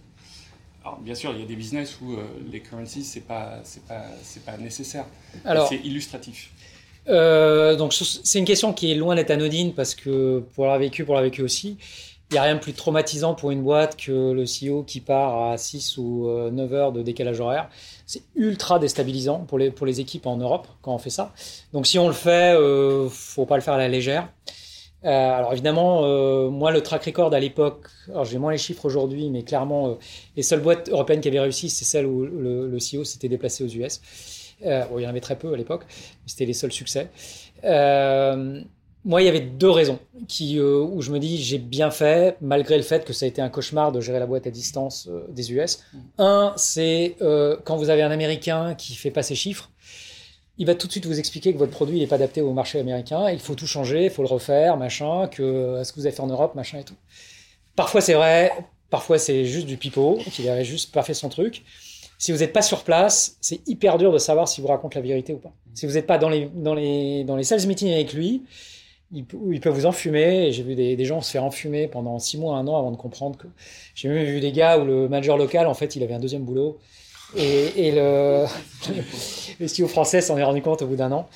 Alors, 0.84 1.00
bien 1.00 1.16
sûr, 1.16 1.32
il 1.34 1.40
y 1.40 1.44
a 1.44 1.46
des 1.46 1.56
business 1.56 1.98
où 2.02 2.14
euh, 2.14 2.24
les 2.52 2.60
currencies, 2.60 3.04
c'est 3.04 3.22
pas, 3.22 3.62
c'est 3.64 3.86
pas, 3.86 4.04
pas 4.46 4.58
nécessaire. 4.58 5.06
C'est 5.70 5.78
illustratif. 5.78 6.52
Euh, 7.10 7.76
donc 7.76 7.94
c'est 7.94 8.40
une 8.40 8.46
question 8.46 8.72
qui 8.72 8.92
est 8.92 8.96
loin 8.96 9.16
d'être 9.16 9.32
anodine 9.32 9.74
parce 9.74 9.96
que 9.96 10.44
pour 10.56 10.64
l'avoir 10.64 10.80
vécu, 10.80 11.04
pour 11.04 11.16
l'avoir 11.16 11.30
vécu 11.30 11.42
aussi, 11.42 11.78
il 12.32 12.36
n'y 12.36 12.40
a 12.40 12.44
rien 12.44 12.56
de 12.56 12.60
plus 12.60 12.74
traumatisant 12.74 13.36
pour 13.36 13.52
une 13.52 13.62
boîte 13.62 13.96
que 13.96 14.32
le 14.32 14.46
CEO 14.46 14.84
qui 14.84 15.02
part 15.02 15.52
à 15.52 15.58
6 15.58 15.98
ou 15.98 16.28
euh, 16.28 16.50
9 16.50 16.74
heures 16.74 16.92
de 16.92 17.02
décalage 17.04 17.40
horaire. 17.40 17.70
C'est 18.08 18.24
ultra 18.36 18.80
déstabilisant 18.80 19.40
pour 19.42 19.60
les, 19.60 19.70
pour 19.70 19.86
les 19.86 20.00
équipes 20.00 20.26
en 20.26 20.38
Europe 20.38 20.68
quand 20.82 20.94
on 20.94 20.98
fait 20.98 21.10
ça. 21.10 21.34
Donc 21.74 21.86
si 21.86 22.00
on 22.00 22.08
le 22.08 22.14
fait, 22.14 22.56
euh, 22.56 23.08
faut 23.10 23.46
pas 23.46 23.56
le 23.56 23.62
faire 23.62 23.76
à 23.76 23.78
la 23.78 23.88
légère. 23.88 24.30
Euh, 25.06 25.10
alors 25.10 25.52
évidemment, 25.52 26.06
euh, 26.06 26.50
moi 26.50 26.72
le 26.72 26.82
track 26.82 27.06
record 27.06 27.34
à 27.34 27.40
l'époque, 27.40 27.88
alors 28.10 28.24
j'ai 28.24 28.38
moins 28.38 28.52
les 28.52 28.58
chiffres 28.58 28.86
aujourd'hui, 28.86 29.30
mais 29.30 29.44
clairement 29.44 29.90
euh, 29.90 29.94
les 30.38 30.44
seules 30.44 30.62
boîtes 30.62 30.90
européennes 30.90 31.20
qui 31.20 31.28
avaient 31.28 31.42
réussi, 31.42 31.70
c'est 31.70 31.84
celles 31.84 32.06
où 32.06 32.26
le, 32.26 32.68
le 32.68 32.78
CEO 32.78 33.04
s'était 33.04 33.28
déplacé 33.28 33.64
aux 33.64 33.68
US. 33.68 34.02
Bon, 34.62 34.98
il 34.98 35.04
y 35.04 35.06
en 35.06 35.10
avait 35.10 35.20
très 35.20 35.38
peu 35.38 35.54
à 35.54 35.58
l'époque, 35.58 35.86
mais 35.90 36.28
c'était 36.28 36.46
les 36.46 36.54
seuls 36.54 36.72
succès. 36.72 37.10
Moi, 39.06 39.22
il 39.22 39.26
y 39.26 39.28
avait 39.28 39.42
deux 39.42 39.70
raisons 39.70 40.00
qui, 40.30 40.62
où 40.62 41.02
je 41.02 41.12
me 41.12 41.20
dis 41.20 41.38
j'ai 41.44 41.58
bien 41.58 41.92
fait, 41.92 42.38
malgré 42.40 42.78
le 42.78 42.84
fait 42.84 43.04
que 43.04 43.12
ça 43.12 43.26
a 43.26 43.28
été 43.28 43.42
un 43.42 43.50
cauchemar 43.50 43.92
de 43.92 44.00
gérer 44.00 44.20
la 44.20 44.26
boîte 44.26 44.48
à 44.48 44.52
distance 44.52 45.10
des 45.28 45.52
US. 45.52 45.80
Un, 46.18 46.54
c'est 46.56 47.18
quand 47.66 47.76
vous 47.76 47.90
avez 47.90 48.04
un 48.04 48.12
Américain 48.12 48.74
qui 48.76 48.96
fait 48.96 49.12
pas 49.12 49.24
ses 49.24 49.36
chiffres, 49.36 49.70
il 50.58 50.66
va 50.68 50.76
tout 50.76 50.88
de 50.88 50.92
suite 50.92 51.06
vous 51.06 51.20
expliquer 51.20 51.54
que 51.54 51.58
votre 51.58 51.72
produit 51.72 52.00
n'est 52.00 52.08
pas 52.08 52.16
adapté 52.16 52.42
au 52.42 52.54
marché 52.54 52.80
américain, 52.80 53.30
il 53.30 53.40
faut 53.40 53.56
tout 53.56 53.68
changer, 53.68 54.06
il 54.06 54.10
faut 54.10 54.22
le 54.22 54.28
refaire, 54.28 54.78
machin, 54.78 55.28
que 55.28 55.42
euh, 55.42 55.84
ce 55.84 55.92
que 55.92 56.00
vous 56.00 56.06
avez 56.06 56.16
fait 56.16 56.22
en 56.22 56.28
Europe, 56.28 56.56
machin 56.56 56.80
et 56.80 56.84
tout. 56.84 56.96
Parfois 57.76 58.02
c'est 58.02 58.14
vrai, 58.14 58.52
parfois 58.90 59.18
c'est 59.18 59.46
juste 59.46 59.66
du 59.66 59.78
pipeau, 59.78 60.20
qu'il 60.32 60.48
avait 60.50 60.66
juste 60.66 60.94
pas 60.94 61.04
fait 61.04 61.16
son 61.16 61.30
truc. 61.30 61.64
Si 62.20 62.32
vous 62.32 62.40
n'êtes 62.40 62.54
pas 62.54 62.62
sur 62.62 62.84
place, 62.84 63.38
c'est 63.42 63.68
hyper 63.68 63.98
dur 63.98 64.14
de 64.14 64.18
savoir 64.18 64.48
si 64.48 64.62
vous 64.62 64.68
raconte 64.68 64.96
la 64.96 65.02
vérité 65.02 65.34
ou 65.34 65.40
pas. 65.40 65.52
Si 65.74 65.86
vous 65.86 65.94
n'êtes 65.94 66.08
pas 66.08 66.18
dans 66.18 66.30
les, 66.30 66.50
dans, 66.54 66.74
les, 66.74 67.24
dans 67.26 67.36
les 67.36 67.44
sales 67.44 67.66
meetings 67.68 67.92
avec 67.92 68.14
lui, 68.14 68.44
ils 69.12 69.26
peuvent 69.26 69.74
vous 69.74 69.86
enfumer. 69.86 70.52
J'ai 70.52 70.64
vu 70.64 70.76
des, 70.76 70.96
des 70.96 71.06
gens 71.06 71.22
se 71.22 71.32
faire 71.32 71.44
enfumer 71.44 71.88
pendant 71.88 72.18
six 72.20 72.38
mois, 72.38 72.58
un 72.58 72.68
an 72.68 72.78
avant 72.78 72.92
de 72.92 72.98
comprendre 72.98 73.38
que. 73.38 73.48
J'ai 73.94 74.08
même 74.08 74.24
vu 74.24 74.40
des 74.40 74.52
gars 74.52 74.80
où 74.80 74.86
le 74.86 75.10
manager 75.10 75.38
local, 75.38 75.68
en 75.68 75.74
fait, 75.74 75.96
il 75.96 76.04
avait 76.04 76.14
un 76.14 76.20
deuxième 76.20 76.44
boulot. 76.44 76.80
Et, 77.36 77.88
et 77.88 77.92
le, 77.92 78.46
le 79.60 79.68
CEO 79.68 79.88
français 79.88 80.22
s'en 80.22 80.38
est 80.38 80.44
rendu 80.44 80.62
compte 80.62 80.82
au 80.82 80.88
bout 80.88 80.96
d'un 80.96 81.12
an. 81.12 81.28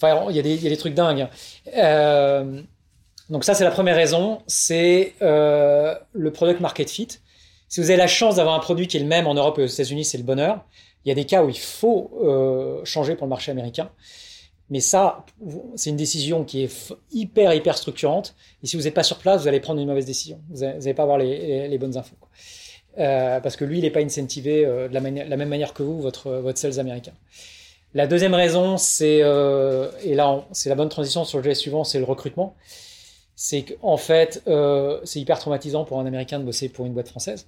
Enfin, 0.00 0.26
il 0.30 0.36
y, 0.36 0.38
a 0.38 0.42
des, 0.42 0.76
trucs 0.76 0.94
dingues. 0.94 1.28
Euh, 1.76 2.60
donc 3.30 3.44
ça, 3.44 3.54
c'est 3.54 3.64
la 3.64 3.70
première 3.70 3.94
raison. 3.94 4.42
C'est 4.46 5.14
euh, 5.22 5.94
le 6.12 6.32
product 6.32 6.60
market 6.60 6.90
fit. 6.90 7.08
Si 7.68 7.80
vous 7.80 7.88
avez 7.88 7.96
la 7.96 8.08
chance 8.08 8.36
d'avoir 8.36 8.54
un 8.54 8.58
produit 8.58 8.88
qui 8.88 8.96
est 8.96 9.00
le 9.00 9.06
même 9.06 9.26
en 9.26 9.34
Europe 9.34 9.58
et 9.58 9.62
aux 9.62 9.66
États-Unis, 9.66 10.04
c'est 10.04 10.18
le 10.18 10.24
bonheur. 10.24 10.64
Il 11.04 11.08
y 11.08 11.12
a 11.12 11.14
des 11.14 11.24
cas 11.24 11.42
où 11.42 11.48
il 11.48 11.58
faut 11.58 12.10
euh, 12.22 12.84
changer 12.84 13.14
pour 13.14 13.26
le 13.26 13.30
marché 13.30 13.50
américain. 13.50 13.90
Mais 14.70 14.80
ça, 14.80 15.24
c'est 15.76 15.90
une 15.90 15.96
décision 15.96 16.44
qui 16.44 16.64
est 16.64 16.94
hyper, 17.12 17.52
hyper 17.52 17.76
structurante. 17.76 18.34
Et 18.62 18.66
si 18.66 18.76
vous 18.76 18.84
n'êtes 18.84 18.94
pas 18.94 19.02
sur 19.02 19.18
place, 19.18 19.42
vous 19.42 19.48
allez 19.48 19.60
prendre 19.60 19.80
une 19.80 19.88
mauvaise 19.88 20.06
décision. 20.06 20.40
Vous 20.50 20.60
n'allez 20.60 20.94
pas 20.94 21.02
avoir 21.02 21.18
les, 21.18 21.78
bonnes 21.78 21.96
infos. 21.96 22.16
Euh, 22.98 23.40
parce 23.40 23.56
que 23.56 23.64
lui, 23.64 23.78
il 23.78 23.82
n'est 23.82 23.90
pas 23.90 24.00
incentivé 24.00 24.64
euh, 24.66 24.88
de 24.88 24.94
la, 24.94 25.00
même 25.00 25.48
manière 25.48 25.72
que 25.72 25.82
vous, 25.82 26.00
votre, 26.00 26.30
votre 26.30 26.58
sales 26.58 26.78
américain. 26.78 27.12
La 27.94 28.06
deuxième 28.06 28.34
raison, 28.34 28.78
c'est, 28.78 29.20
euh, 29.22 29.90
et 30.02 30.14
là, 30.14 30.46
c'est 30.52 30.70
la 30.70 30.74
bonne 30.74 30.88
transition 30.88 31.24
sur 31.24 31.38
le 31.38 31.44
jet 31.44 31.54
suivant, 31.54 31.84
c'est 31.84 31.98
le 31.98 32.04
recrutement. 32.04 32.56
C'est 33.36 33.62
qu'en 33.62 33.98
fait, 33.98 34.42
euh, 34.46 34.98
c'est 35.04 35.20
hyper 35.20 35.38
traumatisant 35.38 35.84
pour 35.84 36.00
un 36.00 36.06
Américain 36.06 36.38
de 36.38 36.44
bosser 36.44 36.70
pour 36.70 36.86
une 36.86 36.94
boîte 36.94 37.08
française. 37.08 37.46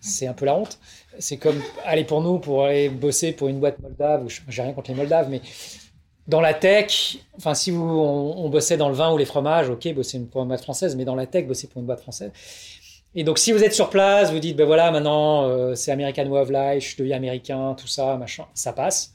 C'est 0.00 0.26
un 0.26 0.32
peu 0.32 0.46
la 0.46 0.56
honte. 0.56 0.78
C'est 1.18 1.36
comme 1.36 1.60
aller 1.84 2.04
pour 2.04 2.22
nous, 2.22 2.38
pour 2.40 2.64
aller 2.64 2.88
bosser 2.88 3.32
pour 3.32 3.48
une 3.48 3.60
boîte 3.60 3.78
moldave, 3.78 4.24
ou 4.24 4.28
j'ai 4.48 4.62
rien 4.62 4.72
contre 4.72 4.90
les 4.90 4.96
moldaves, 4.96 5.28
mais 5.30 5.40
dans 6.26 6.40
la 6.40 6.54
tech, 6.54 7.18
enfin, 7.36 7.54
si 7.54 7.70
on, 7.70 8.48
bossait 8.48 8.76
dans 8.76 8.88
le 8.88 8.94
vin 8.94 9.12
ou 9.12 9.18
les 9.18 9.24
fromages, 9.26 9.68
ok, 9.70 9.94
bosser 9.94 10.18
pour 10.20 10.42
une 10.42 10.48
boîte 10.48 10.62
française, 10.62 10.96
mais 10.96 11.04
dans 11.04 11.14
la 11.14 11.26
tech, 11.26 11.46
bosser 11.46 11.68
pour 11.68 11.80
une 11.80 11.86
boîte 11.86 12.00
française. 12.00 12.32
Et 13.14 13.24
donc, 13.24 13.38
si 13.38 13.52
vous 13.52 13.62
êtes 13.62 13.74
sur 13.74 13.90
place, 13.90 14.32
vous 14.32 14.40
dites, 14.40 14.56
ben 14.56 14.66
voilà, 14.66 14.90
maintenant, 14.90 15.44
euh, 15.48 15.74
c'est 15.74 15.92
American 15.92 16.26
Way 16.26 16.40
of 16.40 16.50
Life, 16.50 16.92
je 16.92 16.96
deviens 16.96 17.16
américain, 17.16 17.74
tout 17.78 17.86
ça, 17.86 18.16
machin, 18.16 18.46
ça 18.54 18.72
passe. 18.72 19.12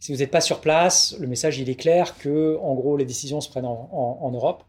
Si 0.00 0.12
vous 0.12 0.18
n'êtes 0.18 0.30
pas 0.30 0.40
sur 0.40 0.60
place, 0.60 1.16
le 1.18 1.26
message, 1.26 1.58
il 1.58 1.68
est 1.70 1.74
clair 1.74 2.16
que, 2.18 2.58
en 2.62 2.74
gros, 2.74 2.96
les 2.96 3.04
décisions 3.04 3.40
se 3.40 3.48
prennent 3.48 3.66
en, 3.66 3.88
en, 3.92 4.18
en 4.26 4.30
Europe. 4.30 4.64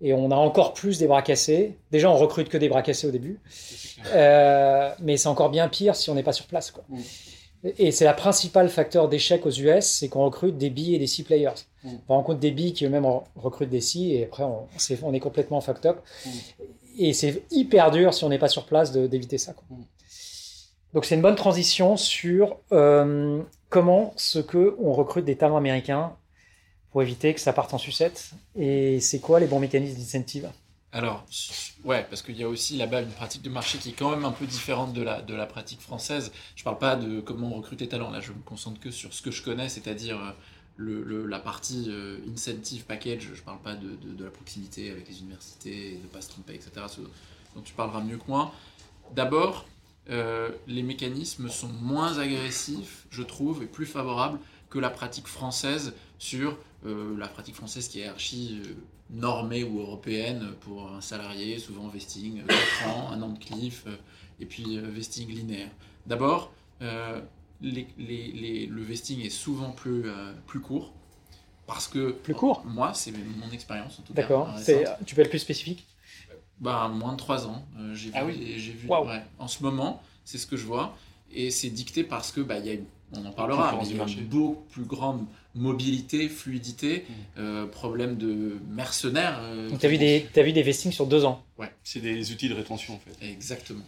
Et 0.00 0.14
on 0.14 0.30
a 0.30 0.36
encore 0.36 0.72
plus 0.72 0.98
des 0.98 1.06
bras 1.06 1.22
cassés. 1.22 1.76
Déjà, 1.90 2.10
on 2.10 2.16
recrute 2.16 2.48
que 2.48 2.56
des 2.56 2.68
bras 2.68 2.82
cassés 2.82 3.06
au 3.06 3.10
début. 3.10 3.40
Euh, 4.14 4.90
mais 5.00 5.18
c'est 5.18 5.28
encore 5.28 5.50
bien 5.50 5.68
pire 5.68 5.94
si 5.94 6.08
on 6.08 6.14
n'est 6.14 6.22
pas 6.22 6.32
sur 6.32 6.46
place. 6.46 6.70
Quoi. 6.70 6.82
Mm. 6.88 7.00
Et 7.76 7.92
c'est 7.92 8.06
la 8.06 8.14
principale 8.14 8.70
facteur 8.70 9.10
d'échec 9.10 9.44
aux 9.44 9.50
US, 9.50 9.84
c'est 9.84 10.08
qu'on 10.08 10.24
recrute 10.24 10.56
des 10.56 10.70
B 10.70 10.94
et 10.94 10.98
des 10.98 11.06
C 11.06 11.22
players. 11.22 11.50
Mm. 11.84 11.90
On 12.08 12.14
rencontre 12.14 12.40
des 12.40 12.50
B 12.50 12.72
qui 12.72 12.86
eux-mêmes 12.86 13.06
recrutent 13.36 13.68
des 13.68 13.82
C 13.82 13.98
et 13.98 14.24
après 14.24 14.42
on, 14.42 14.66
est, 14.74 15.02
on 15.02 15.12
est 15.12 15.20
complètement 15.20 15.60
fucked 15.60 15.84
up. 15.84 15.98
Mm. 16.24 16.30
Et 16.98 17.12
c'est 17.12 17.42
hyper 17.50 17.90
dur 17.90 18.12
si 18.14 18.24
on 18.24 18.28
n'est 18.28 18.38
pas 18.38 18.48
sur 18.48 18.66
place 18.66 18.92
d'éviter 18.92 19.38
ça. 19.38 19.52
Quoi. 19.52 19.64
Donc 20.94 21.04
c'est 21.04 21.14
une 21.14 21.22
bonne 21.22 21.36
transition 21.36 21.96
sur 21.96 22.56
euh, 22.72 23.40
comment 23.68 24.12
ce 24.16 24.38
que 24.38 24.76
on 24.80 24.92
recrute 24.92 25.24
des 25.24 25.36
talents 25.36 25.56
américains 25.56 26.12
pour 26.90 27.02
éviter 27.02 27.32
que 27.34 27.40
ça 27.40 27.52
parte 27.52 27.72
en 27.72 27.78
sucette 27.78 28.32
Et 28.56 28.98
c'est 29.00 29.20
quoi 29.20 29.38
les 29.38 29.46
bons 29.46 29.60
mécanismes 29.60 29.98
d'incentive? 29.98 30.50
Alors, 30.92 31.24
ouais, 31.84 32.04
parce 32.10 32.20
qu'il 32.20 32.36
y 32.36 32.42
a 32.42 32.48
aussi 32.48 32.76
là-bas 32.76 33.02
une 33.02 33.12
pratique 33.12 33.42
de 33.42 33.48
marché 33.48 33.78
qui 33.78 33.90
est 33.90 33.92
quand 33.92 34.10
même 34.10 34.24
un 34.24 34.32
peu 34.32 34.44
différente 34.44 34.92
de 34.92 35.02
la, 35.02 35.22
de 35.22 35.34
la 35.34 35.46
pratique 35.46 35.80
française. 35.80 36.32
Je 36.56 36.64
parle 36.64 36.78
pas 36.78 36.96
de 36.96 37.20
comment 37.20 37.50
recruter 37.50 37.86
talent, 37.86 38.10
là 38.10 38.18
je 38.18 38.32
me 38.32 38.42
concentre 38.44 38.80
que 38.80 38.90
sur 38.90 39.14
ce 39.14 39.22
que 39.22 39.30
je 39.30 39.40
connais, 39.44 39.68
c'est-à-dire 39.68 40.18
la 40.80 41.38
partie 41.38 41.86
euh, 41.88 42.18
incentive 42.32 42.84
package. 42.84 43.30
Je 43.34 43.42
parle 43.42 43.60
pas 43.60 43.74
de, 43.74 44.22
la 44.22 44.30
proximité 44.30 44.90
avec 44.90 45.08
les 45.08 45.20
universités, 45.20 45.98
de 46.02 46.06
pas 46.08 46.20
se 46.20 46.30
tromper, 46.30 46.54
etc. 46.54 46.70
Donc 47.54 47.64
tu 47.64 47.74
parleras 47.74 48.02
mieux 48.02 48.16
que 48.16 48.28
moi. 48.28 48.52
D'abord, 49.14 49.66
euh, 50.08 50.50
les 50.66 50.82
mécanismes 50.82 51.48
sont 51.48 51.68
moins 51.68 52.18
agressifs, 52.18 53.06
je 53.10 53.22
trouve, 53.22 53.62
et 53.62 53.66
plus 53.66 53.86
favorables 53.86 54.38
que 54.68 54.78
la 54.78 54.90
pratique 54.90 55.26
française 55.26 55.94
sur 56.18 56.56
euh, 56.86 57.16
la 57.18 57.28
pratique 57.28 57.54
française 57.54 57.88
qui 57.88 58.00
est 58.00 58.08
archi 58.08 58.62
normée 59.10 59.64
ou 59.64 59.80
européenne 59.80 60.52
pour 60.60 60.90
un 60.90 61.00
salarié, 61.00 61.58
souvent 61.58 61.88
vesting 61.88 62.44
4 62.46 62.50
euh, 62.50 62.90
ans, 62.90 63.10
un 63.10 63.22
an 63.22 63.28
de 63.30 63.38
cliff, 63.38 63.84
et 64.40 64.46
puis 64.46 64.78
vesting 64.78 65.28
linéaire. 65.28 65.70
D'abord, 66.06 66.52
les, 67.62 67.86
les, 67.98 68.32
les, 68.32 68.66
le 68.66 68.82
vesting 68.82 69.20
est 69.24 69.30
souvent 69.30 69.70
plus, 69.70 70.04
plus 70.46 70.60
court. 70.60 70.92
Parce 71.66 71.86
que. 71.86 72.10
Plus 72.10 72.34
court 72.34 72.62
Moi, 72.66 72.92
c'est 72.94 73.12
mon 73.12 73.50
expérience 73.52 73.98
en 73.98 74.02
tout 74.02 74.12
cas. 74.12 74.22
D'accord. 74.22 74.54
Tu 75.06 75.14
peux 75.14 75.22
être 75.22 75.30
plus 75.30 75.38
spécifique? 75.38 75.86
Bah, 76.58 76.88
Moins 76.88 77.12
de 77.12 77.18
3 77.18 77.46
ans. 77.46 77.64
j'ai 77.94 78.10
ah 78.12 78.24
vu, 78.24 78.32
oui 78.32 78.54
j'ai 78.58 78.72
vu 78.72 78.88
wow. 78.88 79.06
ouais, 79.06 79.22
En 79.38 79.48
ce 79.48 79.62
moment, 79.62 80.02
c'est 80.24 80.38
ce 80.38 80.46
que 80.46 80.56
je 80.56 80.66
vois. 80.66 80.96
Et 81.32 81.50
c'est 81.50 81.70
dicté 81.70 82.04
parce 82.04 82.32
que 82.32 82.40
bah, 82.40 82.58
y 82.58 82.70
a 82.70 82.74
une 82.74 82.86
on 83.12 83.24
en 83.26 83.32
parlera, 83.32 83.76
mais 83.76 83.88
il 83.88 83.96
y 83.96 84.00
a 84.00 84.06
une 84.06 84.26
beaucoup 84.26 84.62
plus 84.70 84.84
grande 84.84 85.24
mobilité, 85.54 86.28
fluidité, 86.28 86.98
mmh. 86.98 87.12
euh, 87.38 87.66
problème 87.66 88.16
de 88.16 88.58
mercenaires. 88.70 89.40
Euh, 89.42 89.68
Donc 89.68 89.80
tu 89.80 89.86
as, 89.86 89.88
as, 89.88 90.42
vu 90.42 90.52
des 90.52 90.62
vestings 90.62 90.92
sur 90.92 91.06
deux 91.06 91.24
ans? 91.24 91.42
Ouais. 91.58 91.72
C'est 91.82 92.00
des 92.00 92.30
outils 92.30 92.48
de 92.48 92.54
rétention 92.54 92.94
en 92.94 92.98
fait. 92.98 93.26
Exactement. 93.26 93.84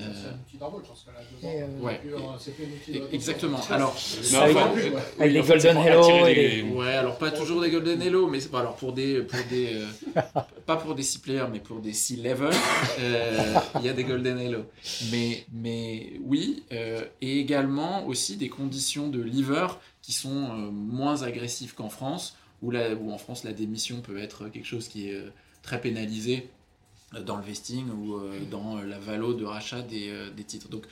Euh... 0.00 0.02
C'est 0.12 0.28
un 0.28 0.32
outil 0.32 0.56
d'embauche 0.58 0.88
dans 0.88 0.94
ce 0.94 1.06
cas-là. 1.06 1.20
Euh... 1.44 1.80
Ouais. 1.80 2.00
Euh, 2.06 3.08
Exactement. 3.12 3.60
Alors, 3.70 3.94
non, 4.32 4.40
avec, 4.40 4.56
enfin, 4.56 4.72
avec 5.20 5.32
des 5.32 5.40
Golden 5.42 5.76
Hello. 5.76 6.26
Et. 6.26 6.62
Ouais, 6.62 6.94
alors 6.94 7.16
pas 7.16 7.30
toujours 7.30 7.60
des 7.60 7.70
Golden 7.70 8.02
Hello, 8.02 8.26
mais 8.26 8.40
bon, 8.50 8.58
alors 8.58 8.74
pour 8.74 8.92
des, 8.92 9.22
pour 9.22 9.38
des 9.48 9.84
euh, 10.16 10.20
pas 10.66 10.76
pour 10.76 10.96
des 10.96 11.04
6 11.04 11.18
players, 11.18 11.46
mais 11.52 11.60
pour 11.60 11.80
des 11.80 11.92
6 11.92 12.16
level, 12.22 12.50
euh, 12.98 13.54
il 13.78 13.86
y 13.86 13.88
a 13.88 13.92
des 13.92 14.02
Golden 14.02 14.38
Hello. 14.38 14.64
Mais, 15.12 15.46
mais 15.52 16.14
oui, 16.24 16.64
euh, 16.72 17.04
et 17.20 17.38
également 17.38 18.04
aussi 18.06 18.36
des 18.36 18.48
conditions 18.48 19.08
de 19.08 19.20
liver 19.20 19.66
qui 20.02 20.12
sont 20.12 20.30
moins 20.72 21.22
agressives 21.22 21.74
qu'en 21.74 21.88
France, 21.88 22.36
où, 22.62 22.72
la, 22.72 22.94
où 22.94 23.12
en 23.12 23.18
France 23.18 23.44
la 23.44 23.52
démission 23.52 24.00
peut 24.00 24.18
être 24.18 24.48
quelque 24.48 24.66
chose 24.66 24.88
qui 24.88 25.08
est 25.08 25.22
très 25.62 25.80
pénalisé 25.80 26.48
dans 27.20 27.36
le 27.36 27.42
vesting 27.42 27.88
ou 27.90 28.16
euh, 28.16 28.40
dans 28.50 28.80
la 28.82 28.98
valo 28.98 29.34
de 29.34 29.44
rachat 29.44 29.82
des, 29.82 30.10
euh, 30.10 30.30
des, 30.30 30.44
titres. 30.44 30.68
Donc, 30.68 30.84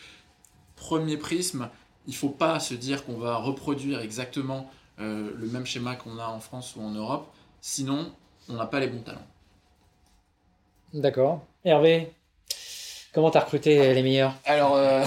premier 0.77 1.17
prisme, 1.17 1.69
il 2.07 2.11
ne 2.11 2.17
faut 2.17 2.29
pas 2.29 2.61
se 2.61 2.75
dire 2.75 3.05
qu'on 3.05 3.17
va 3.17 3.37
reproduire 3.37 4.01
exactement 4.01 4.71
euh, 5.01 5.31
le 5.37 5.47
même 5.47 5.67
schéma 5.67 5.97
qu'on 5.97 6.19
a 6.19 6.27
en 6.27 6.41
France 6.41 6.75
ou 6.77 6.83
en 6.83 6.91
Europe, 6.91 7.33
sinon 7.61 8.13
on 8.49 8.55
n'a 8.55 8.67
pas 8.67 8.81
les 8.81 8.89
bons 8.89 9.03
talents. 9.03 9.27
D'accord. 10.93 11.45
Hervé, 11.65 12.13
comment 13.13 13.31
tu 13.31 13.39
as 13.39 13.41
recruté 13.41 13.95
les 13.95 14.03
meilleurs? 14.03 14.35
Alors, 14.45 14.75
euh... 14.77 15.05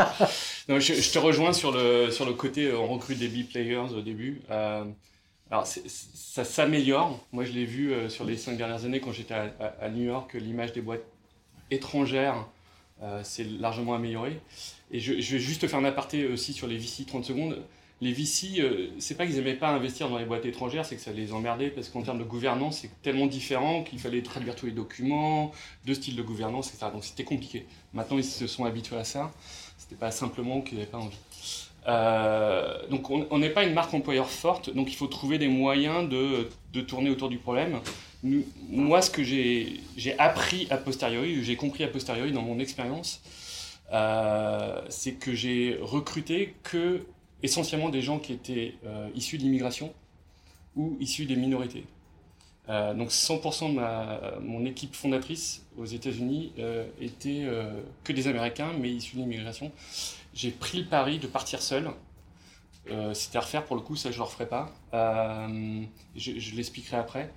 non, 0.68 0.80
je, 0.80 0.94
je, 0.94 1.12
te 1.12 1.18
rejoins 1.18 1.52
sur 1.52 1.70
le, 1.70 2.10
sur 2.10 2.24
le 2.24 2.32
côté, 2.32 2.72
on 2.72 2.88
recrute 2.88 3.18
des 3.18 3.28
B-players 3.28 3.94
au 3.94 4.00
début. 4.00 4.42
Euh... 4.50 4.84
Alors, 5.54 5.68
ça 5.68 6.42
s'améliore. 6.42 7.24
Moi, 7.30 7.44
je 7.44 7.52
l'ai 7.52 7.64
vu 7.64 7.92
euh, 7.92 8.08
sur 8.08 8.24
les 8.24 8.36
cinq 8.36 8.56
dernières 8.56 8.84
années 8.86 8.98
quand 8.98 9.12
j'étais 9.12 9.34
à, 9.34 9.88
New 9.88 10.02
York, 10.02 10.34
l'image 10.34 10.72
des 10.72 10.80
boîtes 10.80 11.04
étrangères 11.70 12.48
euh, 13.04 13.22
s'est 13.22 13.44
largement 13.44 13.94
améliorée. 13.94 14.40
Et 14.90 14.98
je, 14.98 15.12
vais 15.12 15.38
juste 15.38 15.64
faire 15.68 15.78
un 15.78 15.84
aparté 15.84 16.26
aussi 16.26 16.54
sur 16.54 16.66
les 16.66 16.76
VC 16.76 17.04
30 17.06 17.24
secondes. 17.24 17.62
Les 18.00 18.12
VC, 18.12 18.58
euh, 18.58 18.88
c'est 18.98 19.16
pas 19.16 19.26
qu'ils 19.26 19.38
aimaient 19.38 19.54
pas 19.54 19.68
investir 19.68 20.08
dans 20.08 20.18
les 20.18 20.24
boîtes 20.24 20.44
étrangères, 20.44 20.84
c'est 20.84 20.96
que 20.96 21.02
ça 21.02 21.12
les 21.12 21.32
emmerdait 21.32 21.70
parce 21.70 21.88
qu'en 21.88 22.02
termes 22.02 22.18
de 22.18 22.24
gouvernance, 22.24 22.80
c'est 22.80 22.90
tellement 23.02 23.26
différent 23.26 23.84
qu'il 23.84 24.00
fallait 24.00 24.22
traduire 24.22 24.56
tous 24.56 24.66
les 24.66 24.72
documents, 24.72 25.52
deux 25.86 25.94
styles 25.94 26.16
de 26.16 26.22
gouvernance, 26.22 26.74
etc. 26.74 26.86
Donc 26.92 27.04
c'était 27.04 27.22
compliqué. 27.22 27.64
Maintenant, 27.92 28.18
ils 28.18 28.24
se 28.24 28.48
sont 28.48 28.64
habitués 28.64 28.96
à 28.96 29.04
ça. 29.04 29.30
C'était 29.78 29.94
pas 29.94 30.10
simplement 30.10 30.62
qu'ils 30.62 30.78
n'avaient 30.78 30.90
pas 30.90 30.98
envie. 30.98 31.16
Euh, 31.86 32.78
donc 32.88 33.10
on 33.10 33.38
n'est 33.38 33.50
pas 33.50 33.64
une 33.64 33.74
marque 33.74 33.92
employeur 33.92 34.28
forte, 34.28 34.70
donc 34.70 34.90
il 34.90 34.96
faut 34.96 35.06
trouver 35.06 35.38
des 35.38 35.48
moyens 35.48 36.08
de, 36.08 36.48
de 36.72 36.80
tourner 36.80 37.10
autour 37.10 37.28
du 37.28 37.38
problème. 37.38 37.80
Moi, 38.70 39.02
ce 39.02 39.10
que 39.10 39.22
j'ai 39.22 40.18
appris 40.18 40.66
a 40.70 40.78
posteriori, 40.78 41.44
j'ai 41.44 41.56
compris 41.56 41.84
a 41.84 41.88
posteriori 41.88 42.32
dans 42.32 42.42
mon 42.42 42.58
expérience, 42.58 43.20
euh, 43.92 44.80
c'est 44.88 45.12
que 45.12 45.34
j'ai 45.34 45.78
recruté 45.80 46.54
que 46.62 47.04
essentiellement 47.42 47.90
des 47.90 48.00
gens 48.00 48.18
qui 48.18 48.32
étaient 48.32 48.76
euh, 48.86 49.08
issus 49.14 49.36
de 49.36 49.42
l'immigration 49.42 49.92
ou 50.74 50.96
issus 51.00 51.26
des 51.26 51.36
minorités. 51.36 51.84
Donc 52.66 53.10
100% 53.10 53.68
de 53.68 53.74
ma, 53.74 54.38
mon 54.40 54.64
équipe 54.64 54.94
fondatrice 54.94 55.66
aux 55.76 55.84
États-Unis 55.84 56.54
était 56.98 57.46
que 58.04 58.12
des 58.14 58.26
Américains, 58.26 58.70
mais 58.80 58.88
issus 58.88 59.16
de 59.16 59.20
l'immigration. 59.20 59.70
J'ai 60.34 60.50
pris 60.50 60.78
le 60.78 60.84
pari 60.84 61.18
de 61.18 61.26
partir 61.26 61.62
seul. 61.62 61.90
Euh, 62.90 63.14
C'était 63.14 63.38
à 63.38 63.40
refaire 63.40 63.64
pour 63.64 63.76
le 63.76 63.82
coup, 63.82 63.96
ça 63.96 64.10
je 64.10 64.18
le 64.18 64.24
referai 64.24 64.46
pas. 64.46 64.70
Euh, 64.92 65.82
je, 66.16 66.54
l'expliquerai 66.54 66.98
après. 66.98 67.32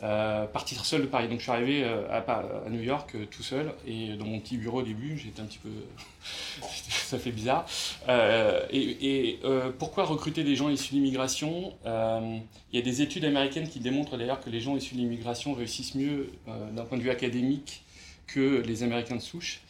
partir 0.00 0.84
seul 0.84 1.02
de 1.02 1.06
Paris. 1.06 1.28
Donc 1.28 1.38
je 1.38 1.44
suis 1.44 1.52
arrivé 1.52 1.84
à, 1.84 2.68
New 2.70 2.82
York 2.82 3.16
tout 3.30 3.42
seul 3.42 3.74
et 3.86 4.14
dans 4.14 4.26
mon 4.26 4.38
petit 4.40 4.56
bureau 4.56 4.80
au 4.80 4.84
début, 4.84 5.18
j'étais 5.18 5.40
un 5.40 5.46
petit 5.46 5.58
peu. 5.58 5.70
ça 7.14 7.18
fait 7.18 7.30
bizarre. 7.30 7.66
Euh, 8.08 8.66
et, 8.70 9.28
et 9.28 9.40
euh, 9.44 9.70
pourquoi 9.78 10.04
recruter 10.04 10.44
des 10.44 10.56
gens 10.56 10.68
issus 10.68 10.94
de 10.94 10.98
l'immigration 10.98 11.72
euh, 11.86 12.38
Il 12.72 12.78
y 12.78 12.82
a 12.82 12.84
des 12.84 13.02
études 13.02 13.24
américaines 13.24 13.68
qui 13.68 13.80
démontrent 13.80 14.16
d'ailleurs 14.16 14.40
que 14.40 14.50
les 14.50 14.60
gens 14.60 14.76
issus 14.76 14.94
de 14.94 15.00
l'immigration 15.00 15.54
réussissent 15.54 15.94
mieux 15.94 16.30
euh, 16.48 16.70
d'un 16.72 16.84
point 16.84 16.98
de 16.98 17.02
vue 17.02 17.10
académique 17.10 17.82
que 18.26 18.62
les 18.66 18.82
Américains 18.82 19.16
de 19.16 19.20
souche. 19.20 19.60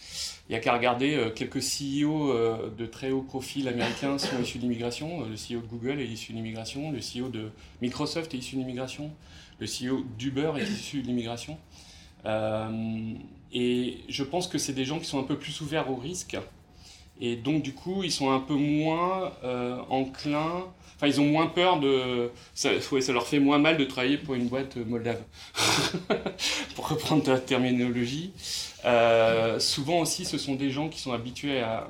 Il 0.49 0.53
n'y 0.53 0.57
a 0.57 0.61
qu'à 0.61 0.75
regarder 0.75 1.15
euh, 1.15 1.31
quelques 1.31 1.61
CEO 1.61 2.31
euh, 2.31 2.71
de 2.77 2.85
très 2.85 3.11
haut 3.11 3.23
profil 3.23 3.67
américains 3.67 4.19
sont 4.19 4.41
issus 4.43 4.59
de 4.59 4.63
l'immigration. 4.63 5.23
Euh, 5.23 5.29
Le 5.31 5.37
CEO 5.37 5.63
de 5.63 5.67
Google 5.67 6.01
est 6.01 6.07
issu 6.07 6.33
de 6.33 6.37
l'immigration, 6.37 6.93
le 6.93 6.99
CEO 6.99 7.29
de 7.29 7.51
Microsoft 7.81 8.35
est 8.35 8.39
issu 8.39 8.57
de 8.57 8.61
l'immigration, 8.61 9.11
le 9.59 9.67
CEO 9.67 10.05
d'Uber 10.19 10.53
est 10.59 10.65
issu 10.65 11.01
de 11.01 11.07
l'immigration. 11.07 11.57
Et 13.53 13.99
je 14.09 14.25
pense 14.25 14.49
que 14.49 14.59
c'est 14.59 14.73
des 14.73 14.85
gens 14.85 14.99
qui 14.99 15.05
sont 15.07 15.19
un 15.19 15.25
peu 15.25 15.39
plus 15.39 15.61
ouverts 15.61 15.91
au 15.91 15.97
risque. 15.97 16.37
Et 17.21 17.37
donc, 17.37 17.63
du 17.63 17.73
coup, 17.73 18.03
ils 18.03 18.11
sont 18.11 18.33
un 18.33 18.41
peu 18.41 18.55
moins 18.55 19.33
enclins. 19.89 20.67
Ils 21.07 21.21
ont 21.21 21.27
moins 21.27 21.47
peur 21.47 21.81
de. 21.81 22.31
Ça, 22.55 22.71
leur 23.13 23.27
fait 23.27 23.39
moins 23.39 23.59
mal 23.59 23.77
de 23.77 23.85
travailler 23.85 24.17
pour 24.17 24.35
une 24.35 24.49
boîte 24.49 24.77
moldave. 24.77 25.21
pour 26.75 26.89
reprendre 26.89 27.23
ta 27.23 27.39
terminologie. 27.39 28.33
Euh, 28.85 29.59
souvent 29.59 30.01
aussi, 30.01 30.25
ce 30.25 30.37
sont 30.37 30.55
des 30.55 30.71
gens 30.71 30.89
qui 30.89 31.01
sont 31.01 31.13
habitués 31.13 31.61
à 31.61 31.87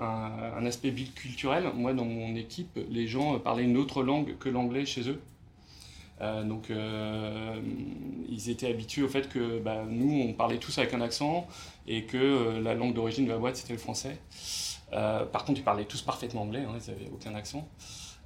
un, 0.56 0.64
aspect 0.66 0.90
biculturel. 0.90 1.64
Moi, 1.74 1.92
dans 1.92 2.04
mon 2.04 2.36
équipe, 2.36 2.78
les 2.88 3.06
gens 3.06 3.38
parlaient 3.38 3.64
une 3.64 3.76
autre 3.76 4.02
langue 4.02 4.36
que 4.38 4.48
l'anglais 4.48 4.86
chez 4.86 5.08
eux. 5.08 5.20
Euh, 6.20 6.44
donc, 6.44 6.70
euh, 6.70 7.56
ils 8.28 8.48
étaient 8.48 8.68
habitués 8.68 9.02
au 9.02 9.08
fait 9.08 9.28
que 9.28 9.58
bah, 9.58 9.84
nous, 9.88 10.28
on 10.28 10.32
parlait 10.32 10.58
tous 10.58 10.78
avec 10.78 10.94
un 10.94 11.00
accent 11.00 11.48
et 11.88 12.04
que 12.04 12.60
la 12.62 12.74
langue 12.74 12.94
d'origine 12.94 13.24
de 13.24 13.30
la 13.30 13.38
boîte, 13.38 13.56
c'était 13.56 13.72
le 13.72 13.78
français. 13.78 14.16
Par 14.92 15.44
contre, 15.44 15.58
ils 15.58 15.64
parlaient 15.64 15.86
tous 15.86 16.02
parfaitement 16.02 16.42
anglais, 16.42 16.62
hein, 16.64 16.78
ils 16.80 16.90
n'avaient 16.90 17.10
aucun 17.12 17.34
accent. 17.34 17.68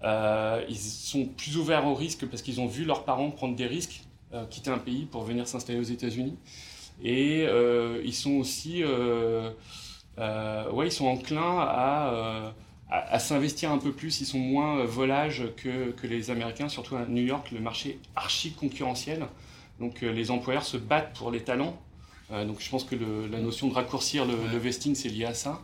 Euh, 0.04 0.64
ils 0.68 0.76
sont 0.78 1.26
plus 1.26 1.56
ouverts 1.56 1.86
au 1.86 1.94
risque 1.94 2.26
parce 2.26 2.42
qu'ils 2.42 2.60
ont 2.60 2.66
vu 2.66 2.84
leurs 2.84 3.04
parents 3.04 3.30
prendre 3.30 3.56
des 3.56 3.66
risques, 3.66 4.02
euh, 4.32 4.44
quitter 4.46 4.70
un 4.70 4.78
pays 4.78 5.06
pour 5.06 5.24
venir 5.24 5.48
s'installer 5.48 5.80
aux 5.80 5.82
États-Unis. 5.82 6.36
Et 7.02 7.44
euh, 7.46 8.00
ils 8.04 8.14
sont 8.14 8.32
aussi, 8.34 8.84
ouais, 8.84 10.86
ils 10.86 10.92
sont 10.92 11.06
enclins 11.06 11.58
à, 11.60 12.52
à, 12.90 13.14
à 13.14 13.18
s'investir 13.18 13.70
un 13.70 13.78
peu 13.78 13.92
plus. 13.92 14.20
Ils 14.20 14.26
sont 14.26 14.38
moins 14.38 14.84
volages 14.84 15.44
que, 15.56 15.90
que 15.92 16.06
les 16.06 16.30
Américains, 16.30 16.68
surtout 16.68 16.96
à 16.96 17.06
New 17.06 17.24
York, 17.24 17.50
le 17.52 17.60
marché 17.60 17.98
archi 18.16 18.52
concurrentiel. 18.52 19.26
Donc 19.80 20.00
les 20.00 20.30
employeurs 20.30 20.64
se 20.64 20.76
battent 20.76 21.16
pour 21.16 21.30
les 21.30 21.40
talents. 21.42 21.76
Donc 22.30 22.60
je 22.60 22.68
pense 22.68 22.84
que 22.84 22.96
le- 22.96 23.26
la 23.28 23.38
notion 23.38 23.68
de 23.68 23.74
raccourcir 23.74 24.26
le, 24.26 24.34
le 24.52 24.58
vesting, 24.58 24.94
c'est 24.94 25.08
lié 25.08 25.24
à 25.24 25.34
ça. 25.34 25.60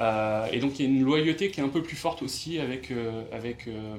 Euh, 0.00 0.46
et 0.50 0.58
donc 0.58 0.78
il 0.78 0.86
y 0.86 0.88
a 0.88 0.90
une 0.90 1.02
loyauté 1.02 1.50
qui 1.50 1.60
est 1.60 1.62
un 1.62 1.68
peu 1.68 1.82
plus 1.82 1.96
forte 1.96 2.22
aussi 2.22 2.58
avec, 2.58 2.90
euh, 2.90 3.24
avec, 3.32 3.68
euh, 3.68 3.96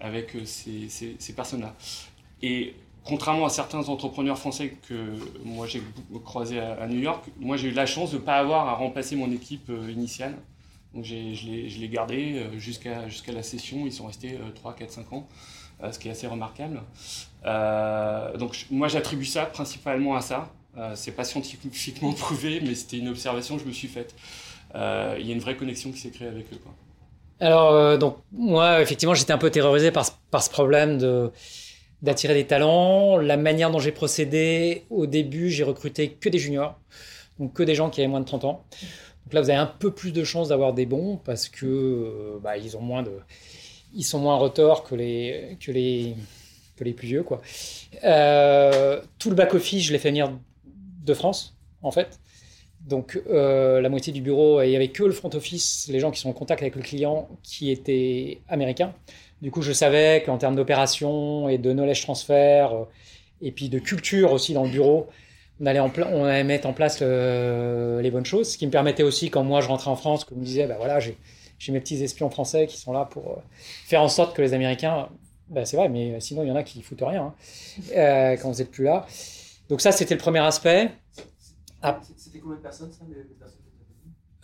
avec 0.00 0.36
ces, 0.44 0.88
ces, 0.88 1.32
personnes-là. 1.34 1.74
Et 2.42 2.74
contrairement 3.04 3.46
à 3.46 3.50
certains 3.50 3.88
entrepreneurs 3.88 4.38
français 4.38 4.76
que 4.88 4.94
moi 5.44 5.66
j'ai 5.66 5.82
croisés 6.24 6.60
à, 6.60 6.86
New 6.86 7.00
York, 7.00 7.24
moi 7.38 7.56
j'ai 7.56 7.68
eu 7.68 7.72
la 7.72 7.86
chance 7.86 8.10
de 8.10 8.16
ne 8.16 8.22
pas 8.22 8.36
avoir 8.36 8.68
à 8.68 8.74
remplacer 8.74 9.16
mon 9.16 9.30
équipe 9.32 9.70
initiale. 9.88 10.36
Donc 10.94 11.04
je 11.04 11.14
l'ai 11.14 11.88
gardé 11.88 12.46
jusqu'à 12.56 13.08
jusqu'à 13.08 13.32
la 13.32 13.42
session, 13.42 13.84
ils 13.84 13.92
sont 13.92 14.06
restés 14.06 14.34
euh, 14.34 14.50
3, 14.54 14.74
4, 14.74 14.90
5 14.90 15.12
ans, 15.12 15.28
ce 15.90 15.98
qui 15.98 16.08
est 16.08 16.12
assez 16.12 16.26
remarquable. 16.26 16.82
Donc 18.38 18.66
moi 18.70 18.88
j'attribue 18.88 19.26
ça 19.26 19.44
principalement 19.44 20.16
à 20.16 20.22
ça. 20.22 20.50
Euh, 20.78 20.92
c'est 20.94 21.12
pas 21.12 21.24
scientifiquement 21.24 22.12
prouvé, 22.14 22.60
mais 22.62 22.74
c'était 22.74 22.98
une 22.98 23.08
observation 23.08 23.56
que 23.56 23.62
je 23.62 23.68
me 23.68 23.72
suis 23.72 23.88
faite. 23.88 24.14
Euh, 24.74 25.16
Il 25.18 25.26
y 25.26 25.30
a 25.30 25.34
une 25.34 25.40
vraie 25.40 25.56
connexion 25.56 25.90
qui 25.90 25.98
s'est 25.98 26.10
créée 26.10 26.28
avec 26.28 26.46
eux. 26.52 26.58
Alors, 27.40 27.72
euh, 27.72 27.96
donc, 27.96 28.18
moi, 28.32 28.82
effectivement, 28.82 29.14
j'étais 29.14 29.32
un 29.32 29.38
peu 29.38 29.50
terrorisé 29.50 29.90
par, 29.90 30.10
par 30.30 30.42
ce 30.42 30.50
problème 30.50 30.98
de 30.98 31.30
d'attirer 32.00 32.34
des 32.34 32.46
talents. 32.46 33.16
La 33.16 33.36
manière 33.36 33.72
dont 33.72 33.80
j'ai 33.80 33.90
procédé, 33.90 34.84
au 34.88 35.06
début, 35.06 35.50
j'ai 35.50 35.64
recruté 35.64 36.10
que 36.12 36.28
des 36.28 36.38
juniors, 36.38 36.78
donc 37.40 37.54
que 37.54 37.64
des 37.64 37.74
gens 37.74 37.90
qui 37.90 38.00
avaient 38.00 38.08
moins 38.08 38.20
de 38.20 38.24
30 38.24 38.44
ans. 38.44 38.64
Donc 39.24 39.32
là, 39.32 39.40
vous 39.40 39.50
avez 39.50 39.58
un 39.58 39.66
peu 39.66 39.92
plus 39.92 40.12
de 40.12 40.22
chances 40.22 40.48
d'avoir 40.48 40.74
des 40.74 40.86
bons 40.86 41.16
parce 41.16 41.48
que 41.48 41.66
euh, 41.66 42.38
bah, 42.40 42.56
ils 42.56 42.76
ont 42.76 42.80
moins 42.80 43.02
de, 43.02 43.10
ils 43.94 44.04
sont 44.04 44.20
moins 44.20 44.36
retors 44.36 44.84
que 44.84 44.94
les 44.94 45.56
que 45.60 45.72
les 45.72 46.14
que 46.76 46.84
les 46.84 46.92
plus 46.92 47.08
vieux, 47.08 47.24
quoi. 47.24 47.40
Tout 49.18 49.30
le 49.30 49.34
back 49.34 49.54
office, 49.54 49.82
je 49.84 49.92
l'ai 49.92 49.98
fait 49.98 50.10
venir 50.10 50.30
de 51.04 51.14
France, 51.14 51.56
en 51.82 51.90
fait. 51.90 52.20
Donc 52.88 53.20
euh, 53.28 53.80
la 53.80 53.88
moitié 53.90 54.12
du 54.12 54.22
bureau, 54.22 54.62
il 54.62 54.70
n'y 54.70 54.76
avait 54.76 54.88
que 54.88 55.02
le 55.04 55.12
front 55.12 55.30
office, 55.34 55.88
les 55.90 56.00
gens 56.00 56.10
qui 56.10 56.20
sont 56.20 56.30
en 56.30 56.32
contact 56.32 56.62
avec 56.62 56.74
le 56.74 56.82
client, 56.82 57.28
qui 57.42 57.70
étaient 57.70 58.40
américains. 58.48 58.94
Du 59.42 59.50
coup, 59.50 59.62
je 59.62 59.72
savais 59.72 60.22
qu'en 60.24 60.38
termes 60.38 60.56
d'opération 60.56 61.48
et 61.48 61.58
de 61.58 61.72
knowledge 61.72 62.02
transfer, 62.02 62.72
euh, 62.72 62.84
et 63.42 63.52
puis 63.52 63.68
de 63.68 63.78
culture 63.78 64.32
aussi 64.32 64.54
dans 64.54 64.64
le 64.64 64.70
bureau, 64.70 65.06
on 65.60 65.66
allait, 65.66 65.80
en 65.80 65.92
on 66.12 66.24
allait 66.24 66.44
mettre 66.44 66.66
en 66.66 66.72
place 66.72 67.00
le- 67.00 68.00
les 68.02 68.10
bonnes 68.10 68.24
choses. 68.24 68.50
Ce 68.52 68.58
qui 68.58 68.66
me 68.66 68.72
permettait 68.72 69.02
aussi, 69.02 69.28
quand 69.30 69.44
moi 69.44 69.60
je 69.60 69.68
rentrais 69.68 69.90
en 69.90 69.96
France, 69.96 70.24
que 70.24 70.34
je 70.34 70.40
me 70.40 70.44
disais, 70.44 70.66
bah 70.66 70.76
voilà, 70.78 70.98
j'ai 71.00 71.16
mes 71.70 71.80
petits 71.80 72.02
espions 72.02 72.30
français 72.30 72.66
qui 72.66 72.78
sont 72.78 72.92
là 72.92 73.04
pour 73.04 73.30
euh, 73.32 73.40
faire 73.86 74.00
en 74.02 74.08
sorte 74.08 74.34
que 74.34 74.42
les 74.42 74.54
Américains, 74.54 75.08
bah 75.50 75.64
c'est 75.64 75.76
vrai, 75.76 75.88
mais 75.88 76.20
sinon 76.20 76.42
il 76.42 76.48
y 76.48 76.52
en 76.52 76.56
a 76.56 76.62
qui 76.62 76.82
foutent 76.82 77.02
rien 77.02 77.22
hein, 77.22 77.34
euh, 77.96 78.36
quand 78.36 78.50
vous 78.50 78.58
n'êtes 78.58 78.70
plus 78.70 78.84
là. 78.84 79.06
Donc 79.68 79.80
ça, 79.82 79.92
c'était 79.92 80.14
le 80.14 80.20
premier 80.20 80.38
aspect. 80.40 80.90
Ah. 81.82 82.00
C'était 82.38 82.40
combien 82.40 82.56
de 82.56 82.62
personnes, 82.62 82.92
ça, 82.92 83.04
les 83.08 83.16
les 83.16 83.34
personnes 83.34 83.60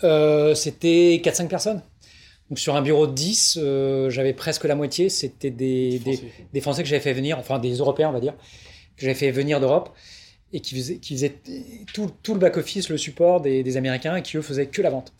Euh, 0.02 0.54
c'était 0.54 1.20
4-5 1.22 1.48
personnes. 1.48 1.82
Donc 2.50 2.58
sur 2.58 2.76
un 2.76 2.82
bureau 2.82 3.06
de 3.06 3.12
10, 3.12 3.58
euh, 3.60 4.10
j'avais 4.10 4.34
presque 4.34 4.64
la 4.64 4.74
moitié. 4.74 5.08
C'était 5.08 5.50
des, 5.50 5.98
des, 5.98 6.16
Français. 6.16 6.32
des 6.52 6.60
Français 6.60 6.82
que 6.82 6.88
j'avais 6.88 7.02
fait 7.02 7.12
venir, 7.12 7.38
enfin 7.38 7.58
des 7.58 7.74
Européens, 7.76 8.10
on 8.10 8.12
va 8.12 8.20
dire, 8.20 8.34
que 8.96 9.02
j'avais 9.02 9.14
fait 9.14 9.30
venir 9.30 9.60
d'Europe 9.60 9.90
et 10.52 10.60
qui 10.60 10.74
faisaient, 10.74 10.98
qui 10.98 11.14
faisaient 11.14 11.34
tout, 11.92 12.10
tout 12.22 12.34
le 12.34 12.40
back-office, 12.40 12.88
le 12.88 12.98
support 12.98 13.40
des, 13.40 13.62
des 13.62 13.76
Américains 13.76 14.16
et 14.16 14.22
qui, 14.22 14.36
eux, 14.36 14.42
faisaient 14.42 14.66
que 14.66 14.82
la 14.82 14.90
vente. 14.90 15.12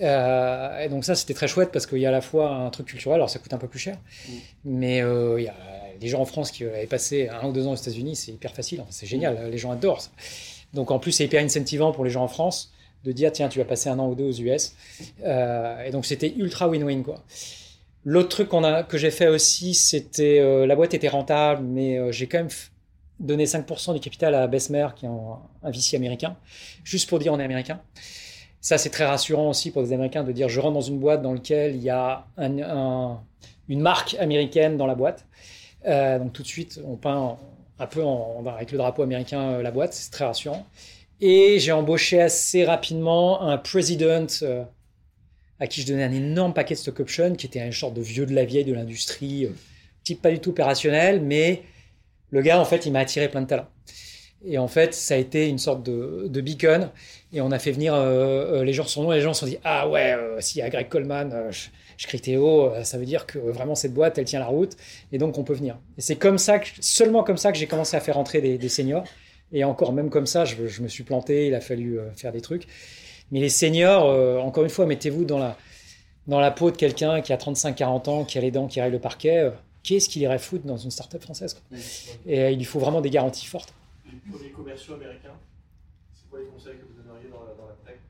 Euh, 0.00 0.80
et 0.80 0.88
donc 0.88 1.04
ça, 1.04 1.14
c'était 1.14 1.34
très 1.34 1.46
chouette 1.48 1.70
parce 1.72 1.86
qu'il 1.86 1.98
y 1.98 2.06
a 2.06 2.08
à 2.08 2.12
la 2.12 2.20
fois 2.20 2.50
un 2.50 2.70
truc 2.70 2.86
culturel, 2.86 3.16
alors 3.16 3.30
ça 3.30 3.38
coûte 3.38 3.52
un 3.52 3.58
peu 3.58 3.68
plus 3.68 3.78
cher, 3.78 3.96
mais 4.64 5.02
euh, 5.02 5.40
il 5.40 5.44
y 5.44 5.48
a 5.48 5.54
des 6.00 6.08
gens 6.08 6.20
en 6.20 6.24
France 6.24 6.50
qui 6.50 6.64
avaient 6.64 6.86
passé 6.86 7.28
un 7.28 7.46
ou 7.48 7.52
deux 7.52 7.66
ans 7.66 7.72
aux 7.72 7.76
États-Unis, 7.76 8.16
c'est 8.16 8.32
hyper 8.32 8.52
facile, 8.52 8.82
c'est 8.90 9.06
génial, 9.06 9.50
les 9.50 9.58
gens 9.58 9.70
adorent 9.70 10.00
ça. 10.00 10.10
Donc 10.74 10.90
en 10.90 10.98
plus, 10.98 11.12
c'est 11.12 11.24
hyper 11.24 11.42
incentivant 11.42 11.92
pour 11.92 12.04
les 12.04 12.10
gens 12.10 12.24
en 12.24 12.28
France 12.28 12.72
de 13.04 13.12
dire 13.12 13.30
tiens, 13.32 13.48
tu 13.48 13.58
vas 13.58 13.64
passer 13.64 13.88
un 13.90 13.98
an 13.98 14.08
ou 14.08 14.14
deux 14.14 14.24
aux 14.24 14.32
US. 14.40 14.74
Euh, 15.24 15.84
et 15.84 15.90
donc 15.90 16.06
c'était 16.06 16.32
ultra 16.36 16.68
win-win 16.68 17.02
quoi. 17.02 17.22
L'autre 18.06 18.28
truc 18.28 18.48
a, 18.52 18.82
que 18.82 18.98
j'ai 18.98 19.10
fait 19.10 19.28
aussi, 19.28 19.74
c'était 19.74 20.38
euh, 20.40 20.66
la 20.66 20.76
boîte 20.76 20.92
était 20.94 21.08
rentable, 21.08 21.62
mais 21.64 21.98
euh, 21.98 22.12
j'ai 22.12 22.26
quand 22.26 22.38
même 22.38 22.48
donné 23.20 23.44
5% 23.46 23.94
du 23.94 24.00
capital 24.00 24.34
à 24.34 24.46
Bessemer, 24.46 24.88
qui 24.96 25.06
est 25.06 25.08
un, 25.08 25.38
un 25.62 25.70
VC 25.70 25.94
américain, 25.96 26.36
juste 26.82 27.08
pour 27.08 27.18
dire 27.18 27.32
on 27.32 27.38
est 27.40 27.44
américain. 27.44 27.80
Ça, 28.60 28.78
c'est 28.78 28.90
très 28.90 29.04
rassurant 29.04 29.50
aussi 29.50 29.70
pour 29.70 29.82
des 29.82 29.92
Américains 29.92 30.24
de 30.24 30.32
dire 30.32 30.48
je 30.48 30.58
rentre 30.60 30.74
dans 30.74 30.80
une 30.80 30.98
boîte 30.98 31.20
dans 31.22 31.34
laquelle 31.34 31.76
il 31.76 31.82
y 31.82 31.90
a 31.90 32.26
un- 32.38 32.58
un- 32.62 33.20
une 33.68 33.80
marque 33.80 34.16
américaine 34.18 34.76
dans 34.78 34.86
la 34.86 34.94
boîte. 34.94 35.26
Donc 35.86 36.32
tout 36.32 36.42
de 36.42 36.48
suite, 36.48 36.80
on 36.86 36.96
peint 36.96 37.36
un 37.78 37.86
peu 37.86 38.02
en- 38.02 38.44
avec 38.46 38.72
le 38.72 38.78
drapeau 38.78 39.02
américain 39.02 39.40
euh, 39.52 39.62
la 39.62 39.70
boîte, 39.70 39.92
c'est 39.94 40.10
très 40.10 40.24
rassurant. 40.24 40.66
Et 41.20 41.58
j'ai 41.58 41.72
embauché 41.72 42.20
assez 42.20 42.64
rapidement 42.64 43.42
un 43.42 43.56
president 43.58 44.26
euh, 44.42 44.64
à 45.60 45.66
qui 45.66 45.80
je 45.80 45.86
donnais 45.86 46.04
un 46.04 46.12
énorme 46.12 46.52
paquet 46.52 46.74
de 46.74 46.78
stock 46.78 47.00
options, 47.00 47.34
qui 47.34 47.46
était 47.46 47.60
un 47.60 47.72
sorte 47.72 47.94
de 47.94 48.02
vieux 48.02 48.26
de 48.26 48.34
la 48.34 48.44
vieille 48.44 48.64
de 48.64 48.74
l'industrie, 48.74 49.46
euh, 49.46 49.50
type 50.02 50.20
pas 50.20 50.30
du 50.30 50.40
tout 50.40 50.50
opérationnel, 50.50 51.20
mais 51.20 51.62
le 52.30 52.42
gars, 52.42 52.60
en 52.60 52.64
fait, 52.64 52.86
il 52.86 52.92
m'a 52.92 53.00
attiré 53.00 53.28
plein 53.28 53.42
de 53.42 53.46
talents. 53.46 53.68
Et 54.46 54.58
en 54.58 54.68
fait, 54.68 54.92
ça 54.92 55.14
a 55.14 55.16
été 55.16 55.48
une 55.48 55.58
sorte 55.58 55.82
de, 55.82 56.40
beacon. 56.40 56.90
Et 57.32 57.40
on 57.40 57.50
a 57.50 57.58
fait 57.58 57.72
venir 57.72 57.94
euh, 57.94 58.62
les 58.64 58.74
gens 58.74 58.84
son 58.84 59.04
nom 59.04 59.12
et 59.12 59.16
les 59.16 59.22
gens 59.22 59.32
se 59.32 59.40
sont 59.40 59.46
dit 59.46 59.56
Ah 59.64 59.88
ouais, 59.88 60.14
s'il 60.40 60.58
y 60.58 60.62
a 60.62 60.68
Greg 60.68 60.88
Coleman, 60.88 61.50
je 61.96 62.06
crie 62.06 62.20
Théo, 62.20 62.66
euh, 62.72 62.84
ça 62.84 62.98
veut 62.98 63.04
dire 63.06 63.26
que 63.26 63.38
vraiment 63.38 63.74
cette 63.74 63.94
boîte, 63.94 64.18
elle 64.18 64.24
tient 64.24 64.40
la 64.40 64.46
route. 64.46 64.76
Et 65.12 65.18
donc, 65.18 65.38
on 65.38 65.44
peut 65.44 65.54
venir. 65.54 65.78
Et 65.98 66.00
c'est 66.00 66.16
comme 66.16 66.38
ça, 66.38 66.58
que, 66.58 66.68
seulement 66.80 67.22
comme 67.24 67.36
ça 67.36 67.52
que 67.52 67.58
j'ai 67.58 67.66
commencé 67.66 67.96
à 67.96 68.00
faire 68.00 68.18
entrer 68.18 68.40
des, 68.40 68.58
des 68.58 68.68
seniors. 68.68 69.04
Et 69.52 69.62
encore, 69.64 69.92
même 69.92 70.10
comme 70.10 70.26
ça, 70.26 70.44
je, 70.44 70.66
je 70.66 70.82
me 70.82 70.88
suis 70.88 71.04
planté, 71.04 71.46
il 71.46 71.54
a 71.54 71.60
fallu 71.60 71.98
euh, 72.00 72.10
faire 72.12 72.32
des 72.32 72.40
trucs. 72.40 72.66
Mais 73.30 73.40
les 73.40 73.48
seniors, 73.48 74.06
euh, 74.08 74.38
encore 74.38 74.64
une 74.64 74.70
fois, 74.70 74.86
mettez-vous 74.86 75.24
dans 75.24 75.38
la, 75.38 75.56
dans 76.26 76.40
la 76.40 76.50
peau 76.50 76.70
de 76.70 76.76
quelqu'un 76.76 77.20
qui 77.20 77.32
a 77.32 77.36
35-40 77.36 78.08
ans, 78.10 78.24
qui 78.24 78.38
a 78.38 78.40
les 78.40 78.50
dents, 78.50 78.66
qui 78.66 78.80
règle 78.80 78.94
le 78.94 79.00
parquet. 79.00 79.38
euh, 79.38 79.50
Qu'est-ce 79.82 80.08
qu'il 80.08 80.22
irait 80.22 80.38
foutre 80.38 80.64
dans 80.64 80.78
une 80.78 80.90
start-up 80.90 81.22
française 81.22 81.52
quoi. 81.54 81.78
Et 82.26 82.40
euh, 82.40 82.50
il 82.50 82.56
lui 82.58 82.64
faut 82.64 82.78
vraiment 82.78 83.02
des 83.02 83.10
garanties 83.10 83.44
fortes. 83.46 83.74
Les 84.06 84.18
premiers 84.32 84.50
commerciaux 84.50 84.94
américains, 84.94 85.36
c'est 86.14 86.28
quoi 86.30 86.38
les 86.40 86.46
conseils 86.46 86.78
que 86.78 86.84
vous 86.86 87.02
donneriez 87.02 87.28
dans 87.28 87.40
la, 87.44 87.52
dans 87.52 87.66
la 87.68 87.74
tech? 87.84 88.00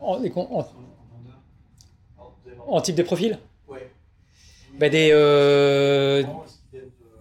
En, 0.00 0.16
en- 0.58 0.68
En 2.68 2.80
type 2.80 2.94
de 2.96 3.02
profil 3.02 3.38
Ouais. 3.68 3.90
Bah, 4.78 4.88
des, 4.88 5.10
euh, 5.12 6.22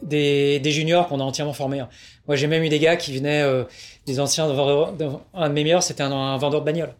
des, 0.01 0.59
des 0.59 0.71
juniors 0.71 1.07
qu'on 1.07 1.19
a 1.19 1.23
entièrement 1.23 1.53
formés. 1.53 1.79
hein. 1.79 1.89
Moi, 2.27 2.35
j'ai 2.35 2.47
même 2.47 2.63
eu 2.63 2.69
des 2.69 2.79
gars 2.79 2.95
qui 2.95 3.15
venaient, 3.17 3.41
euh, 3.41 3.63
des 4.05 4.19
anciens 4.19 4.45
Un 4.45 5.49
de 5.49 5.53
mes 5.53 5.63
meilleurs, 5.63 5.83
c'était 5.83 6.03
un, 6.03 6.11
un 6.11 6.37
vendeur 6.37 6.61
de 6.61 6.65
bagnole. 6.65 6.93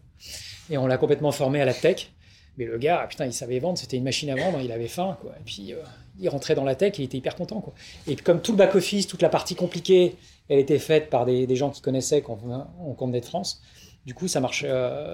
Et 0.70 0.78
on 0.78 0.86
l'a 0.86 0.98
complètement 0.98 1.32
formé 1.32 1.60
à 1.60 1.64
la 1.64 1.74
tech. 1.74 2.10
Mais 2.58 2.64
le 2.64 2.78
gars, 2.78 3.06
putain, 3.08 3.26
il 3.26 3.32
savait 3.32 3.58
vendre, 3.58 3.78
c'était 3.78 3.96
une 3.96 4.04
machine 4.04 4.28
à 4.30 4.36
vendre, 4.36 4.60
il 4.60 4.70
avait 4.72 4.88
faim, 4.88 5.16
quoi. 5.20 5.32
Et 5.38 5.42
puis, 5.44 5.72
euh, 5.72 5.76
il 6.18 6.28
rentrait 6.28 6.54
dans 6.54 6.64
la 6.64 6.74
tech, 6.74 6.94
il 6.98 7.04
était 7.04 7.16
hyper 7.18 7.36
content, 7.36 7.60
quoi. 7.60 7.72
Et 8.06 8.16
comme 8.16 8.42
tout 8.42 8.52
le 8.52 8.58
back-office, 8.58 9.06
toute 9.06 9.22
la 9.22 9.28
partie 9.30 9.54
compliquée, 9.54 10.16
elle 10.48 10.58
était 10.58 10.78
faite 10.78 11.08
par 11.10 11.24
des, 11.24 11.46
des 11.46 11.56
gens 11.56 11.70
qui 11.70 11.80
connaissaient 11.80 12.20
quand 12.22 12.38
on, 12.44 12.94
on 12.98 13.06
venait 13.06 13.20
de 13.20 13.24
France, 13.24 13.62
du 14.04 14.14
coup, 14.14 14.28
ça 14.28 14.40
marchait, 14.40 14.68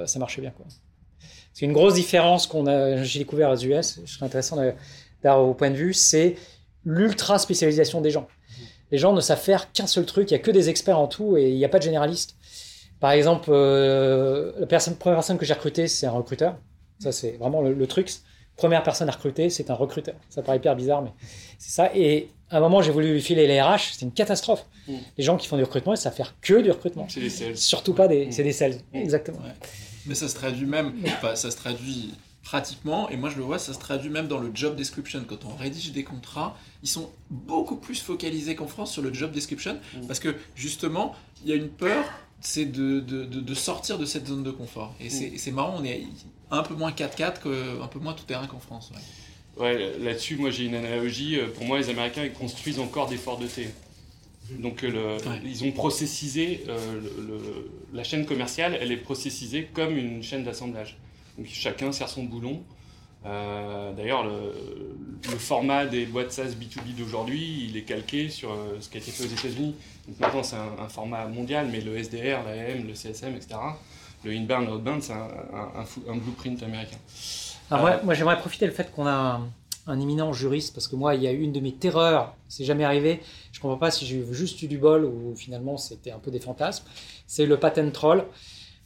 ça 0.06 0.18
marchait 0.18 0.40
bien, 0.40 0.50
quoi. 0.50 0.64
C'est 1.58 1.64
une 1.64 1.72
grosse 1.72 1.94
différence 1.94 2.46
qu'on 2.46 2.66
a, 2.66 3.02
j'ai 3.02 3.20
découvert 3.20 3.50
aux 3.50 3.56
US, 3.56 4.00
je 4.04 4.12
serais 4.12 4.26
intéressant 4.26 4.56
d'avoir 5.24 5.42
au 5.42 5.54
point 5.54 5.70
de 5.70 5.74
vue, 5.74 5.94
c'est 5.94 6.36
l'ultra 6.84 7.38
spécialisation 7.38 8.02
des 8.02 8.10
gens. 8.10 8.28
Les 8.90 8.98
gens 8.98 9.14
ne 9.14 9.22
savent 9.22 9.40
faire 9.40 9.72
qu'un 9.72 9.86
seul 9.86 10.04
truc, 10.04 10.30
il 10.30 10.34
n'y 10.34 10.40
a 10.40 10.42
que 10.42 10.50
des 10.50 10.68
experts 10.68 10.98
en 10.98 11.06
tout 11.06 11.38
et 11.38 11.48
il 11.48 11.56
n'y 11.56 11.64
a 11.64 11.70
pas 11.70 11.78
de 11.78 11.82
généraliste. 11.84 12.36
Par 13.00 13.12
exemple, 13.12 13.48
euh, 13.50 14.52
la 14.58 14.66
personne, 14.66 14.96
première 14.96 15.16
personne 15.16 15.38
que 15.38 15.46
j'ai 15.46 15.54
recrutée, 15.54 15.88
c'est 15.88 16.04
un 16.04 16.10
recruteur. 16.10 16.58
Ça, 16.98 17.10
c'est 17.10 17.38
vraiment 17.38 17.62
le, 17.62 17.72
le, 17.72 17.86
truc. 17.86 18.10
Première 18.56 18.82
personne 18.82 19.08
à 19.08 19.12
recruter, 19.12 19.48
c'est 19.48 19.70
un 19.70 19.74
recruteur. 19.74 20.16
Ça 20.28 20.42
paraît 20.42 20.58
hyper 20.58 20.76
bizarre, 20.76 21.00
mais 21.00 21.14
c'est 21.58 21.70
ça. 21.70 21.90
Et 21.94 22.28
à 22.50 22.58
un 22.58 22.60
moment, 22.60 22.82
j'ai 22.82 22.92
voulu 22.92 23.14
lui 23.14 23.22
filer 23.22 23.46
les 23.46 23.62
RH, 23.62 23.92
c'était 23.92 24.04
une 24.04 24.12
catastrophe. 24.12 24.66
Mm. 24.88 24.92
Les 25.16 25.24
gens 25.24 25.38
qui 25.38 25.48
font 25.48 25.56
du 25.56 25.64
recrutement, 25.64 25.94
ils 25.94 25.98
savent 25.98 26.14
faire 26.14 26.34
que 26.42 26.60
du 26.60 26.70
recrutement. 26.70 27.06
C'est 27.08 27.20
des 27.20 27.30
sales. 27.30 27.56
Surtout 27.56 27.94
pas 27.94 28.08
des, 28.08 28.26
Mm. 28.26 28.32
c'est 28.32 28.42
des 28.42 28.52
sales. 28.52 28.74
Mm. 28.92 28.98
Exactement. 28.98 29.38
Ouais. 29.38 29.54
Mais 30.06 30.14
ça 30.14 30.28
se 30.28 30.34
traduit 30.34 30.66
même, 30.66 30.92
enfin, 31.06 31.34
ça 31.36 31.50
se 31.50 31.56
traduit 31.56 32.14
pratiquement, 32.42 33.08
et 33.10 33.16
moi 33.16 33.28
je 33.28 33.36
le 33.38 33.42
vois, 33.42 33.58
ça 33.58 33.72
se 33.74 33.78
traduit 33.78 34.08
même 34.10 34.28
dans 34.28 34.38
le 34.38 34.50
job 34.54 34.76
description. 34.76 35.24
Quand 35.28 35.44
on 35.44 35.56
rédige 35.56 35.90
des 35.92 36.04
contrats, 36.04 36.56
ils 36.82 36.88
sont 36.88 37.10
beaucoup 37.30 37.76
plus 37.76 38.00
focalisés 38.00 38.54
qu'en 38.54 38.68
France 38.68 38.92
sur 38.92 39.02
le 39.02 39.12
job 39.12 39.32
description, 39.32 39.78
Mm. 39.94 40.06
parce 40.06 40.20
que 40.20 40.34
justement, 40.54 41.14
il 41.44 41.50
y 41.50 41.52
a 41.52 41.56
une 41.56 41.68
peur, 41.68 42.04
c'est 42.40 42.66
de, 42.66 43.00
de, 43.00 43.24
de- 43.24 43.40
de 43.40 43.54
sortir 43.54 43.98
de 43.98 44.04
cette 44.04 44.28
zone 44.28 44.44
de 44.44 44.50
confort. 44.52 44.94
Et 45.00 45.10
c'est 45.10 45.32
c'est 45.38 45.50
marrant, 45.50 45.74
on 45.80 45.84
est 45.84 46.04
un 46.52 46.62
peu 46.62 46.74
moins 46.74 46.92
4x4, 46.92 47.40
que, 47.40 47.82
un 47.82 47.88
peu 47.88 47.98
moins 47.98 48.12
tout 48.12 48.24
terrain 48.24 48.46
qu'en 48.46 48.60
France. 48.60 48.92
ouais. 48.94 49.00
Ouais, 49.58 49.98
là-dessus, 49.98 50.36
moi 50.36 50.50
j'ai 50.50 50.66
une 50.66 50.74
analogie. 50.74 51.40
Euh, 51.40 51.48
Pour 51.48 51.64
moi, 51.64 51.78
les 51.78 51.88
Américains, 51.88 52.24
ils 52.24 52.32
construisent 52.32 52.78
encore 52.78 53.08
des 53.08 53.16
forts 53.16 53.38
de 53.38 53.46
thé. 53.46 53.70
Donc, 54.50 54.84
euh, 54.84 54.90
le- 54.90 55.28
Ouais. 55.28 55.40
ils 55.44 55.64
ont 55.64 55.72
processisé 55.72 56.64
euh, 56.68 57.00
le- 57.00 57.70
la 57.92 58.04
chaîne 58.04 58.24
commerciale, 58.26 58.78
elle 58.80 58.92
est 58.92 58.96
processisée 58.96 59.68
comme 59.72 59.96
une 59.96 60.22
chaîne 60.22 60.44
d'assemblage. 60.44 60.96
Donc, 61.36 61.46
chacun 61.48 61.92
sert 61.92 62.08
son 62.08 62.24
boulon. 62.24 62.62
Euh, 63.24 63.92
D'ailleurs, 63.94 64.24
le, 64.24 64.52
le 65.30 65.36
format 65.38 65.84
des 65.86 66.06
boîtes 66.06 66.30
SaaS 66.30 66.50
B2B 66.50 66.94
d'aujourd'hui, 66.96 67.66
il 67.68 67.76
est 67.76 67.82
calqué 67.82 68.28
sur 68.28 68.52
euh, 68.52 68.76
ce 68.80 68.88
qui 68.88 68.98
a 68.98 69.00
été 69.00 69.10
fait 69.10 69.24
aux 69.24 69.26
États-Unis. 69.26 69.74
Donc, 70.06 70.20
maintenant, 70.20 70.42
c'est 70.44 70.56
un, 70.56 70.84
un 70.84 70.88
format 70.88 71.26
mondial, 71.26 71.68
mais 71.72 71.80
le 71.80 71.96
SDR, 71.96 72.44
l'AM, 72.44 72.86
le 72.86 72.94
CSM, 72.94 73.34
etc., 73.34 73.56
le 74.24 74.30
inbound, 74.32 74.68
outbound, 74.68 75.02
c'est 75.02 75.12
un, 75.12 75.16
un- 75.54 76.12
un 76.12 76.16
blueprint 76.16 76.62
américain. 76.62 76.98
Alors 77.70 77.86
Euh, 77.86 77.90
moi, 77.90 78.00
moi, 78.04 78.14
j'aimerais 78.14 78.38
profiter 78.38 78.66
du 78.66 78.72
fait 78.72 78.92
qu'on 78.94 79.06
a 79.06 79.40
un, 79.86 80.00
éminent 80.00 80.32
juriste, 80.32 80.74
parce 80.74 80.88
que 80.88 80.96
moi, 80.96 81.14
il 81.14 81.22
y 81.22 81.26
a 81.26 81.32
eu 81.32 81.40
une 81.40 81.52
de 81.52 81.60
mes 81.60 81.72
terreurs, 81.72 82.34
c'est 82.48 82.64
jamais 82.64 82.84
arrivé, 82.84 83.20
je 83.52 83.60
comprends 83.60 83.78
pas 83.78 83.90
si 83.90 84.06
j'ai 84.06 84.24
juste 84.32 84.60
eu 84.62 84.68
du 84.68 84.78
bol 84.78 85.04
ou 85.04 85.34
finalement 85.36 85.76
c'était 85.76 86.10
un 86.10 86.18
peu 86.18 86.30
des 86.30 86.40
fantasmes, 86.40 86.84
c'est 87.26 87.46
le 87.46 87.58
patent 87.58 87.92
troll, 87.92 88.24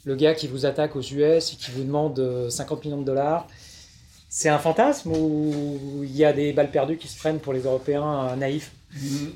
le 0.04 0.16
gars 0.16 0.34
qui 0.34 0.46
vous 0.46 0.66
attaque 0.66 0.96
aux 0.96 1.02
US 1.02 1.52
et 1.52 1.56
qui 1.56 1.70
vous 1.72 1.84
demande 1.84 2.18
euh, 2.18 2.50
50 2.50 2.84
millions 2.84 3.00
de 3.00 3.04
dollars. 3.04 3.46
C'est 4.32 4.48
un 4.48 4.58
fantasme 4.58 5.10
ou 5.10 6.02
il 6.04 6.16
y 6.16 6.24
a 6.24 6.32
des 6.32 6.52
balles 6.52 6.70
perdues 6.70 6.96
qui 6.96 7.08
se 7.08 7.18
prennent 7.18 7.40
pour 7.40 7.52
les 7.52 7.62
Européens 7.62 8.28
euh, 8.28 8.36
naïfs? 8.36 8.72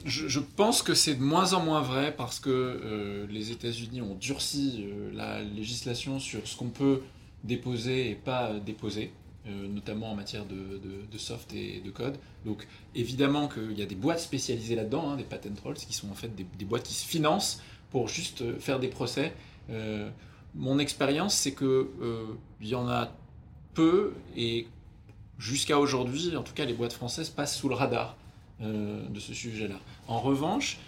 Je, 0.05 0.29
je 0.29 0.41
pense 0.41 0.83
que 0.83 0.95
c'est 0.95 1.15
de 1.15 1.23
moins 1.23 1.53
en 1.53 1.61
moins 1.61 1.81
vrai 1.81 2.15
parce 2.17 2.41
que 2.41 2.51
euh, 2.51 3.27
les 3.31 3.53
États-Unis 3.53 4.03
ont 4.03 4.15
durci 4.15 4.85
euh, 4.87 5.11
la 5.15 5.43
législation 5.43 6.19
sur 6.19 6.47
ce 6.47 6.57
qu'on 6.57 6.69
peut 6.69 7.03
déposer 7.45 8.11
et 8.11 8.15
pas 8.15 8.53
déposer, 8.65 9.13
euh, 9.47 9.69
notamment 9.69 10.13
en 10.13 10.15
matière 10.15 10.45
de, 10.47 10.81
de- 11.11 11.19
soft 11.19 11.53
et 11.53 11.81
de 11.81 11.91
code. 11.91 12.17
Donc 12.45 12.67
évidemment 12.95 13.49
qu'il 13.49 13.79
y 13.79 13.83
a 13.83 13.87
des 13.87 13.95
boîtes 13.95 14.21
spécialisées 14.21 14.75
là-dedans, 14.75 15.11
hein, 15.11 15.17
des 15.17 15.25
patent 15.25 15.55
trolls, 15.55 15.75
qui 15.75 15.93
sont 15.93 16.11
en 16.11 16.15
fait 16.15 16.35
des, 16.35 16.65
boîtes 16.65 16.83
qui 16.83 16.95
se 16.95 17.07
financent 17.07 17.63
pour 17.91 18.09
juste 18.09 18.43
euh, 18.43 18.59
faire 18.59 18.81
des 18.81 18.89
procès. 18.89 19.33
Euh, 19.71 20.11
mon 20.55 20.79
expérience, 20.79 21.35
c'est 21.35 21.53
que 21.53 21.91
il 22.61 22.69
y 22.69 22.75
en 22.77 22.89
a 22.89 23.11
peu 23.75 24.13
et 24.37 24.69
jusqu'à 25.39 25.81
aujourd'hui, 25.81 26.37
en 26.37 26.43
tout 26.43 26.53
cas, 26.55 26.65
les 26.65 26.75
boîtes 26.75 26.93
françaises 26.93 27.29
passent 27.29 27.57
sous 27.57 27.69
le 27.69 27.75
radar 27.75 28.17
de 28.61 29.19
ce 29.19 29.35
sujet-là. 29.35 29.81
En 30.07 30.21
revanche, 30.21 30.79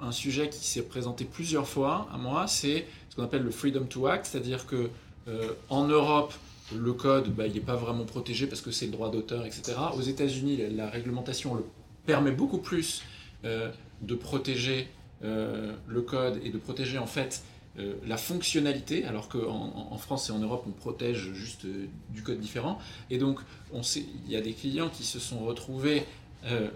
un 0.00 0.12
sujet 0.12 0.48
qui 0.48 0.64
s'est 0.64 0.82
présenté 0.82 1.24
plusieurs 1.24 1.66
fois 1.66 2.08
à 2.12 2.18
moi, 2.18 2.46
c'est 2.46 2.86
ce 3.08 3.16
qu'on 3.16 3.24
appelle 3.24 3.42
le 3.42 3.50
freedom 3.50 3.84
to 3.84 4.06
act, 4.06 4.26
c'est-à-dire 4.26 4.66
que 4.66 4.90
euh, 5.28 5.52
en 5.70 5.86
Europe, 5.86 6.32
le 6.74 6.92
code, 6.92 7.28
bah, 7.34 7.46
il 7.46 7.54
n'est 7.54 7.60
pas 7.60 7.76
vraiment 7.76 8.04
protégé 8.04 8.46
parce 8.46 8.60
que 8.60 8.70
c'est 8.70 8.86
le 8.86 8.92
droit 8.92 9.10
d'auteur, 9.10 9.46
etc. 9.46 9.74
Aux 9.96 10.02
États-Unis, 10.02 10.58
la, 10.74 10.88
réglementation 10.88 11.54
le 11.54 11.64
permet 12.06 12.32
beaucoup 12.32 12.58
plus 12.58 13.02
euh, 13.44 13.70
de 14.02 14.14
protéger 14.14 14.88
euh, 15.24 15.72
le 15.86 16.02
code 16.02 16.40
et 16.44 16.50
de 16.50 16.58
protéger 16.58 16.98
en 16.98 17.06
fait 17.06 17.42
euh, 17.78 17.94
la 18.06 18.16
fonctionnalité, 18.16 19.04
alors 19.04 19.28
qu'en 19.28 19.88
en, 19.90 19.96
France 19.98 20.28
et 20.28 20.32
en 20.32 20.38
Europe, 20.38 20.64
on 20.66 20.72
protège 20.72 21.32
juste 21.32 21.66
du 22.10 22.22
code 22.22 22.40
différent. 22.40 22.78
Et 23.10 23.18
donc, 23.18 23.40
on 23.72 23.82
sait, 23.82 24.04
il 24.26 24.32
y 24.32 24.36
a 24.36 24.40
des 24.40 24.52
clients 24.52 24.88
qui 24.88 25.04
se 25.04 25.18
sont 25.18 25.40
retrouvés 25.40 26.04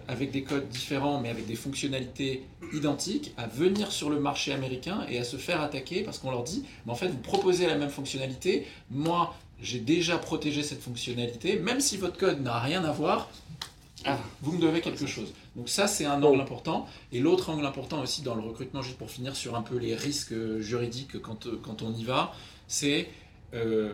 avec 0.09 0.31
des 0.31 0.43
codes 0.43 0.67
différents, 0.67 1.21
mais 1.21 1.29
avec 1.29 1.47
des 1.47 1.55
fonctionnalités 1.55 2.43
identiques, 2.73 3.31
à 3.37 3.47
venir 3.47 3.89
sur 3.93 4.09
le 4.09 4.19
marché 4.19 4.51
américain 4.51 5.05
et 5.09 5.17
à 5.17 5.23
se 5.23 5.37
faire 5.37 5.61
attaquer 5.61 6.03
parce 6.03 6.19
qu'on 6.19 6.29
leur 6.29 6.43
dit, 6.43 6.65
mais 6.85 6.91
en 6.91 6.95
fait, 6.95 7.07
vous 7.07 7.19
proposez 7.19 7.67
la 7.67 7.75
même 7.75 7.89
fonctionnalité, 7.89 8.67
moi, 8.89 9.33
j'ai 9.61 9.79
déjà 9.79 10.17
protégé 10.17 10.63
cette 10.63 10.81
fonctionnalité, 10.81 11.59
même 11.59 11.79
si 11.79 11.97
votre 11.97 12.17
code 12.17 12.41
n'a 12.41 12.59
rien 12.59 12.83
à 12.83 12.91
voir, 12.91 13.29
Ah. 14.03 14.17
vous 14.41 14.53
me 14.53 14.59
devez 14.61 14.81
quelque 14.81 15.05
chose. 15.05 15.31
Donc 15.55 15.69
ça, 15.69 15.85
c'est 15.87 16.05
un 16.05 16.23
angle 16.23 16.41
important. 16.41 16.87
Et 17.11 17.19
l'autre 17.19 17.49
angle 17.51 17.65
important 17.65 18.01
aussi 18.01 18.23
dans 18.23 18.33
le 18.35 18.41
recrutement, 18.41 18.81
juste 18.81 18.97
pour 18.97 19.11
finir 19.11 19.35
sur 19.35 19.55
un 19.55 19.61
peu 19.61 19.77
les 19.77 19.95
risques 19.95 20.31
euh, 20.33 20.59
juridiques 20.61 21.21
quand, 21.21 21.45
euh, 21.45 21.59
quand 21.61 21.81
on 21.83 21.93
y 21.93 22.03
va, 22.03 22.33
c'est 22.67 23.07
euh, 23.53 23.93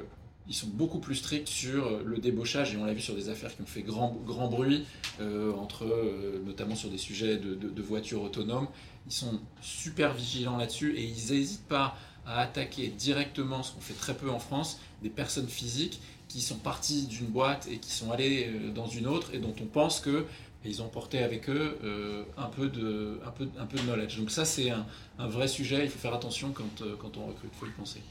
ils 0.50 0.54
sont 0.56 0.68
beaucoup 0.68 1.00
plus 1.00 1.16
stricts 1.16 1.50
sur 1.50 1.88
euh, 1.88 2.04
le 2.06 2.20
débauchage, 2.20 2.74
et 2.74 2.78
on 2.78 2.86
l'a 2.86 2.94
vu 2.94 3.02
sur 3.02 3.16
des 3.16 3.28
affaires 3.28 3.54
qui 3.54 3.62
ont 3.62 3.66
fait 3.66 3.82
grand, 3.82 4.16
grand 4.26 4.48
bruit, 4.48 4.86
euh, 5.20 5.52
entre, 5.56 5.84
euh, 5.84 6.42
notamment 6.46 6.76
sur 6.76 6.90
des 6.90 6.98
sujets 6.98 7.36
de, 7.36 7.54
de- 7.56 7.70
de 7.70 7.82
voitures 7.82 8.22
autonomes. 8.22 8.68
Ils 9.08 9.14
sont 9.14 9.40
super 9.62 10.14
vigilants 10.14 10.56
là-dessus 10.56 10.96
et 10.96 11.04
ils 11.04 11.34
n'hésitent 11.34 11.68
pas 11.68 11.98
à 12.28 12.42
attaquer 12.42 12.88
directement, 12.90 13.64
ce 13.64 13.72
qu'on 13.72 13.82
fait 13.82 13.94
très 13.94 14.14
peu 14.14 14.30
en 14.30 14.40
France, 14.40 14.80
des 15.02 15.10
personnes 15.10 15.48
physiques 15.48 16.00
qui 16.28 16.42
sont 16.42 16.58
parties 16.58 17.08
d'une 17.08 17.28
boîte 17.28 17.68
et 17.72 17.78
qui 17.78 17.92
sont 17.92 18.12
allées 18.12 18.48
euh, 18.50 18.72
dans 18.72 18.88
une 18.88 19.08
autre 19.08 19.30
et 19.34 19.38
dont 19.40 19.56
on 19.62 19.66
pense 19.66 20.00
que 20.02 20.26
ils 20.66 20.82
ont 20.82 20.90
porté 20.90 21.20
avec 21.20 21.50
eux 21.50 21.78
euh, 21.86 22.24
un, 22.38 22.48
peu 22.48 22.68
de, 22.68 23.22
un, 23.26 23.32
peu, 23.32 23.48
un 23.58 23.66
peu 23.66 23.78
de 23.78 23.84
knowledge. 23.84 24.18
Donc 24.18 24.30
ça, 24.32 24.44
c'est 24.44 24.70
un, 24.70 24.86
un 25.18 25.28
vrai 25.28 25.48
sujet, 25.48 25.80
il 25.84 25.90
faut 25.90 26.00
faire 26.00 26.14
attention 26.14 26.52
quand, 26.54 26.82
euh, 26.82 26.96
quand 27.00 27.16
on 27.16 27.28
recrute, 27.28 27.50
il 27.54 27.58
faut 27.58 27.66
y 27.68 27.70
penser. 27.70 28.02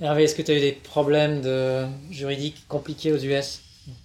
Hervé, 0.00 0.24
est-ce 0.24 0.34
que 0.34 0.40
tu 0.40 0.50
as 0.52 0.56
eu 0.56 0.60
des 0.60 0.72
problèmes 0.72 1.42
de 1.42 1.84
juridiques 2.10 2.66
compliqués 2.66 3.12
aux 3.12 3.18
US 3.18 3.60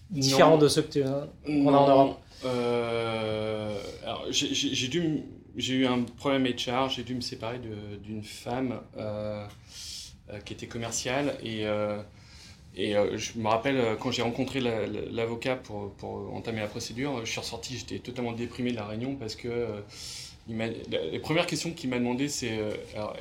Différents 0.09 0.51
Non. 0.51 0.57
de 0.57 0.67
ceux 0.67 0.81
que 0.81 0.91
tu, 0.91 1.03
qu'on 1.45 1.73
a 1.73 1.77
en 1.77 1.87
Europe? 1.87 2.19
Euh, 2.45 3.79
alors, 4.03 4.25
j'ai- 4.29 4.87
dû, 4.89 5.23
j'ai 5.57 5.75
eu 5.75 5.87
un 5.87 6.03
problème 6.03 6.45
HR, 6.47 6.89
j'ai 6.89 7.03
dû 7.03 7.15
me 7.15 7.21
séparer 7.21 7.59
d'une 8.03 8.23
femme 8.23 8.81
euh, 8.97 9.45
euh, 10.31 10.39
qui 10.41 10.53
était 10.53 10.67
commerciale 10.67 11.37
et, 11.43 11.65
euh, 11.65 12.01
je 12.75 13.39
me 13.39 13.47
rappelle 13.47 13.97
quand 13.99 14.11
j'ai 14.11 14.21
rencontré 14.21 14.59
la- 14.59 14.85
la- 14.87 15.01
l'avocat 15.11 15.55
pour, 15.55 15.93
entamer 16.33 16.59
la 16.61 16.67
procédure, 16.67 17.25
je 17.25 17.31
suis 17.31 17.39
ressorti, 17.39 17.77
j'étais 17.77 17.99
totalement 17.99 18.33
déprimé 18.33 18.71
de 18.71 18.75
la 18.77 18.85
réunion 18.85 19.15
parce 19.15 19.35
que 19.35 19.67
les 20.49 21.19
premières 21.19 21.47
questions 21.47 21.71
qu'il 21.71 21.89
m'a 21.89 21.99
demandé 21.99 22.29
c'est 22.29 22.59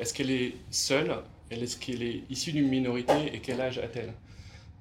est-ce 0.01 0.15
qu'elle 0.15 0.31
est 0.31 0.55
seule, 0.71 1.17
est-ce 1.51 1.77
qu'elle 1.79 2.03
est 2.03 2.23
issue 2.31 2.53
d'une 2.53 2.69
minorité 2.69 3.15
et 3.33 3.41
quel 3.41 3.61
âge 3.61 3.79
a-t-elle? 3.79 4.13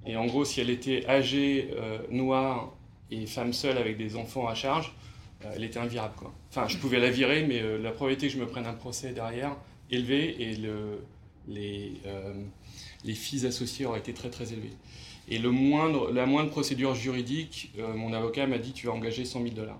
Et 0.05 0.17
en 0.17 0.25
gros, 0.27 0.45
si 0.45 0.61
elle 0.61 0.69
était 0.69 1.05
âgée, 1.07 1.71
noire 2.11 2.73
et 3.11 3.25
femme 3.27 3.53
seule 3.53 3.77
avec 3.77 3.97
des 3.97 4.15
enfants 4.15 4.47
à 4.47 4.55
charge, 4.55 4.93
elle 5.55 5.63
était 5.63 5.79
invirable. 5.79 6.13
Quoi. 6.15 6.33
Enfin, 6.49 6.67
je 6.67 6.77
pouvais 6.77 6.99
la 6.99 7.09
virer, 7.09 7.45
mais 7.45 7.61
euh, 7.61 7.77
la 7.77 7.91
probabilité 7.91 8.27
que 8.27 8.33
je 8.33 8.39
me 8.39 8.47
prenne 8.47 8.65
un 8.65 8.73
procès 8.73 9.11
derrière, 9.11 9.55
élevée, 9.91 10.35
et 10.41 10.55
le, 10.55 10.99
les, 11.47 11.93
euh, 12.05 12.33
les 13.03 13.13
fees 13.13 13.45
associés 13.45 13.85
auraient 13.85 13.99
été 13.99 14.13
très 14.13 14.29
très 14.29 14.51
élevés. 14.53 14.73
Et 15.27 15.37
le 15.39 15.49
moindre, 15.51 16.11
la 16.11 16.25
moindre 16.25 16.51
procédure 16.51 16.93
juridique, 16.95 17.71
euh, 17.79 17.93
mon 17.93 18.13
avocat 18.13 18.45
m'a 18.47 18.57
dit 18.59 18.73
tu 18.73 18.87
vas 18.87 18.93
engager 18.93 19.25
100 19.25 19.41
000 19.41 19.55
dollars 19.55 19.79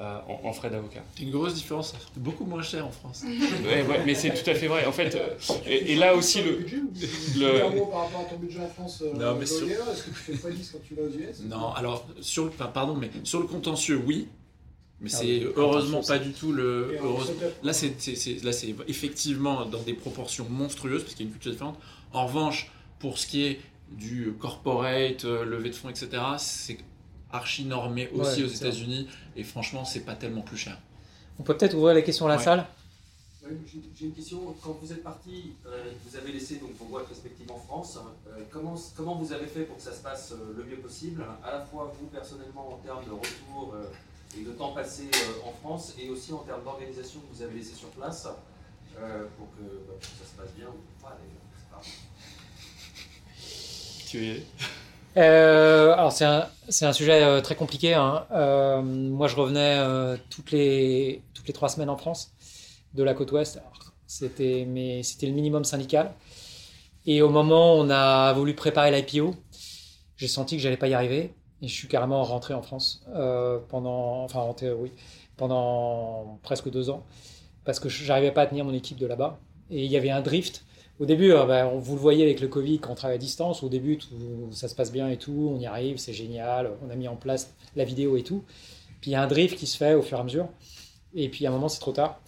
euh, 0.00 0.18
en, 0.26 0.48
en 0.48 0.52
frais 0.54 0.70
d'avocat. 0.70 1.02
C'est 1.16 1.22
une 1.24 1.30
grosse 1.30 1.54
différence, 1.54 1.92
ça 1.92 1.98
fait 1.98 2.18
beaucoup 2.18 2.46
moins 2.46 2.62
cher 2.62 2.86
en 2.86 2.90
France. 2.90 3.24
Ouais, 3.64 3.82
ouais, 3.82 4.00
mais 4.06 4.14
c'est 4.14 4.30
tout 4.30 4.48
à 4.50 4.54
fait 4.54 4.66
vrai. 4.66 4.86
En 4.86 4.92
fait, 4.92 5.14
euh, 5.14 5.34
et, 5.66 5.92
et 5.92 5.96
là 5.96 6.14
aussi, 6.16 6.42
le, 6.42 6.58
le- 7.36 7.58
par 7.90 8.04
rapport 8.04 8.20
à 8.20 8.24
ton 8.24 8.36
budget 8.38 8.60
en 8.60 8.68
France, 8.68 9.02
euh, 9.06 9.12
Non, 9.14 9.36
mais 9.38 9.46
sur- 9.46 9.68
est-ce 9.68 10.02
que 10.04 10.10
tu 10.10 10.14
fais 10.16 10.32
pas 10.36 10.50
10 10.50 10.70
quand 10.72 10.78
tu 10.86 10.94
vas 10.94 11.02
aux 11.02 11.08
US 11.10 11.40
Non, 11.44 11.72
alors, 11.74 12.06
sur 12.20 12.44
le, 12.46 12.50
pardon, 12.50 12.94
mais 12.94 13.10
sur 13.22 13.40
le 13.40 13.46
contentieux, 13.46 14.02
oui. 14.06 14.28
Mais 15.04 15.10
Ah 15.12 15.16
c'est 15.18 15.24
oui, 15.44 15.52
heureusement 15.56 16.02
pas 16.02 16.18
du 16.18 16.32
tout 16.32 16.50
le. 16.52 16.96
Heureuse- 17.02 17.34
Là, 17.62 17.74
c'est 17.74 17.94
effectivement 18.88 19.66
dans 19.66 19.82
des 19.82 19.92
proportions 19.92 20.46
monstrueuses 20.48 21.02
parce 21.02 21.14
qu'il 21.14 21.26
y 21.26 21.28
a 21.28 21.30
une 21.30 21.32
culture 21.34 21.52
différente. 21.52 21.78
En 22.14 22.26
revanche, 22.26 22.70
pour 23.00 23.18
ce 23.18 23.26
qui 23.26 23.44
est 23.44 23.60
du 23.90 24.32
corporate, 24.40 25.26
euh, 25.26 25.44
levée 25.44 25.68
de 25.68 25.74
fonds, 25.74 25.90
etc., 25.90 26.08
c'est 26.38 26.78
archi 27.30 27.66
normé 27.66 28.08
aussi 28.14 28.40
Ouais, 28.40 28.48
aux 28.48 28.50
États-Unis. 28.52 29.06
Et 29.36 29.42
franchement, 29.44 29.84
c'est 29.84 30.00
pas 30.06 30.14
tellement 30.14 30.40
plus 30.40 30.56
cher. 30.56 30.78
On 31.38 31.42
peut 31.42 31.54
peut-être 31.54 31.74
ouvrir 31.74 31.94
les 31.94 32.02
questions 32.02 32.24
à 32.24 32.30
la 32.30 32.36
Ouais. 32.38 32.42
salle? 32.42 32.66
J'ai 34.00 34.06
une 34.06 34.12
question. 34.14 34.38
Quand 34.62 34.78
vous 34.80 34.90
êtes 34.90 35.02
parti, 35.02 35.52
euh, 35.66 35.84
vous 36.08 36.16
avez 36.16 36.32
laissé 36.32 36.56
donc 36.56 36.70
vos 36.78 36.86
boîtes 36.86 37.08
respectives 37.08 37.50
en 37.52 37.58
France. 37.58 37.98
Euh, 38.26 38.40
comment, 38.50 38.74
comment 38.96 39.16
vous 39.16 39.34
avez 39.34 39.46
fait 39.46 39.64
pour 39.64 39.76
que 39.76 39.82
ça 39.82 39.92
se 39.92 40.02
passe 40.02 40.32
euh, 40.32 40.54
le 40.56 40.64
mieux 40.64 40.78
possible, 40.78 41.22
à 41.44 41.50
la 41.52 41.60
fois 41.66 41.92
vous 42.00 42.06
personnellement 42.06 42.72
en 42.72 42.76
termes 42.78 43.04
de 43.04 43.10
retour 43.10 43.74
et 44.38 44.44
de 44.44 44.50
temps 44.52 44.72
passé 44.72 45.04
euh, 45.14 45.48
en 45.48 45.52
France, 45.52 45.94
et 45.98 46.08
aussi 46.10 46.32
en 46.32 46.38
termes 46.38 46.62
d'organisation 46.64 47.20
que 47.20 47.34
vous 47.36 47.42
avez 47.42 47.54
laissé 47.58 47.74
sur 47.74 47.88
place 47.90 48.26
euh, 48.98 49.24
pour, 49.36 49.48
que, 49.56 49.62
bah, 49.62 49.92
pour 49.92 49.98
que 50.00 50.06
ça 50.06 50.30
se 50.30 50.36
passe 50.40 50.52
bien 50.56 50.66
ou 50.66 51.02
pas 51.02 51.16
d'ailleurs. 51.18 51.82
Tu 54.08 54.26
es 54.26 54.42
Euh, 55.16 55.92
alors 55.92 56.12
c'est 56.12 56.24
un, 56.24 56.92
sujet 56.92 57.22
euh, 57.22 57.40
très 57.40 57.54
compliqué. 57.54 57.94
hein. 57.94 58.26
Euh, 58.32 58.82
moi 58.82 59.28
je 59.28 59.36
revenais 59.36 59.76
euh, 59.78 60.16
toutes, 60.30 60.50
les, 60.50 61.22
toutes 61.34 61.46
les 61.46 61.52
trois 61.54 61.68
semaines 61.68 61.90
en 61.90 61.96
France, 61.96 62.32
de 62.94 63.02
la 63.02 63.14
côte 63.14 63.30
ouest. 63.32 63.60
C'était 64.06 64.64
le 64.64 65.32
minimum 65.32 65.64
syndical. 65.64 66.12
Et 67.06 67.22
au 67.22 67.28
moment 67.28 67.76
où 67.76 67.80
on 67.80 67.90
a 67.90 68.32
voulu 68.32 68.54
préparer 68.54 68.90
l'IPO, 68.90 69.34
j'ai 70.16 70.28
senti 70.28 70.56
que 70.56 70.62
j'allais 70.62 70.76
pas 70.76 70.88
y 70.88 70.94
arriver. 70.94 71.34
Et 71.64 71.68
je 71.68 71.72
suis 71.72 71.88
carrément 71.88 72.22
rentré 72.24 72.52
en 72.52 72.60
France 72.62 73.02
euh, 73.14 73.58
pendant, 73.70 74.22
enfin 74.24 74.40
en 74.40 74.52
théorie, 74.52 74.92
pendant 75.38 76.38
presque 76.42 76.70
deux 76.70 76.90
ans, 76.90 77.02
parce 77.64 77.80
que 77.80 77.88
j'arrivais 77.88 78.32
pas 78.32 78.42
à 78.42 78.46
tenir 78.46 78.64
mon 78.66 78.74
équipe 78.74 78.98
de 78.98 79.06
là-bas. 79.06 79.38
Et 79.70 79.82
il 79.84 79.90
y 79.90 79.96
avait 79.96 80.10
un 80.10 80.20
drift. 80.20 80.64
Au 81.00 81.06
début, 81.06 81.32
euh, 81.32 81.66
on- 81.66 81.78
vous 81.78 81.94
le 81.94 82.00
voyez 82.00 82.22
avec 82.22 82.40
le 82.40 82.48
Covid, 82.48 82.80
quand 82.80 82.92
on 82.92 82.94
travaille 82.94 83.16
à 83.16 83.18
distance, 83.18 83.62
au 83.62 83.68
début, 83.70 83.96
tout- 83.96 84.08
ça 84.52 84.68
se 84.68 84.74
passe 84.74 84.92
bien 84.92 85.08
et 85.08 85.16
tout, 85.16 85.52
on 85.56 85.58
y 85.58 85.64
arrive, 85.66 85.96
c'est 85.96 86.12
génial, 86.12 86.70
on 86.86 86.90
a 86.90 86.96
mis 86.96 87.08
en 87.08 87.16
place 87.16 87.54
la 87.76 87.84
vidéo 87.84 88.16
et 88.18 88.22
tout. 88.22 88.44
Puis 89.00 89.10
il 89.10 89.14
y 89.14 89.16
a 89.16 89.22
un 89.22 89.26
drift 89.26 89.56
qui 89.58 89.66
se 89.66 89.76
fait 89.78 89.94
au 89.94 90.02
fur 90.02 90.18
et 90.18 90.20
à 90.20 90.24
mesure. 90.24 90.48
Et 91.14 91.28
puis 91.30 91.46
à 91.46 91.48
un 91.48 91.52
moment, 91.52 91.68
c'est 91.68 91.80
trop 91.80 91.92
tard. 91.92 92.20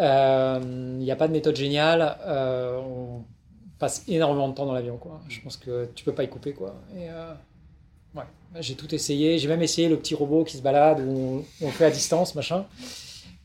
Euh, 0.00 0.58
Il 0.98 1.04
n'y 1.04 1.10
a 1.12 1.16
pas 1.16 1.28
de 1.28 1.32
méthode 1.32 1.54
géniale. 1.56 2.18
on 2.26 3.22
passe 3.78 4.04
énormément 4.08 4.48
de 4.48 4.54
temps 4.54 4.66
dans 4.66 4.72
l'avion. 4.72 4.98
Je 5.28 5.40
pense 5.42 5.56
que 5.56 5.88
tu 5.94 6.04
peux 6.04 6.12
pas 6.14 6.24
y 6.24 6.28
couper. 6.28 6.52
Quoi. 6.54 6.74
Ouais. 8.14 8.22
J'ai 8.60 8.74
tout 8.74 8.92
essayé. 8.94 9.38
J'ai 9.38 9.48
même 9.48 9.62
essayé 9.62 9.88
le 9.88 9.98
petit 9.98 10.14
robot 10.14 10.44
qui 10.44 10.56
se 10.56 10.62
balade 10.62 11.00
où 11.00 11.44
on, 11.60 11.66
on 11.66 11.70
fait 11.70 11.86
à 11.86 11.90
distance, 11.90 12.34
machin. 12.34 12.66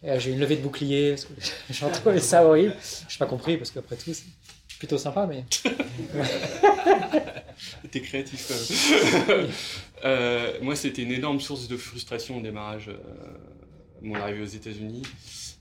Euh, 0.04 0.20
J'ai 0.20 0.32
eu 0.32 0.34
une 0.34 0.40
levée 0.40 0.56
de 0.56 0.62
bouclier. 0.62 1.16
J'ai 1.70 1.90
trouvé 1.92 2.20
ça 2.20 2.46
horrible. 2.46 2.76
Je 3.08 3.16
n'ai 3.16 3.20
pas 3.20 3.26
compris 3.26 3.58
parce 3.58 3.72
qu'après 3.72 3.96
tout, 3.96 4.14
c'est 4.14 4.24
plutôt 4.78 4.98
sympa. 4.98 5.28
Mais 5.28 5.44
T'es 7.92 8.02
créatif 8.02 8.48
quand 8.48 9.38
même. 9.38 9.48
Euh, 10.06 10.54
moi, 10.62 10.78
c'était 10.78 11.02
une 11.02 11.12
énorme 11.12 11.42
source 11.42 11.68
de 11.68 11.76
frustration 11.76 12.38
au 12.38 12.42
démarrage, 12.42 12.88
euh, 12.88 12.94
mon 14.02 14.16
arrivée 14.16 14.44
aux 14.44 14.46
États-Unis. 14.46 15.02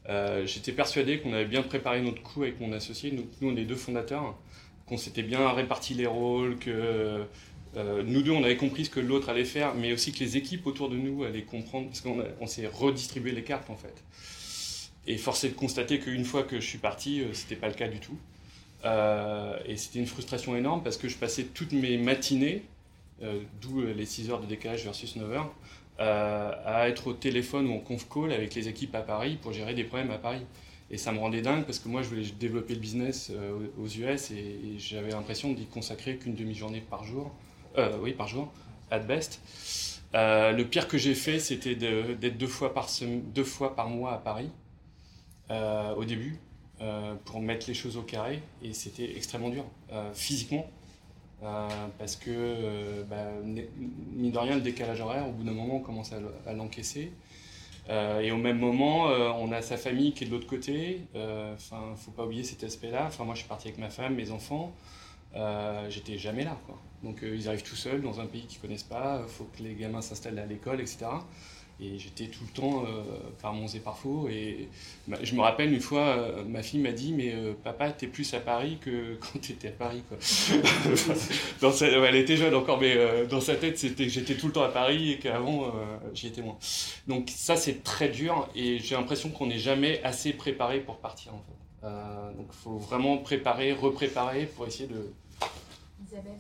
Euh, 0.09 0.47
J'étais 0.47 0.71
persuadé 0.71 1.19
qu'on 1.19 1.33
avait 1.33 1.45
bien 1.45 1.63
préparé 1.63 2.01
notre 2.03 2.23
coup 2.23 2.45
avec 2.45 2.61
mon 2.61 2.73
associé. 2.73 3.11
Nous, 3.11 3.27
nous, 3.41 3.51
on 3.51 3.57
est 3.57 3.65
deux 3.65 3.75
fondateurs, 3.75 4.39
qu'on 4.87 4.97
s'était 4.97 5.25
bien 5.25 5.51
réparti 5.51 5.95
les 5.95 6.07
rôles, 6.07 6.57
que 6.61 7.25
euh, 7.77 8.03
nous 8.03 8.23
deux, 8.23 8.33
on 8.33 8.43
avait 8.43 8.57
compris 8.57 8.87
ce 8.87 8.91
que 8.91 9.01
l'autre 9.01 9.29
allait 9.29 9.45
faire, 9.45 9.75
mais 9.75 9.93
aussi 9.93 10.13
que 10.13 10.21
les 10.21 10.37
équipes 10.37 10.67
autour 10.67 10.89
de 10.89 10.97
nous 10.97 11.25
allaient 11.25 11.43
comprendre, 11.43 11.89
parce 11.89 12.01
qu'on 12.01 12.47
s'est 12.47 12.67
redistribué 12.67 13.33
les 13.33 13.45
cartes 13.45 13.71
en 13.71 13.77
fait. 13.77 14.03
Et 15.09 15.17
force 15.17 15.43
est 15.45 15.49
de 15.49 15.55
constater 15.55 15.99
qu'une 15.99 16.27
fois 16.27 16.43
que 16.43 16.61
je 16.61 16.67
suis 16.67 16.79
parti, 16.79 17.23
euh, 17.23 17.33
c'était 17.33 17.57
pas 17.57 17.69
le 17.69 17.75
cas 17.75 17.89
du 17.89 17.99
tout. 17.99 18.19
Euh, 18.85 19.59
et 19.65 19.79
c'était 19.79 19.99
une 19.99 20.07
frustration 20.07 20.55
énorme 20.55 20.83
parce 20.85 20.99
que 20.99 21.09
je 21.09 21.17
passais 21.17 21.45
toutes 21.45 21.73
mes 21.73 21.97
matinées, 21.97 22.63
euh, 23.23 23.41
d'où 23.63 23.81
les 23.81 24.05
6 24.05 24.31
heures 24.31 24.41
de 24.41 24.47
décalage 24.47 24.85
versus 24.85 25.17
9 25.17 25.33
heures, 25.33 25.51
à 25.99 26.89
être 26.89 27.09
au 27.09 27.13
téléphone 27.13 27.67
ou 27.67 27.75
en 27.75 27.79
conf 27.79 28.07
call 28.09 28.33
avec 28.33 28.55
les 28.55 28.69
équipes 28.69 28.95
à 28.95 29.01
Paris 29.01 29.37
pour 29.43 29.53
gérer 29.53 29.75
des 29.75 29.83
problèmes 29.83 30.13
à 30.13 30.19
Paris. 30.19 30.43
Et 30.91 30.99
ça 30.99 31.11
me 31.11 31.19
rendait 31.19 31.43
dingue 31.43 31.65
parce 31.65 31.81
que 31.81 31.89
moi 31.89 32.03
je 32.03 32.09
voulais 32.09 32.25
développer 32.39 32.75
le 32.75 32.81
business 32.81 33.33
aux 33.79 33.87
US 33.87 34.31
et, 34.31 34.35
et 34.37 34.79
j'avais 34.79 35.11
l'impression 35.11 35.53
d'y 35.53 35.67
consacrer 35.67 36.17
qu'une 36.17 36.37
demi-journée 36.37 36.83
par 36.89 37.03
jour, 37.03 37.35
oui 38.03 38.13
par 38.13 38.29
jour, 38.29 38.53
at 38.91 39.01
best. 39.01 39.41
Euh, 40.15 40.53
le 40.53 40.65
pire 40.67 40.89
que 40.89 40.97
j'ai 40.99 41.15
fait 41.15 41.39
c'était 41.39 41.75
d'être 41.75 42.39
deux 42.39 42.47
fois 42.47 42.73
par 42.75 42.89
deux 43.35 43.45
fois 43.45 43.77
par 43.77 43.89
mois 43.91 44.13
à 44.15 44.19
Paris 44.19 44.51
euh, 45.51 45.95
au 45.95 46.05
début 46.05 46.39
euh, 46.81 47.15
pour 47.25 47.41
mettre 47.41 47.67
les 47.69 47.75
choses 47.75 47.97
au 47.97 48.03
carré 48.03 48.43
et 48.63 48.73
c'était 48.73 49.17
extrêmement 49.17 49.49
dur 49.51 49.65
euh, 49.93 50.13
physiquement 50.15 50.67
euh, 51.43 51.69
parce 51.99 52.17
que 52.17 52.31
euh, 52.31 53.05
bah, 53.05 53.25
mine 53.45 54.33
de 54.33 54.39
rien 54.39 54.57
le 54.57 54.63
décalage 54.63 55.01
horaire 55.01 55.29
au 55.29 55.33
bout 55.33 55.45
d'un 55.45 55.53
moment 55.53 55.77
on 55.77 55.81
commence 55.81 56.13
à, 56.13 56.21
le- 56.21 56.35
à 56.47 56.53
l'encaisser. 56.55 57.13
Euh, 57.91 58.21
et 58.21 58.33
au 58.33 58.37
même 58.39 58.59
moment 58.59 59.09
euh, 59.11 59.31
on 59.39 59.53
a 59.53 59.63
sa 59.63 59.77
famille 59.79 60.13
qui 60.13 60.25
est 60.25 60.27
de 60.29 60.33
l'autre 60.33 60.47
côté 60.47 61.03
Euh, 61.17 61.55
enfin 61.55 61.95
faut 61.97 62.11
pas 62.13 62.25
oublier 62.27 62.45
cet 62.45 62.65
aspect 62.65 62.91
là 62.91 63.07
enfin 63.09 63.25
moi 63.25 63.35
je 63.35 63.41
suis 63.41 63.49
parti 63.49 63.69
avec 63.69 63.79
ma 63.81 63.91
femme 63.91 64.15
mes 64.17 64.31
enfants 64.31 64.75
euh, 65.37 65.91
j'étais 65.91 66.19
jamais 66.19 66.45
là 66.45 66.57
quoi 66.67 66.79
donc 67.03 67.23
euh, 67.23 67.37
ils 67.37 67.49
arrivent 67.49 67.63
tout 67.63 67.77
seuls 67.77 68.03
dans 68.03 68.21
un 68.21 68.27
pays 68.27 68.47
qu'ils 68.47 68.61
connaissent 68.61 68.83
pas 68.83 69.21
il 69.23 69.31
faut 69.31 69.45
que 69.45 69.63
les 69.63 69.75
gamins 69.75 70.03
s'installent 70.03 70.39
à 70.39 70.47
l'école 70.47 70.81
etc 70.81 71.07
et 71.81 71.99
j'étais 71.99 72.27
tout 72.27 72.43
le 72.45 72.53
temps 72.53 72.85
euh, 72.85 73.03
par 73.41 73.53
Mons 73.53 73.69
et. 73.75 73.81
Et 74.31 74.69
bah, 75.07 75.19
je 75.23 75.35
me 75.35 75.41
rappelle 75.41 75.73
une 75.73 75.81
fois, 75.81 76.07
euh, 76.07 76.45
ma 76.45 76.63
fille 76.63 76.81
m'a 76.81 76.91
dit 76.91 77.13
Mais 77.13 77.33
euh, 77.33 77.53
papa, 77.63 77.93
t'es 77.93 78.09
plus 78.09 78.35
à 78.35 78.41
Paris 78.41 78.79
que 78.81 79.15
quand 79.21 79.39
t'étais 79.41 79.69
à 79.69 79.73
Paris. 79.73 80.03
Quoi. 80.09 80.19
elle 82.09 82.17
était 82.17 82.37
jeune 82.37 82.55
encore, 82.55 82.81
mais 82.81 82.97
euh, 82.97 83.27
dans 83.27 83.41
sa 83.41 83.55
tête, 83.55 83.79
c'était 83.79 84.05
que 84.05 84.13
j'étais 84.13 84.35
tout 84.35 84.49
le 84.49 84.53
temps 84.53 84.65
à 84.65 84.71
Paris 84.71 85.13
et 85.13 85.19
qu'avant, 85.19 85.67
euh, 85.67 85.69
j'y 86.15 86.27
étais 86.27 86.43
moins. 86.43 86.59
Donc, 87.07 87.31
ça, 87.31 87.55
c'est 87.57 87.85
très 87.85 88.09
dur 88.09 88.49
et 88.57 88.79
j'ai 88.79 88.97
l'impression 88.97 89.31
qu'on 89.31 89.47
n'est 89.47 89.59
jamais 89.59 90.03
assez 90.03 90.33
préparé 90.33 90.81
pour 90.81 90.97
partir. 90.97 91.35
En 91.35 91.39
fait. 91.39 91.68
Euh, 91.85 92.33
donc, 92.33 92.47
il 92.51 92.57
faut 92.57 92.79
vraiment 92.79 93.19
préparer, 93.19 93.73
repréparer 93.73 94.47
pour 94.47 94.67
essayer 94.67 94.89
de. 94.89 95.13
Isabelle. 96.07 96.33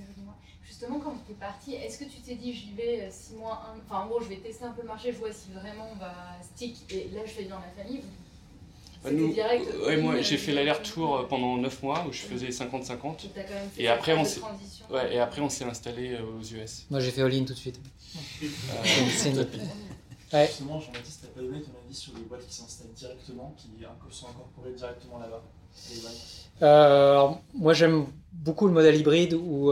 Justement, 0.66 1.01
quand 1.01 1.14
tu 1.26 1.32
es 1.32 1.34
partie, 1.34 1.74
est-ce 1.74 1.99
que 1.99 2.05
tu 2.05 2.20
t'es 2.20 2.34
dit 2.36 2.53
j'y 2.53 2.72
vais 2.72 3.09
6 3.11 3.34
mois, 3.34 3.62
un... 3.74 3.78
enfin 3.86 4.05
en 4.05 4.07
gros, 4.07 4.20
je 4.20 4.28
vais 4.28 4.36
tester 4.36 4.64
un 4.64 4.70
peu 4.72 4.82
le 4.82 4.89
marché, 4.89 5.12
je 5.12 5.18
vois 5.18 5.32
si 5.32 5.51
vraiment 5.53 5.89
on 5.93 5.97
va 5.99 6.12
stick 6.43 6.76
et 6.93 7.09
là 7.14 7.22
je 7.26 7.30
fais 7.32 7.45
dans 7.45 7.57
la 7.59 7.82
famille 7.82 7.99
ou 7.99 9.03
Bah, 9.03 9.11
nous- 9.11 9.32
direct 9.32 9.66
ouais, 9.86 9.97
moi, 9.97 10.20
j'ai 10.20 10.36
euh, 10.36 10.39
fait 10.39 10.53
l'aller-retour 10.53 11.16
euh, 11.16 11.22
pendant 11.24 11.57
9 11.57 11.82
mois 11.82 12.05
où 12.09 12.12
je 12.12 12.20
faisais 12.20 12.49
50-50. 12.51 13.26
Et 13.78 13.89
après, 13.89 14.14
on 14.14 14.93
ouais, 14.95 15.14
et 15.14 15.18
après, 15.18 15.41
on 15.41 15.49
s'est 15.49 15.64
installé 15.64 16.12
euh, 16.14 16.22
aux 16.39 16.43
US. 16.45 16.86
moi 16.91 17.01
j'ai 17.01 17.11
fait 17.11 17.22
all-in 17.22 17.45
tout 17.45 17.55
de 17.55 17.59
suite. 17.59 17.80
Euh, 18.43 18.47
C'est 19.16 19.30
une- 19.30 19.47
Ouais. 20.32 20.46
Justement, 20.46 20.80
Jean-Baptiste, 20.80 21.20
t'as 21.22 21.28
pas 21.28 21.46
donné 21.46 21.62
ton 21.62 21.70
avis 21.84 21.94
sur 21.94 22.12
les 22.14 22.22
boîtes 22.22 22.46
qui 22.46 22.54
s'installent 22.54 22.92
directement, 22.92 23.54
qui 23.56 23.68
sont 24.10 24.26
incorporées 24.28 24.72
directement 24.72 25.18
là-bas. 25.18 25.42
Euh, 26.62 27.10
alors, 27.12 27.40
moi, 27.54 27.72
j'aime 27.72 28.06
beaucoup 28.32 28.66
le 28.66 28.72
modèle 28.72 28.96
hybride 28.96 29.34
où 29.34 29.70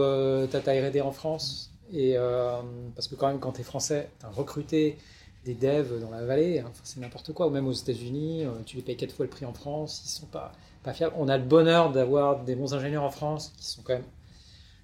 tu 0.49 0.55
as 0.55 0.61
ta 0.61 0.71
R&D 0.71 1.01
en 1.01 1.11
France. 1.11 1.71
Et, 1.91 2.17
euh, 2.17 2.61
parce 2.95 3.07
que 3.07 3.15
quand 3.15 3.27
même, 3.27 3.39
quand 3.39 3.53
tu 3.53 3.61
es 3.61 3.63
français, 3.63 4.09
tu 4.19 4.25
as 4.25 4.29
recruté 4.29 4.97
des 5.45 5.53
devs 5.53 5.99
dans 6.01 6.09
la 6.09 6.25
vallée, 6.25 6.59
hein, 6.59 6.71
c'est 6.83 6.99
n'importe 6.99 7.33
quoi. 7.33 7.47
Ou 7.47 7.49
même 7.49 7.67
aux 7.67 7.73
États-Unis, 7.73 8.43
euh, 8.45 8.49
tu 8.65 8.75
les 8.75 8.81
payes 8.81 8.97
quatre 8.97 9.13
fois 9.13 9.25
le 9.25 9.29
prix 9.29 9.45
en 9.45 9.53
France, 9.53 10.01
ils 10.05 10.09
sont 10.09 10.25
pas, 10.25 10.51
pas 10.83 10.93
fiables. 10.93 11.15
On 11.17 11.29
a 11.29 11.37
le 11.37 11.43
bonheur 11.43 11.91
d'avoir 11.91 12.43
des 12.43 12.55
bons 12.55 12.73
ingénieurs 12.73 13.03
en 13.03 13.11
France 13.11 13.53
qui 13.57 13.65
sont 13.65 13.81
quand 13.83 13.93
même 13.93 14.03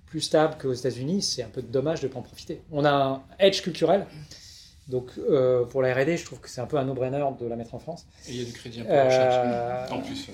plus 0.06 0.22
stables 0.22 0.58
qu'aux 0.58 0.74
États-Unis. 0.74 1.22
C'est 1.22 1.44
un 1.44 1.50
peu 1.50 1.62
dommage 1.62 2.00
de 2.02 2.08
ne 2.08 2.14
pas 2.14 2.20
en 2.20 2.24
profiter. 2.24 2.62
On 2.72 2.86
a 2.86 2.92
un 2.92 3.24
edge 3.40 3.62
culturel. 3.62 4.08
Donc 4.90 5.12
euh, 5.18 5.64
pour 5.66 5.82
la 5.82 5.94
R&D, 5.94 6.18
je 6.18 6.26
trouve 6.26 6.40
que 6.40 6.50
c'est 6.50 6.62
un 6.62 6.66
peu 6.66 6.78
un 6.78 6.84
no-brainer 6.86 7.24
de 7.40 7.48
la 7.48 7.56
mettre 7.56 7.74
en 7.76 7.80
France. 7.80 8.06
Et 8.28 8.32
il 8.32 8.38
y 8.40 8.42
a 8.42 8.46
du 8.46 8.52
crédit 8.54 8.82
recherche. 8.82 9.14
Euh, 9.38 9.88
En 9.90 10.02
plus, 10.02 10.28
ouais. 10.28 10.34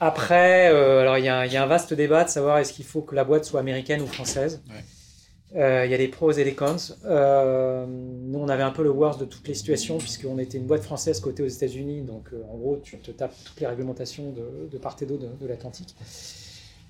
Après, 0.00 0.70
euh, 0.72 1.00
alors 1.00 1.18
il 1.18 1.24
y, 1.24 1.28
a 1.28 1.38
un- 1.38 1.44
il 1.46 1.52
y 1.52 1.56
a 1.56 1.62
un 1.62 1.66
vaste 1.66 1.94
débat 1.94 2.24
de 2.24 2.28
savoir 2.30 2.58
est-ce 2.58 2.72
qu'il 2.72 2.84
faut 2.84 3.02
que 3.02 3.14
la 3.14 3.24
boîte 3.24 3.44
soit 3.44 3.60
américaine 3.60 4.00
ou 4.02 4.06
française. 4.06 4.62
Ouais. 4.68 5.60
Euh, 5.60 5.84
Il 5.84 5.90
y 5.90 5.94
a 5.94 5.98
des 5.98 6.08
pros 6.08 6.32
et 6.32 6.42
des 6.44 6.54
cons. 6.54 6.76
Nous, 7.04 8.38
on 8.38 8.48
avait 8.48 8.62
un 8.62 8.70
peu 8.70 8.82
le 8.82 8.90
worst 8.90 9.20
de 9.20 9.26
toutes 9.26 9.46
les 9.46 9.54
situations 9.54 9.98
puisqu'on 9.98 10.38
était 10.38 10.56
une 10.58 10.66
boîte 10.66 10.82
française 10.82 11.20
cotée 11.20 11.42
aux 11.42 11.48
États-Unis. 11.48 12.00
Donc, 12.02 12.28
en 12.50 12.56
gros, 12.56 12.80
tu 12.82 12.96
te 12.98 13.10
tapes 13.10 13.34
toutes 13.44 13.60
les 13.60 13.66
réglementations 13.66 14.30
de, 14.32 14.68
de 14.72 14.78
part 14.78 14.96
et 15.02 15.06
d'autre 15.06 15.22
de, 15.24 15.28
de 15.44 15.46
l'Atlantique. 15.46 15.94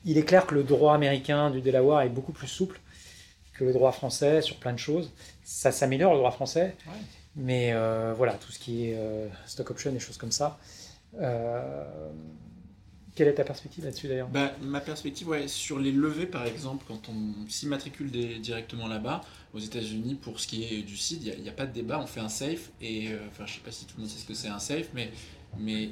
Il 0.05 0.17
est 0.19 0.23
clair 0.23 0.47
que 0.47 0.55
le 0.55 0.63
droit 0.63 0.95
américain 0.95 1.51
du 1.51 1.61
Delaware 1.61 2.03
est 2.03 2.09
beaucoup 2.09 2.33
plus 2.33 2.47
souple 2.49 2.81
que 3.55 3.65
le 3.65 3.73
droit 3.73 3.93
français 3.93 4.41
sur 4.43 4.57
plein 4.57 4.73
de 4.73 4.79
choses. 4.79 5.11
Ça 5.45 5.73
s'améliore 5.73 6.13
le 6.13 6.19
droit 6.19 6.31
français, 6.31 6.77
Ouais. 6.87 6.93
mais 7.37 7.73
euh, 7.73 8.15
voilà, 8.17 8.35
tout 8.35 8.53
ce 8.53 8.59
qui 8.59 8.87
est 8.89 8.95
euh, 8.97 9.27
stock 9.47 9.71
option 9.71 9.95
et 9.95 9.99
choses 9.99 10.17
comme 10.19 10.33
ça. 10.33 10.59
Euh, 11.21 11.85
quelle 13.15 13.29
est 13.29 13.35
ta 13.35 13.45
perspective 13.45 13.85
là-dessus 13.85 14.09
d'ailleurs? 14.09 14.29
Bah, 14.29 14.53
ma 14.63 14.81
perspective, 14.81 15.29
ouais, 15.29 15.47
sur 15.49 15.79
les 15.79 15.93
levées 15.93 16.25
par 16.27 16.47
exemple, 16.47 16.85
quand 16.89 17.09
on 17.11 17.49
s'immatricule 17.51 18.11
directement 18.41 18.87
là-bas, 18.89 19.21
aux 19.53 19.59
États-Unis, 19.59 20.15
pour 20.15 20.41
ce 20.41 20.47
qui 20.47 20.65
est 20.65 20.83
du 20.83 20.97
seed, 20.97 21.23
il 21.25 21.43
n'y 21.43 21.49
a, 21.49 21.53
pas 21.53 21.67
de 21.67 21.73
débat, 21.73 22.01
on 22.01 22.07
fait 22.07 22.21
un 22.21 22.31
safe, 22.31 22.71
et 22.81 23.09
euh, 23.09 23.19
enfin, 23.29 23.45
je 23.47 23.55
sais 23.55 23.61
pas 23.61 23.71
si 23.73 23.85
tout 23.85 23.95
le 23.99 24.03
monde 24.05 24.11
sait 24.11 24.19
ce 24.19 24.25
que 24.27 24.35
c'est 24.35 24.49
un 24.49 24.59
safe, 24.59 24.89
mais. 24.95 25.11
mais. 25.59 25.91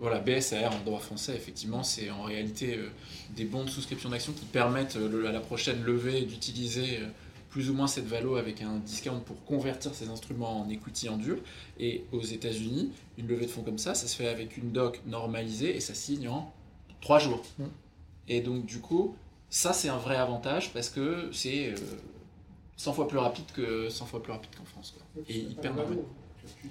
Voilà, 0.00 0.20
BSR 0.20 0.70
en 0.72 0.78
droit 0.84 1.00
français, 1.00 1.34
effectivement, 1.34 1.82
c'est 1.82 2.08
en 2.10 2.22
réalité 2.22 2.76
euh, 2.76 2.88
des 3.34 3.44
bons 3.44 3.64
de 3.64 3.68
souscription 3.68 4.10
d'actions 4.10 4.32
qui 4.32 4.44
permettent 4.44 4.94
euh, 4.94 5.08
le- 5.08 5.26
à 5.26 5.32
la 5.32 5.40
prochaine 5.40 5.82
levée 5.82 6.22
d'utiliser 6.22 6.98
euh, 7.00 7.06
plus 7.50 7.70
ou 7.70 7.74
moins 7.74 7.86
cette 7.86 8.06
valo 8.06 8.36
avec 8.36 8.62
un 8.62 8.76
discount 8.76 9.20
pour 9.20 9.42
convertir 9.44 9.94
ces 9.94 10.08
instruments 10.08 10.60
en 10.60 10.68
equity 10.68 11.08
en 11.08 11.16
dur. 11.16 11.38
Et 11.78 12.04
aux 12.12 12.22
États-Unis, 12.22 12.92
une 13.16 13.26
levée 13.26 13.46
de 13.46 13.50
fonds 13.50 13.62
comme 13.62 13.78
ça, 13.78 13.94
ça 13.94 14.06
se 14.06 14.16
fait 14.16 14.28
avec 14.28 14.56
une 14.56 14.72
doc 14.72 15.00
normalisée 15.06 15.74
et 15.74 15.80
ça 15.80 15.94
signe 15.94 16.28
en 16.28 16.52
3 17.00 17.18
jours. 17.18 17.42
Mm. 17.58 17.64
Et 18.28 18.40
donc, 18.40 18.66
du 18.66 18.80
coup, 18.80 19.16
ça 19.50 19.72
c'est 19.72 19.88
un 19.88 19.96
vrai 19.96 20.16
avantage 20.16 20.72
parce 20.72 20.90
que 20.90 21.30
c'est 21.32 21.70
euh, 21.70 21.76
100 22.76 22.92
fois 22.92 23.08
plus 23.08 23.18
rapide 23.18 23.46
que 23.54 23.88
100 23.88 24.06
fois 24.06 24.22
plus 24.22 24.32
rapide 24.32 24.50
qu'en 24.56 24.64
France. 24.64 24.94
quoi. 24.96 25.22
Et 25.28 25.38
hyper 25.38 25.74
normal. 25.74 25.98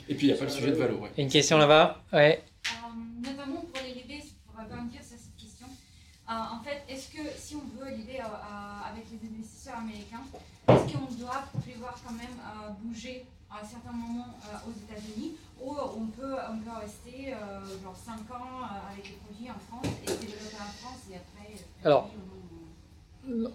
Et 0.10 0.16
puis 0.16 0.28
il 0.28 0.30
n'y 0.32 0.36
a 0.36 0.38
pas 0.38 0.46
le 0.46 0.52
sujet 0.52 0.72
de 0.72 0.76
valo. 0.76 0.98
Ouais. 0.98 1.12
Une 1.18 1.30
question 1.30 1.58
là-bas 1.58 2.04
Ouais. 2.14 2.44
Euh, 2.66 3.28
notamment 3.30 3.62
pour 3.62 3.84
les 3.84 3.94
LIB, 3.94 4.24
pour 4.46 4.64
rebondir 4.64 5.02
sur 5.04 5.18
cette 5.18 5.36
question. 5.38 5.68
Euh, 5.68 6.17
en 6.28 6.60
fait, 6.64 6.82
est-ce 6.90 7.08
que 7.10 7.22
si 7.38 7.56
on 7.56 7.64
veut 7.80 7.90
l'idée 7.96 8.20
avec 8.20 9.06
les 9.12 9.30
investisseurs 9.30 9.78
américains, 9.78 10.24
est-ce 10.68 10.94
qu'on 10.94 11.06
doit 11.16 11.44
prévoir 11.62 11.96
quand 12.06 12.14
même 12.14 12.38
euh, 12.42 12.70
bouger 12.82 13.26
à 13.50 13.62
un 13.64 13.66
certain 13.66 13.92
moment 13.94 14.28
euh, 14.44 14.70
aux 14.70 14.74
États-Unis 14.74 15.36
ou 15.62 15.72
on 15.72 16.08
peut, 16.08 16.36
on 16.52 16.58
peut 16.60 16.78
rester 16.82 17.34
euh, 17.34 17.82
genre 17.82 17.96
5 17.96 18.14
ans 18.36 18.62
euh, 18.62 18.92
avec 18.94 19.10
les 19.10 19.16
produits 19.16 19.50
en 19.50 19.60
France 19.68 19.94
et 20.04 20.08
développer 20.08 20.56
en 20.56 20.72
France 20.86 21.00
et 21.12 21.16
après. 21.16 21.54
euh, 21.56 21.86
Alors, 21.86 22.10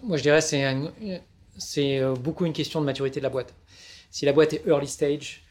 Moi, 0.03 0.17
je 0.17 0.23
dirais 0.23 0.39
que 0.39 0.45
c'est 0.45 1.21
c'est 1.57 1.99
euh, 1.99 2.15
beaucoup 2.15 2.45
une 2.45 2.53
question 2.53 2.81
de 2.81 2.85
maturité 2.87 3.19
de 3.19 3.23
la 3.23 3.29
boîte. 3.29 3.53
Si 4.09 4.25
la 4.25 4.33
boîte 4.33 4.53
est 4.53 4.65
early 4.65 4.87
stage, 4.87 5.43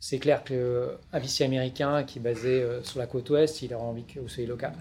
c'est 0.00 0.18
clair 0.18 0.44
qu'un 0.44 1.18
VC 1.18 1.42
américain 1.42 2.04
qui 2.04 2.18
est 2.18 2.22
basé 2.22 2.62
euh, 2.62 2.82
sur 2.84 2.98
la 2.98 3.06
côte 3.06 3.30
ouest, 3.30 3.62
il 3.62 3.74
aura 3.74 3.84
envie 3.84 4.04
que 4.04 4.20
vous 4.20 4.28
soyez 4.28 4.46
local. 4.46 4.72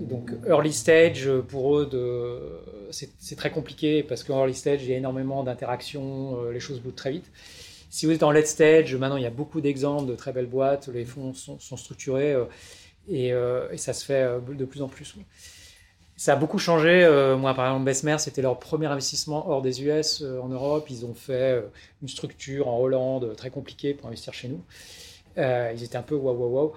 Donc, 0.00 0.30
early 0.46 0.72
stage, 0.72 1.26
euh, 1.26 1.42
pour 1.42 1.76
eux, 1.76 2.62
c'est 2.90 3.36
très 3.36 3.50
compliqué 3.50 4.02
parce 4.02 4.22
qu'en 4.22 4.38
early 4.38 4.54
stage, 4.54 4.82
il 4.84 4.90
y 4.90 4.94
a 4.94 4.96
énormément 4.96 5.42
d'interactions, 5.42 6.40
euh, 6.40 6.52
les 6.52 6.60
choses 6.60 6.80
bougent 6.80 6.94
très 6.94 7.10
vite. 7.10 7.30
Si 7.94 8.06
vous 8.06 8.12
êtes 8.12 8.24
en 8.24 8.32
late 8.32 8.48
stage, 8.48 8.92
maintenant, 8.96 9.18
il 9.18 9.22
y 9.22 9.26
a 9.26 9.30
beaucoup 9.30 9.60
d'exemples 9.60 10.10
de 10.10 10.16
très 10.16 10.32
belles 10.32 10.48
boîtes, 10.48 10.88
les 10.88 11.04
fonds 11.04 11.32
sont, 11.32 11.76
structurés 11.76 12.32
euh, 12.32 12.46
et, 13.06 13.32
euh, 13.32 13.76
ça 13.76 13.92
se 13.92 14.04
fait 14.04 14.20
euh, 14.20 14.40
de 14.40 14.64
plus 14.64 14.82
en 14.82 14.88
plus. 14.88 15.14
Ça 16.16 16.34
a 16.34 16.36
beaucoup 16.36 16.58
changé. 16.58 17.04
Euh, 17.04 17.36
moi, 17.36 17.54
par 17.54 17.66
exemple, 17.66 17.84
Bessemer, 17.86 18.16
c'était 18.18 18.40
leur 18.42 18.58
premier 18.58 18.86
investissement 18.86 19.48
hors 19.48 19.62
des 19.62 19.82
US 19.82 20.22
euh, 20.22 20.38
en 20.40 20.48
Europe. 20.48 20.86
Ils 20.90 21.04
ont 21.04 21.14
fait 21.14 21.32
euh, 21.32 21.62
une 22.02 22.08
structure 22.08 22.68
en 22.68 22.78
Hollande 22.78 23.34
très 23.36 23.50
compliquée 23.50 23.94
pour 23.94 24.06
investir 24.06 24.32
chez 24.32 24.48
nous. 24.48 24.62
Ils 25.36 25.82
étaient 25.82 25.96
un 25.96 26.02
peu 26.02 26.14
waouh, 26.14 26.36
waouh, 26.36 26.54
waouh. 26.54 26.72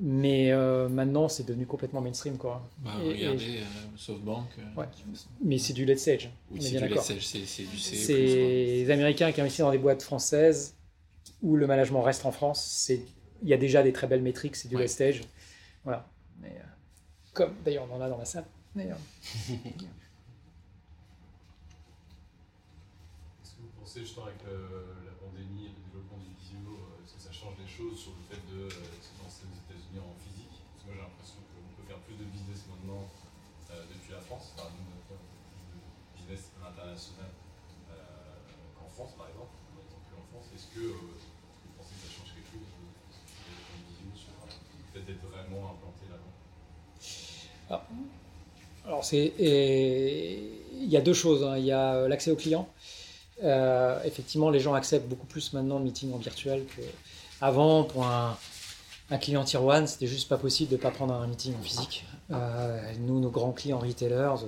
Mais 0.00 0.52
maintenant, 0.88 1.28
c'est 1.28 1.46
devenu 1.46 1.66
complètement 1.66 2.00
mainstream. 2.00 2.36
Quoi. 2.36 2.62
Bah, 2.78 2.90
Et- 3.04 3.08
regardez 3.10 3.44
et- 3.44 3.62
SoftBank. 3.96 4.46
Ouais. 4.76 4.84
Mais 5.44 5.58
c'est 5.58 5.72
du 5.72 5.84
late 5.84 5.98
stage. 6.00 6.30
Oui, 6.50 6.58
est 6.58 6.62
c'est 6.62 6.78
du 6.80 6.88
late 6.88 7.00
stage, 7.02 7.26
c'est- 7.26 7.62
du 7.62 7.78
C++. 7.78 7.94
C'est 7.96 8.12
les 8.14 8.90
Américains 8.90 9.30
qui 9.32 9.40
investissent 9.40 9.64
dans 9.64 9.70
des 9.70 9.78
boîtes 9.78 10.02
françaises 10.02 10.74
où 11.42 11.54
le 11.56 11.66
management 11.68 12.02
reste 12.02 12.26
en 12.26 12.32
France. 12.32 12.90
Il 13.42 13.48
y 13.48 13.54
a 13.54 13.56
déjà 13.56 13.84
des 13.84 13.92
très 13.92 14.08
belles 14.08 14.22
métriques, 14.22 14.56
c'est 14.56 14.68
du 14.68 14.74
Ouais. 14.74 14.82
late 14.82 14.90
stage. 14.90 15.20
Voilà. 15.84 16.08
Mais, 16.42 16.56
comme 17.38 17.54
d'ailleurs 17.64 17.86
on 17.88 17.94
en 17.94 18.00
a 18.02 18.08
dans 18.10 18.18
la 18.18 18.24
salle. 18.26 18.46
d'ailleurs. 18.74 18.98
Est-ce 23.38 23.54
que 23.54 23.62
vous 23.62 23.70
pensez 23.78 24.00
justement 24.02 24.26
avec 24.26 24.42
le- 24.42 25.06
la 25.06 25.14
pandémie 25.22 25.70
et 25.70 25.72
le 25.72 25.78
développement 25.86 26.18
du 26.18 26.34
visio, 26.42 26.58
euh, 26.66 26.98
est-ce 27.06 27.14
que 27.14 27.22
ça 27.22 27.30
change 27.30 27.54
des 27.62 27.70
choses 27.70 27.94
sur 27.94 28.10
le 28.18 28.22
fait 28.26 28.42
de 28.50 28.66
euh, 28.66 28.70
se 28.98 29.14
lancer 29.22 29.46
aux 29.46 29.54
États-Unis 29.54 30.02
en 30.02 30.10
physique? 30.18 30.50
Parce 30.50 30.82
que 30.82 30.86
moi 30.90 30.94
j'ai 30.98 31.04
l'impression 31.06 31.38
qu'on 31.46 31.62
peut 31.78 31.86
faire 31.86 32.02
plus 32.02 32.18
de 32.18 32.26
business 32.26 32.66
maintenant 32.66 33.06
euh, 33.06 33.86
depuis 33.86 34.10
la 34.18 34.22
France, 34.26 34.50
enfin 34.58 34.66
nous 34.74 34.82
on 34.82 34.98
plus 35.06 36.26
de 36.26 36.34
business 36.34 36.50
euh, 36.58 37.94
qu'en 38.74 38.90
France 38.90 39.14
par 39.14 39.30
exemple, 39.30 39.54
qu'en 40.10 40.26
France. 40.34 40.50
Est-ce 40.58 40.74
que 40.74 40.82
euh, 40.90 41.14
vous 41.14 41.72
pensez 41.78 41.94
que 41.94 42.02
ça 42.02 42.10
change 42.18 42.34
quelque 42.34 42.50
chose 42.50 42.66
de 42.66 42.82
ce 43.14 43.22
développement 43.46 43.78
du 43.78 43.94
visio 43.94 44.10
sur 44.26 44.34
euh, 44.42 44.50
le 44.50 44.86
fait 44.90 45.04
d'être 45.06 45.22
vraiment 45.30 45.70
implanté 45.78 46.04
là-bas 46.10 46.34
Alors, 48.88 49.04
c'est, 49.04 49.34
il 49.38 50.88
y 50.88 50.96
a 50.96 51.02
deux 51.02 51.12
choses. 51.12 51.44
hein. 51.44 51.58
Il 51.58 51.64
y 51.66 51.72
a 51.72 51.92
euh, 51.92 52.08
l'accès 52.08 52.30
aux 52.30 52.36
clients. 52.36 52.66
Euh, 53.44 54.02
effectivement, 54.04 54.48
les 54.48 54.60
gens 54.60 54.72
acceptent 54.72 55.06
beaucoup 55.06 55.26
plus 55.26 55.52
maintenant 55.52 55.78
le 55.78 55.84
meeting 55.84 56.12
en 56.14 56.16
virtuel 56.16 56.64
qu'avant. 56.74 57.84
Pour 57.84 58.06
un, 58.06 58.38
client 59.20 59.44
tier 59.44 59.58
one, 59.58 59.86
c'était 59.86 60.06
juste 60.06 60.28
pas 60.28 60.38
possible 60.38 60.70
de 60.70 60.76
ne 60.76 60.80
pas 60.80 60.90
prendre 60.90 61.12
un 61.12 61.26
meeting 61.26 61.54
en 61.54 61.62
physique. 61.62 62.06
Euh, 62.30 62.80
nous, 63.00 63.20
nos 63.20 63.30
grands 63.30 63.52
clients 63.52 63.78
retailers, 63.78 64.46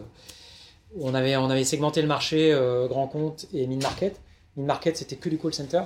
on 0.98 1.14
avait, 1.14 1.64
segmenté 1.64 2.00
le 2.00 2.08
marché 2.08 2.58
grand 2.88 3.08
compte 3.08 3.46
et 3.52 3.66
mid-market. 3.66 4.18
Mid-market, 4.56 4.96
c'était 4.96 5.16
que 5.16 5.28
du 5.28 5.38
call 5.38 5.52
center. 5.52 5.82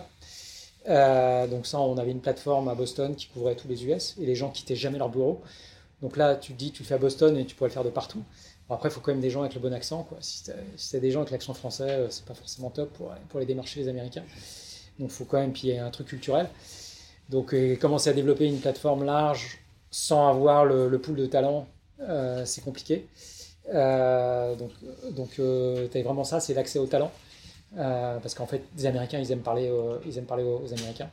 Donc 0.87 1.67
ça, 1.67 1.81
on 1.81 1.99
avait 1.99 2.13
une 2.13 2.21
plateforme 2.21 2.69
à 2.69 2.77
Boston 2.77 3.17
qui 3.17 3.27
couvrait 3.27 3.57
tous 3.57 3.69
les 3.69 3.85
US 3.85 4.15
et 4.21 4.27
les 4.27 4.37
gens 4.37 4.51
quittaient 4.51 4.77
jamais 4.77 4.99
leur 4.99 5.09
bureau. 5.09 5.43
Donc 6.03 6.17
là, 6.17 6.35
tu 6.37 6.53
te 6.53 6.59
dis, 6.59 6.73
tu 6.73 6.83
le 6.83 6.87
fais 6.87 6.95
à 6.95 6.99
Boston 6.99 7.37
et 7.37 7.47
tu 7.47 7.55
pourrais 7.55 7.71
le 7.71 7.75
faire 7.75 7.85
de 7.85 7.91
partout. 7.91 8.23
Après, 8.71 8.89
il 8.89 8.93
faut 8.93 9.01
quand 9.01 9.13
même 9.13 9.21
des 9.21 9.31
gens 9.31 9.41
avec 9.41 9.55
le 9.55 9.61
bon 9.61 9.73
accent. 9.73 10.09
Si 10.21 10.45
tu 10.45 10.97
as, 10.97 11.01
des 11.01 11.11
gens 11.11 11.21
avec 11.21 11.31
l'accent 11.31 11.55
français, 11.55 11.91
euh, 11.91 12.11
c'est 12.11 12.25
pas 12.25 12.35
forcément 12.35 12.71
top 12.71 12.91
pour, 13.29 13.41
les 13.41 13.47
démarcher 13.47 13.81
les 13.81 13.89
Américains. 13.89 14.25
Donc 14.99 15.11
il 15.11 15.15
faut 15.15 15.25
quand 15.25 15.39
même, 15.39 15.53
puis 15.53 15.69
il 15.69 15.75
y 15.75 15.79
a 15.79 15.85
un 15.85 15.91
truc 15.91 16.09
culturel. 16.09 16.49
Donc 17.31 17.55
commencer 17.81 18.11
à 18.11 18.13
développer 18.13 18.47
une 18.47 18.61
plateforme 18.61 19.05
large 19.05 19.59
sans 19.91 20.29
avoir 20.29 20.65
le, 20.65 20.99
pool 20.99 21.17
de 21.17 21.27
talent, 21.27 21.67
euh, 22.01 22.45
c'est 22.45 22.63
compliqué. 22.63 23.07
Euh, 23.73 24.55
donc 24.57 24.71
donc 25.13 25.31
tu 25.31 25.43
as 25.43 26.03
vraiment 26.03 26.25
ça, 26.25 26.41
c'est 26.41 26.55
l'accès 26.55 26.79
au 26.79 26.87
talent. 26.87 27.11
Parce 27.77 28.35
qu'en 28.35 28.47
fait, 28.47 28.63
les 28.77 28.87
Américains, 28.87 29.19
ils 29.19 29.33
aiment 29.33 29.43
parler, 29.43 29.71
ils 30.07 30.17
aiment 30.19 30.27
parler 30.27 30.45
aux 30.45 30.73
Américains. 30.73 31.11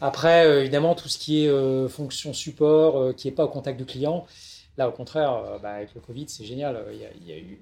Après, 0.00 0.46
euh, 0.46 0.60
évidemment, 0.60 0.94
tout 0.94 1.08
ce 1.08 1.18
qui 1.18 1.44
est 1.44 1.48
euh, 1.48 1.88
fonction 1.88 2.32
support, 2.32 2.96
euh, 2.96 3.12
qui 3.12 3.28
n'est 3.28 3.34
pas 3.34 3.44
au 3.44 3.48
contact 3.48 3.78
du 3.78 3.84
client, 3.84 4.26
là, 4.78 4.88
au 4.88 4.92
contraire, 4.92 5.58
bah, 5.62 5.72
avec 5.74 5.94
le 5.94 6.00
Covid, 6.00 6.26
c'est 6.28 6.44
génial. 6.44 6.86
Il 6.92 7.28
y 7.28 7.32
a, 7.32 7.38
eu... 7.38 7.60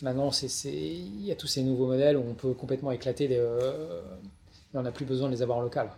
Maintenant, 0.00 0.30
il 0.64 1.24
y 1.24 1.32
a 1.32 1.36
tous 1.36 1.46
ces 1.46 1.62
nouveaux 1.62 1.86
modèles 1.86 2.16
où 2.16 2.24
on 2.28 2.34
peut 2.34 2.54
complètement 2.54 2.90
éclater 2.92 3.28
euh, 3.30 4.02
et 4.74 4.76
on 4.76 4.82
n'a 4.82 4.92
plus 4.92 5.04
besoin 5.04 5.28
de 5.28 5.34
les 5.34 5.42
avoir 5.42 5.58
en 5.58 5.62
local. 5.62 5.90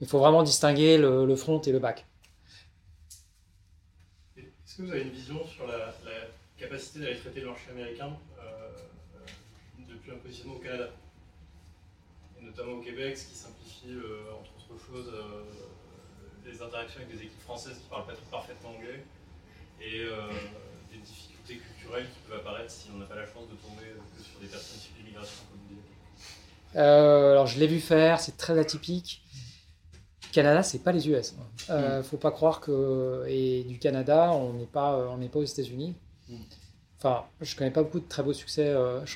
Il 0.00 0.06
faut 0.06 0.18
vraiment 0.18 0.42
distinguer 0.42 0.98
le, 0.98 1.36
front 1.36 1.60
et 1.60 1.72
le 1.72 1.78
back. 1.78 2.06
Est-ce 4.36 4.76
que 4.76 4.82
vous 4.82 4.90
avez 4.90 5.02
une 5.02 5.10
vision 5.10 5.44
sur 5.46 5.66
la, 5.66 5.94
capacité 6.58 7.00
d'aller 7.00 7.16
traiter 7.16 7.40
le 7.40 7.46
marché 7.46 7.70
américain 7.70 8.10
depuis 9.88 10.10
un 10.12 10.16
positionnement 10.16 10.56
au 10.56 10.60
Canada? 10.60 10.90
Et 12.40 12.44
notamment 12.44 12.72
au 12.74 12.80
Québec, 12.80 13.16
ce 13.16 13.26
qui 13.26 13.34
simplifie, 13.34 13.92
euh, 13.92 14.32
entre 14.38 14.59
autres 14.72 14.86
choses, 14.86 15.12
euh, 15.14 15.42
les 16.46 16.62
interactions 16.62 17.00
avec 17.00 17.16
des 17.16 17.24
équipes 17.24 17.40
françaises 17.42 17.76
qui 17.78 17.84
ne 17.84 17.90
parlent 17.90 18.06
pas 18.06 18.14
tout 18.14 18.28
parfaitement 18.30 18.70
anglais 18.70 19.04
et 19.80 20.00
euh, 20.00 20.28
des 20.92 20.98
difficultés 20.98 21.56
culturelles 21.56 22.06
qui 22.06 22.20
peuvent 22.28 22.40
apparaître 22.40 22.70
si 22.70 22.88
on 22.94 22.98
n'a 22.98 23.06
pas 23.06 23.16
la 23.16 23.26
chance 23.26 23.48
de 23.50 23.56
tomber 23.56 23.86
sur 24.22 24.40
des 24.40 24.46
personnes 24.46 24.78
issues 24.78 24.92
de 24.92 24.98
l'immigration, 24.98 25.44
comme 25.50 25.60
vous 25.60 25.68
disiez. 25.68 25.82
Euh, 26.76 27.32
alors, 27.32 27.46
je 27.46 27.58
l'ai 27.58 27.66
vu 27.66 27.80
faire, 27.80 28.20
c'est 28.20 28.36
très 28.36 28.58
atypique. 28.58 29.22
Canada, 30.32 30.62
c'est 30.62 30.78
pas 30.78 30.92
les 30.92 31.08
US. 31.08 31.34
hein. 31.38 31.44
Euh, 31.70 32.02
Faut 32.04 32.16
pas 32.16 32.30
croire 32.30 32.60
que 32.60 33.24
et 33.26 33.64
du 33.64 33.78
Canada, 33.78 34.30
on 34.32 34.52
n'est 34.52 34.66
pas, 34.66 34.96
on 35.10 35.16
n'est 35.18 35.28
pas 35.28 35.40
aux 35.40 35.44
États-Unis. 35.44 35.96
Mm. 36.28 36.34
Enfin, 36.98 37.24
je 37.40 37.56
connais 37.56 37.70
pas 37.72 37.82
beaucoup 37.82 37.98
de 37.98 38.08
très 38.08 38.22
beaux 38.22 38.34
succès. 38.34 38.74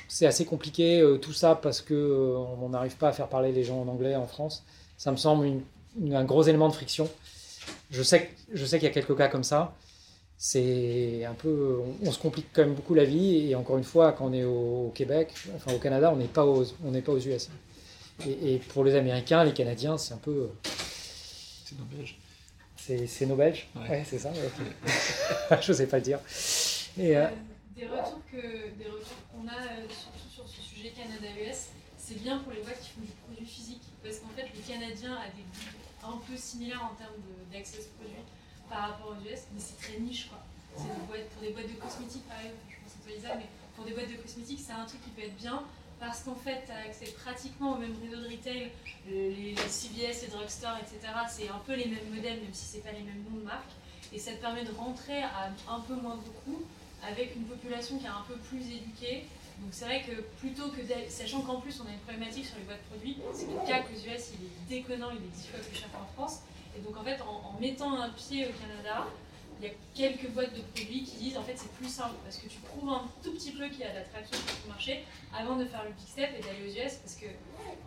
c'est 0.09 0.25
assez 0.25 0.43
compliqué 0.43 1.07
tout 1.21 1.33
ça 1.33 1.53
parce 1.55 1.81
que 1.81 2.35
on 2.59 2.69
n'arrive 2.69 2.97
pas 2.97 3.09
à 3.09 3.11
faire 3.13 3.29
parler 3.29 3.51
les 3.51 3.63
gens 3.63 3.79
en 3.79 3.87
anglais 3.87 4.15
en 4.15 4.25
France. 4.25 4.65
Ça 4.97 5.11
me 5.11 5.17
semble 5.17 5.45
une- 5.45 5.63
une- 6.01 6.15
un 6.15 6.23
gros 6.25 6.43
élément 6.43 6.69
de 6.69 6.73
friction. 6.73 7.09
Je 7.91 8.03
sais, 8.03 8.29
je 8.53 8.65
sais 8.65 8.77
qu'il 8.79 8.87
y 8.87 8.91
a 8.91 8.93
quelques 8.93 9.17
cas 9.17 9.27
comme 9.27 9.43
ça. 9.43 9.73
C'est 10.37 11.23
un 11.25 11.33
peu, 11.33 11.79
on, 12.03 12.07
on 12.07 12.11
se 12.11 12.19
complique 12.19 12.47
quand 12.53 12.63
même 12.63 12.73
beaucoup 12.75 12.93
la 12.93 13.05
vie 13.05 13.49
et 13.51 13.55
encore 13.55 13.77
une 13.77 13.83
fois, 13.85 14.11
quand 14.11 14.25
on 14.27 14.33
est 14.33 14.43
au, 14.43 14.87
au 14.87 14.91
Québec, 14.93 15.33
enfin 15.55 15.73
au 15.73 15.79
Canada, 15.79 16.11
on 16.13 16.17
n'est 16.17 16.27
pas 16.27 16.45
aux, 16.45 16.65
on 16.83 16.91
n'est 16.91 17.01
pas 17.01 17.13
aux 17.13 17.19
US. 17.19 17.49
Et, 18.27 18.55
et 18.55 18.57
pour 18.59 18.83
les 18.83 18.95
Américains, 18.95 19.43
les 19.43 19.53
Canadiens, 19.53 19.97
c'est 19.97 20.13
un 20.13 20.17
peu, 20.17 20.49
C'est 21.65 21.77
nos 21.79 21.85
Belges. 21.85 22.17
c'est, 22.75 23.07
c'est 23.07 23.25
nos 23.25 23.35
Belges. 23.35 23.67
Ouais. 23.75 23.89
Ouais, 23.89 24.03
c'est 24.07 24.19
ça. 24.19 24.29
ok. 24.29 25.57
je 25.61 25.73
sais 25.73 25.87
pas 25.87 25.97
le 25.97 26.03
dire. 26.03 26.19
Et, 26.99 27.15
euh, 27.17 27.27
Des 27.75 27.85
retours 27.87 28.19
que 28.31 28.37
des 28.37 28.85
retours 28.85 29.17
qu'on 29.31 29.47
a 29.47 29.53
euh, 29.53 29.85
surtout 29.89 30.29
sur 30.33 30.47
ce 30.47 30.61
sujet 30.61 30.89
Canada-US, 30.95 31.67
c'est 31.97 32.21
bien 32.21 32.37
pour 32.39 32.51
les 32.53 32.61
boîtes 32.61 32.79
qui 32.81 32.89
font 32.89 33.01
du 33.01 33.11
parce 34.05 34.21
qu'en 34.21 34.29
fait 34.37 34.45
le 34.53 34.61
Canadien 34.61 35.17
a 35.17 35.27
des 35.33 35.41
goûts 35.41 36.13
un 36.13 36.21
peu 36.21 36.37
similaires 36.37 36.85
en 36.85 36.93
termes 36.93 37.17
d'accès 37.51 37.81
au 37.81 37.89
produit 37.97 38.21
par 38.69 38.93
rapport 38.93 39.17
aux 39.17 39.19
US, 39.25 39.49
mais 39.51 39.59
c'est 39.59 39.81
très 39.81 39.97
niche 39.99 40.29
quoi. 40.29 40.37
C'est 40.77 40.93
pour 41.33 41.41
des 41.41 41.49
boîtes 41.49 41.67
de 41.67 41.79
cosmétiques 41.81 42.27
par 42.27 42.37
je 42.37 42.77
pense 42.77 42.93
à 42.93 43.03
toi 43.03 43.15
Lisa, 43.15 43.35
mais 43.35 43.49
pour 43.75 43.85
des 43.85 43.93
boîtes 43.93 44.11
de 44.11 44.21
cosmétiques 44.21 44.61
c'est 44.61 44.77
un 44.77 44.85
truc 44.85 45.01
qui 45.03 45.09
peut 45.09 45.23
être 45.25 45.37
bien 45.37 45.65
parce 45.99 46.23
qu'en 46.23 46.35
fait, 46.35 46.63
tu 46.65 46.71
as 46.71 46.89
accès 46.89 47.05
pratiquement 47.23 47.73
au 47.73 47.77
même 47.77 47.95
réseau 48.01 48.21
de 48.21 48.27
retail, 48.27 48.71
les, 49.07 49.55
CVS, 49.55 50.23
les 50.23 50.27
drugstores, 50.27 50.77
etc. 50.77 51.13
C'est 51.29 51.47
un 51.47 51.61
peu 51.65 51.73
les 51.73 51.85
mêmes 51.85 52.09
modèles, 52.13 52.41
même 52.41 52.53
si 52.53 52.65
c'est 52.65 52.83
pas 52.83 52.91
les 52.91 53.01
mêmes 53.01 53.23
noms 53.29 53.39
de 53.39 53.45
marque. 53.45 53.71
Et 54.13 54.19
ça 54.19 54.31
te 54.31 54.41
permet 54.41 54.63
de 54.63 54.71
rentrer 54.73 55.23
à 55.23 55.51
un 55.69 55.79
peu 55.79 55.95
moins 55.95 56.17
de 56.17 56.29
coûts 56.43 56.63
avec 57.07 57.35
une 57.35 57.45
population 57.45 57.97
qui 57.97 58.05
est 58.05 58.09
un 58.09 58.25
peu 58.27 58.35
plus 58.35 58.61
éduquée. 58.61 59.25
Donc 59.59 59.69
c'est 59.71 59.85
vrai 59.85 60.03
que 60.03 60.21
plutôt 60.39 60.69
que 60.69 60.81
sachant 61.09 61.41
qu'en 61.41 61.59
plus 61.61 61.81
on 61.81 61.87
a 61.87 61.91
une 61.91 61.99
problématique 61.99 62.45
sur 62.45 62.57
les 62.57 62.63
boîtes 62.63 62.83
produits, 62.83 63.17
c'est 63.33 63.45
que 63.45 63.51
le 63.51 63.65
CAC 63.65 63.85
aux 63.89 64.09
US 64.09 64.31
il 64.33 64.45
est 64.45 64.81
déconnant, 64.81 65.11
il 65.11 65.17
est 65.17 65.35
10 65.35 65.47
fois 65.47 65.59
plus 65.59 65.75
cher 65.75 65.89
qu'en 65.91 66.05
France. 66.13 66.41
Et 66.77 66.81
donc 66.81 66.97
en 66.97 67.03
fait 67.03 67.19
en, 67.21 67.59
mettant 67.59 67.99
un 67.99 68.09
pied 68.09 68.45
au 68.45 68.51
Canada, 68.51 69.07
il 69.59 69.67
y 69.67 69.71
a 69.71 69.73
quelques 69.93 70.29
boîtes 70.31 70.53
de 70.53 70.61
produits 70.61 71.03
qui 71.03 71.17
disent 71.17 71.37
en 71.37 71.43
fait 71.43 71.55
c'est 71.55 71.71
plus 71.73 71.87
simple 71.87 72.15
parce 72.23 72.37
que 72.37 72.47
tu 72.47 72.59
prouves 72.59 72.89
un 72.89 73.05
tout 73.23 73.31
petit 73.31 73.51
peu 73.51 73.67
qu'il 73.69 73.79
y 73.79 73.83
a 73.83 73.91
de 73.91 73.95
l'attraction 73.95 74.37
sur 74.37 74.63
ton 74.63 74.69
marché 74.69 75.05
avant 75.33 75.55
de 75.55 75.65
faire 75.65 75.83
le 75.85 75.91
big 75.91 76.07
step 76.07 76.31
et 76.37 76.41
d'aller 76.41 76.63
aux 76.63 76.85
US 76.85 76.95
parce 76.95 77.15
que 77.15 77.27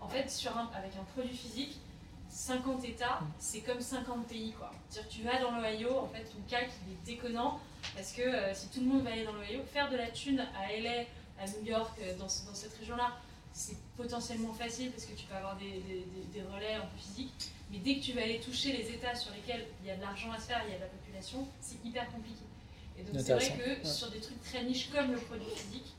en 0.00 0.08
fait 0.08 0.30
sur 0.30 0.56
un, 0.56 0.70
avec 0.74 0.92
un 0.96 1.04
produit 1.14 1.36
physique 1.36 1.78
50 2.30 2.84
États, 2.84 3.20
c'est 3.38 3.60
comme 3.60 3.80
50 3.80 4.26
pays 4.26 4.52
quoi. 4.52 4.70
C'est-à-dire 4.88 5.10
tu 5.10 5.22
vas 5.22 5.40
dans 5.40 5.50
l'Ohio, 5.58 5.98
en 5.98 6.08
fait 6.08 6.24
ton 6.24 6.38
CAC 6.48 6.70
il 6.86 6.92
est 6.92 7.16
déconnant 7.16 7.58
parce 7.94 8.12
que 8.12 8.22
euh, 8.22 8.54
si 8.54 8.68
tout 8.68 8.80
le 8.80 8.86
monde 8.86 9.02
va 9.02 9.12
aller 9.12 9.24
dans 9.24 9.32
l'Ohio, 9.32 9.60
faire 9.72 9.90
de 9.90 9.96
la 9.96 10.08
thune 10.08 10.40
à 10.40 10.72
LA, 10.72 11.04
à 11.40 11.46
New 11.46 11.66
York, 11.66 11.92
euh, 12.02 12.16
dans, 12.18 12.28
ce- 12.28 12.44
dans 12.46 12.54
cette 12.54 12.74
région-là, 12.78 13.12
c'est 13.52 13.76
potentiellement 13.96 14.52
facile 14.52 14.90
parce 14.90 15.04
que 15.04 15.14
tu 15.14 15.24
peux 15.26 15.34
avoir 15.34 15.56
des, 15.56 15.70
des- 15.70 16.04
des- 16.14 16.26
des 16.40 16.42
relais 16.42 16.74
un 16.74 16.80
peu 16.82 16.96
physiques. 16.98 17.50
Mais 17.70 17.78
dès 17.78 17.96
que 17.96 18.04
tu 18.04 18.12
vas 18.12 18.22
aller 18.22 18.40
toucher 18.40 18.72
les 18.76 18.88
États 18.90 19.14
sur 19.14 19.32
lesquels 19.32 19.66
il 19.82 19.88
y 19.88 19.90
a 19.90 19.96
de 19.96 20.00
l'argent 20.02 20.30
à 20.32 20.38
se 20.38 20.46
faire, 20.46 20.62
il 20.66 20.72
y 20.72 20.74
a 20.74 20.78
de 20.78 20.82
la 20.84 20.88
population, 20.88 21.46
c'est 21.60 21.76
hyper 21.84 22.10
compliqué. 22.12 22.40
Et 22.98 23.02
donc 23.02 23.14
c'est 23.20 23.34
vrai 23.34 23.48
que 23.58 23.68
ouais. 23.68 23.84
sur 23.84 24.10
des 24.10 24.20
trucs 24.20 24.42
très 24.42 24.64
niches 24.64 24.90
comme 24.90 25.12
le 25.12 25.18
produit 25.18 25.46
physique, 25.54 25.94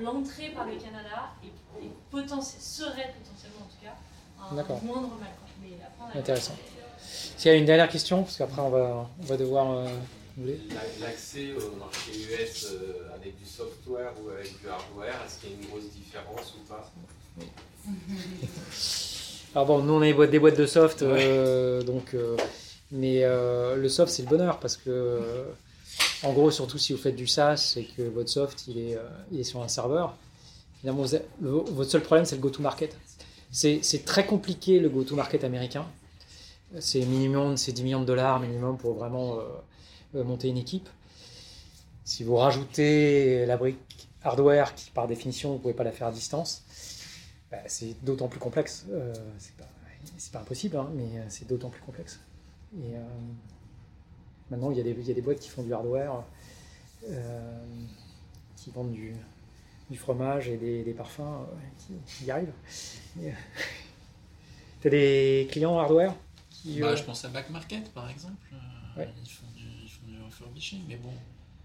l'entrée 0.00 0.48
par 0.50 0.66
le 0.66 0.76
Canada 0.76 1.30
est, 1.44 1.84
est 1.84 1.90
potentiel- 2.10 2.60
serait 2.62 3.12
potentiellement 3.18 3.60
en 3.62 3.68
tout 3.68 3.84
cas 3.84 3.94
un 4.40 4.84
moindre 4.86 5.14
mal. 5.20 5.28
Mais 5.62 5.76
après, 5.84 6.04
on 6.14 6.16
a- 6.16 6.20
Intéressant. 6.20 6.56
S'il 6.98 7.50
y 7.50 7.54
a 7.54 7.56
une 7.58 7.64
dernière 7.66 7.88
question, 7.88 8.22
parce 8.22 8.36
qu'après 8.36 8.62
on 8.62 8.70
va, 8.70 9.08
on 9.20 9.24
va 9.24 9.36
devoir. 9.36 9.70
euh, 9.72 9.88
L'accès 11.00 11.52
au 11.52 11.76
marché 11.76 12.12
US 12.12 12.66
euh, 12.72 13.14
avec 13.14 13.38
du 13.38 13.44
software 13.46 14.12
ou 14.24 14.30
avec 14.30 14.46
du 14.60 14.68
hardware, 14.68 15.14
est-ce 15.26 15.40
qu'il 15.40 15.50
y 15.50 15.52
a 15.54 15.56
une 15.62 15.68
grosse 15.68 15.90
différence 15.90 16.54
ou 16.56 16.68
pas? 16.68 16.90
Alors 19.54 19.66
bon, 19.66 19.82
nous 19.82 19.94
on 19.94 20.00
a 20.00 20.26
des 20.26 20.38
boîtes, 20.38 20.56
de 20.56 20.66
soft, 20.66 21.02
euh, 21.02 21.82
donc, 21.82 22.14
euh, 22.14 22.36
mais 22.92 23.24
euh, 23.24 23.74
le 23.76 23.88
soft 23.88 24.12
c'est 24.12 24.22
le 24.22 24.28
bonheur 24.28 24.60
parce 24.60 24.76
que, 24.76 24.88
euh, 24.90 25.44
en 26.22 26.32
gros, 26.32 26.50
surtout 26.52 26.78
si 26.78 26.92
vous 26.92 26.98
faites 27.00 27.16
du 27.16 27.26
SaaS 27.26 27.74
et 27.76 27.84
que 27.84 28.02
votre 28.02 28.28
soft 28.30 28.66
il 28.68 28.78
est, 28.78 28.96
euh, 28.96 29.00
il 29.32 29.40
est 29.40 29.44
sur 29.44 29.60
un 29.62 29.68
serveur, 29.68 30.14
finalement 30.80 31.02
vous 31.02 31.14
avez- 31.16 31.24
le- 31.42 31.50
votre 31.50 31.90
seul 31.90 32.02
problème 32.02 32.24
c'est 32.24 32.36
le 32.36 32.40
go-to-market. 32.42 32.96
C'est 33.50 34.04
très 34.04 34.24
compliqué 34.24 34.78
le 34.78 34.88
go-to-market 34.88 35.42
américain. 35.42 35.84
C'est 36.78 37.00
minimum, 37.00 37.56
c'est 37.56 37.72
10 37.72 37.82
millions 37.82 38.00
de 38.00 38.06
dollars 38.06 38.38
minimum 38.38 38.78
pour 38.78 38.94
vraiment 38.94 39.40
monter 40.14 40.48
une 40.48 40.58
équipe. 40.58 40.88
Si 42.04 42.24
vous 42.24 42.36
rajoutez 42.36 43.46
la 43.46 43.56
brique 43.56 44.08
hardware 44.22 44.74
qui 44.74 44.90
par 44.90 45.06
définition 45.06 45.50
vous 45.50 45.54
ne 45.56 45.60
pouvez 45.60 45.74
pas 45.74 45.84
la 45.84 45.92
faire 45.92 46.08
à 46.08 46.12
distance, 46.12 46.64
bah, 47.50 47.58
c'est 47.66 48.02
d'autant 48.04 48.28
plus 48.28 48.40
complexe. 48.40 48.86
Euh, 48.90 49.14
c'est 49.38 50.32
pas, 50.32 50.40
impossible, 50.40 50.76
hein, 50.76 50.88
mais 50.94 51.18
euh, 51.18 51.24
c'est 51.28 51.46
d'autant 51.48 51.68
plus 51.70 51.82
complexe. 51.82 52.20
Et 52.76 52.94
euh, 52.94 53.00
maintenant, 54.50 54.70
il 54.70 54.76
y, 54.76 54.80
a 54.80 54.84
des, 54.84 54.90
il 54.90 55.06
y 55.06 55.10
a 55.10 55.14
des 55.14 55.22
boîtes 55.22 55.40
qui 55.40 55.48
font 55.48 55.62
du 55.62 55.72
hardware, 55.72 56.22
euh, 57.08 57.58
qui 58.56 58.70
vendent 58.70 58.92
du, 58.92 59.14
du 59.90 59.98
fromage 59.98 60.48
et 60.48 60.56
des, 60.56 60.84
des 60.84 60.92
parfums 60.94 61.20
euh, 61.20 61.44
qui, 61.78 61.94
qui 62.06 62.24
y 62.26 62.30
arrivent. 62.30 62.52
Tu 64.80 64.86
as 64.86 64.90
des 64.90 65.48
clients 65.50 65.78
hardware 65.78 66.14
qui, 66.50 66.80
Bah, 66.80 66.88
euh, 66.88 66.96
je 66.96 67.02
pense 67.02 67.24
à 67.24 67.28
Back 67.28 67.50
Market 67.50 67.92
par 67.92 68.08
exemple. 68.08 68.36
Euh, 68.52 68.56
Ouais. 68.96 69.08
ils, 69.22 69.30
font 69.30 69.46
mais 70.88 70.96
bon. 70.96 71.10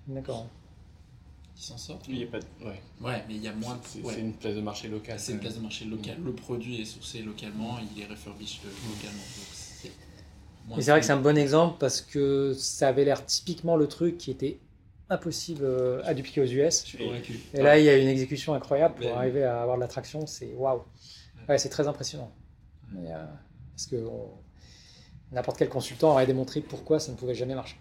D'accord. 0.08 0.48
Ils 1.58 1.62
s'en 1.62 1.78
sortent. 1.78 2.06
Il 2.10 2.18
y 2.18 2.24
a 2.24 2.28
pas 2.28 2.40
de- 2.40 2.66
ouais. 2.66 2.82
Ouais, 3.02 3.24
mais 3.28 3.36
il 3.36 3.42
y 3.42 3.48
a 3.48 3.54
moins 3.54 3.76
de. 3.76 3.80
C'est- 3.84 4.02
ouais. 4.02 4.20
une 4.20 4.34
place 4.34 4.56
de 4.56 4.62
marché 4.62 4.88
locale. 4.90 5.20
C'est 5.20 5.32
une 5.32 5.40
place 5.40 5.56
de 5.56 5.62
marché 5.62 5.86
locale. 5.86 6.18
Le 6.24 6.34
produit 6.34 6.82
est 6.82 6.86
sourcé 6.86 7.22
localement, 7.22 7.78
il 7.80 8.02
est 8.02 8.06
refurbish 8.06 8.60
localement. 8.64 9.24
Donc 10.68 10.82
c'est 10.82 10.90
vrai 10.92 11.00
que 11.00 11.06
c'est 11.06 11.12
un 11.14 11.22
bon 11.22 11.38
exemple 11.38 11.78
parce 11.80 12.02
que 12.02 12.54
ça 12.54 12.88
avait 12.88 13.06
l'air 13.06 13.24
typiquement 13.26 13.76
le 13.76 13.88
truc 13.88 14.18
qui 14.18 14.32
était 14.32 14.60
impossible 15.12 15.64
euh, 15.64 16.02
à 16.06 16.16
dupliquer 16.16 16.42
aux 16.42 16.46
US. 16.46 16.82
Je 16.84 16.88
suis 16.90 16.98
convaincu. 16.98 17.40
Et 17.54 17.62
là, 17.62 17.78
il 17.78 17.86
y 17.86 17.90
a 17.90 17.98
une 17.98 18.08
exécution 18.08 18.56
incroyable 18.56 18.96
pour 18.96 19.16
arriver 19.16 19.44
à 19.44 19.62
avoir 19.62 19.78
de 19.78 19.82
l'attraction. 19.82 20.26
C'est 20.26 20.54
waouh. 20.56 20.82
Ouais, 21.48 21.60
c'est 21.60 21.70
très 21.70 21.88
impressionnant. 21.88 22.32
Mais, 22.92 23.12
euh, 23.14 23.24
parce 23.76 23.86
que 23.86 23.96
on- 24.08 24.32
n'importe 25.32 25.60
quel 25.60 25.70
consultant 25.70 26.12
aurait 26.12 26.26
démontré 26.26 26.62
pourquoi 26.62 27.00
ça 27.00 27.12
ne 27.12 27.18
pouvait 27.18 27.36
jamais 27.36 27.54
marcher. 27.54 27.78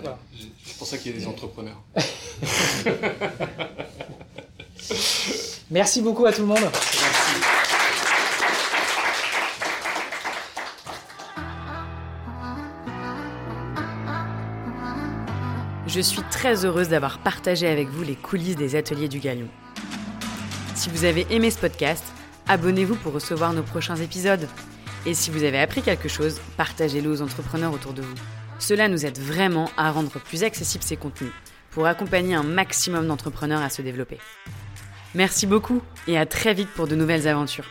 Voilà. 0.00 0.18
C'est 0.64 0.78
pour 0.78 0.86
ça 0.86 0.96
qu'il 0.98 1.10
y 1.12 1.14
a 1.14 1.18
des 1.18 1.26
entrepreneurs. 1.26 1.80
Merci 5.70 6.02
beaucoup 6.02 6.26
à 6.26 6.32
tout 6.32 6.42
le 6.42 6.48
monde. 6.48 6.70
Je 15.86 16.00
suis 16.00 16.22
très 16.30 16.64
heureuse 16.64 16.88
d'avoir 16.88 17.18
partagé 17.18 17.68
avec 17.68 17.88
vous 17.88 18.02
les 18.02 18.16
coulisses 18.16 18.56
des 18.56 18.74
ateliers 18.74 19.08
du 19.08 19.20
Galion. 19.20 19.48
Si 20.74 20.88
vous 20.90 21.04
avez 21.04 21.24
aimé 21.30 21.52
ce 21.52 21.58
podcast, 21.58 22.02
abonnez-vous 22.48 22.96
pour 22.96 23.12
recevoir 23.12 23.52
nos 23.52 23.62
prochains 23.62 23.94
épisodes. 23.96 24.48
Et 25.06 25.14
si 25.14 25.30
vous 25.30 25.44
avez 25.44 25.60
appris 25.60 25.82
quelque 25.82 26.08
chose, 26.08 26.40
partagez-le 26.56 27.08
aux 27.10 27.22
entrepreneurs 27.22 27.72
autour 27.72 27.92
de 27.92 28.02
vous. 28.02 28.14
Cela 28.66 28.88
nous 28.88 29.04
aide 29.04 29.18
vraiment 29.18 29.68
à 29.76 29.90
rendre 29.90 30.18
plus 30.18 30.42
accessibles 30.42 30.84
ces 30.84 30.96
contenus 30.96 31.32
pour 31.70 31.84
accompagner 31.84 32.34
un 32.34 32.42
maximum 32.42 33.06
d'entrepreneurs 33.06 33.60
à 33.60 33.68
se 33.68 33.82
développer. 33.82 34.16
Merci 35.14 35.46
beaucoup 35.46 35.82
et 36.08 36.16
à 36.16 36.24
très 36.24 36.54
vite 36.54 36.70
pour 36.70 36.88
de 36.88 36.96
nouvelles 36.96 37.28
aventures. 37.28 37.68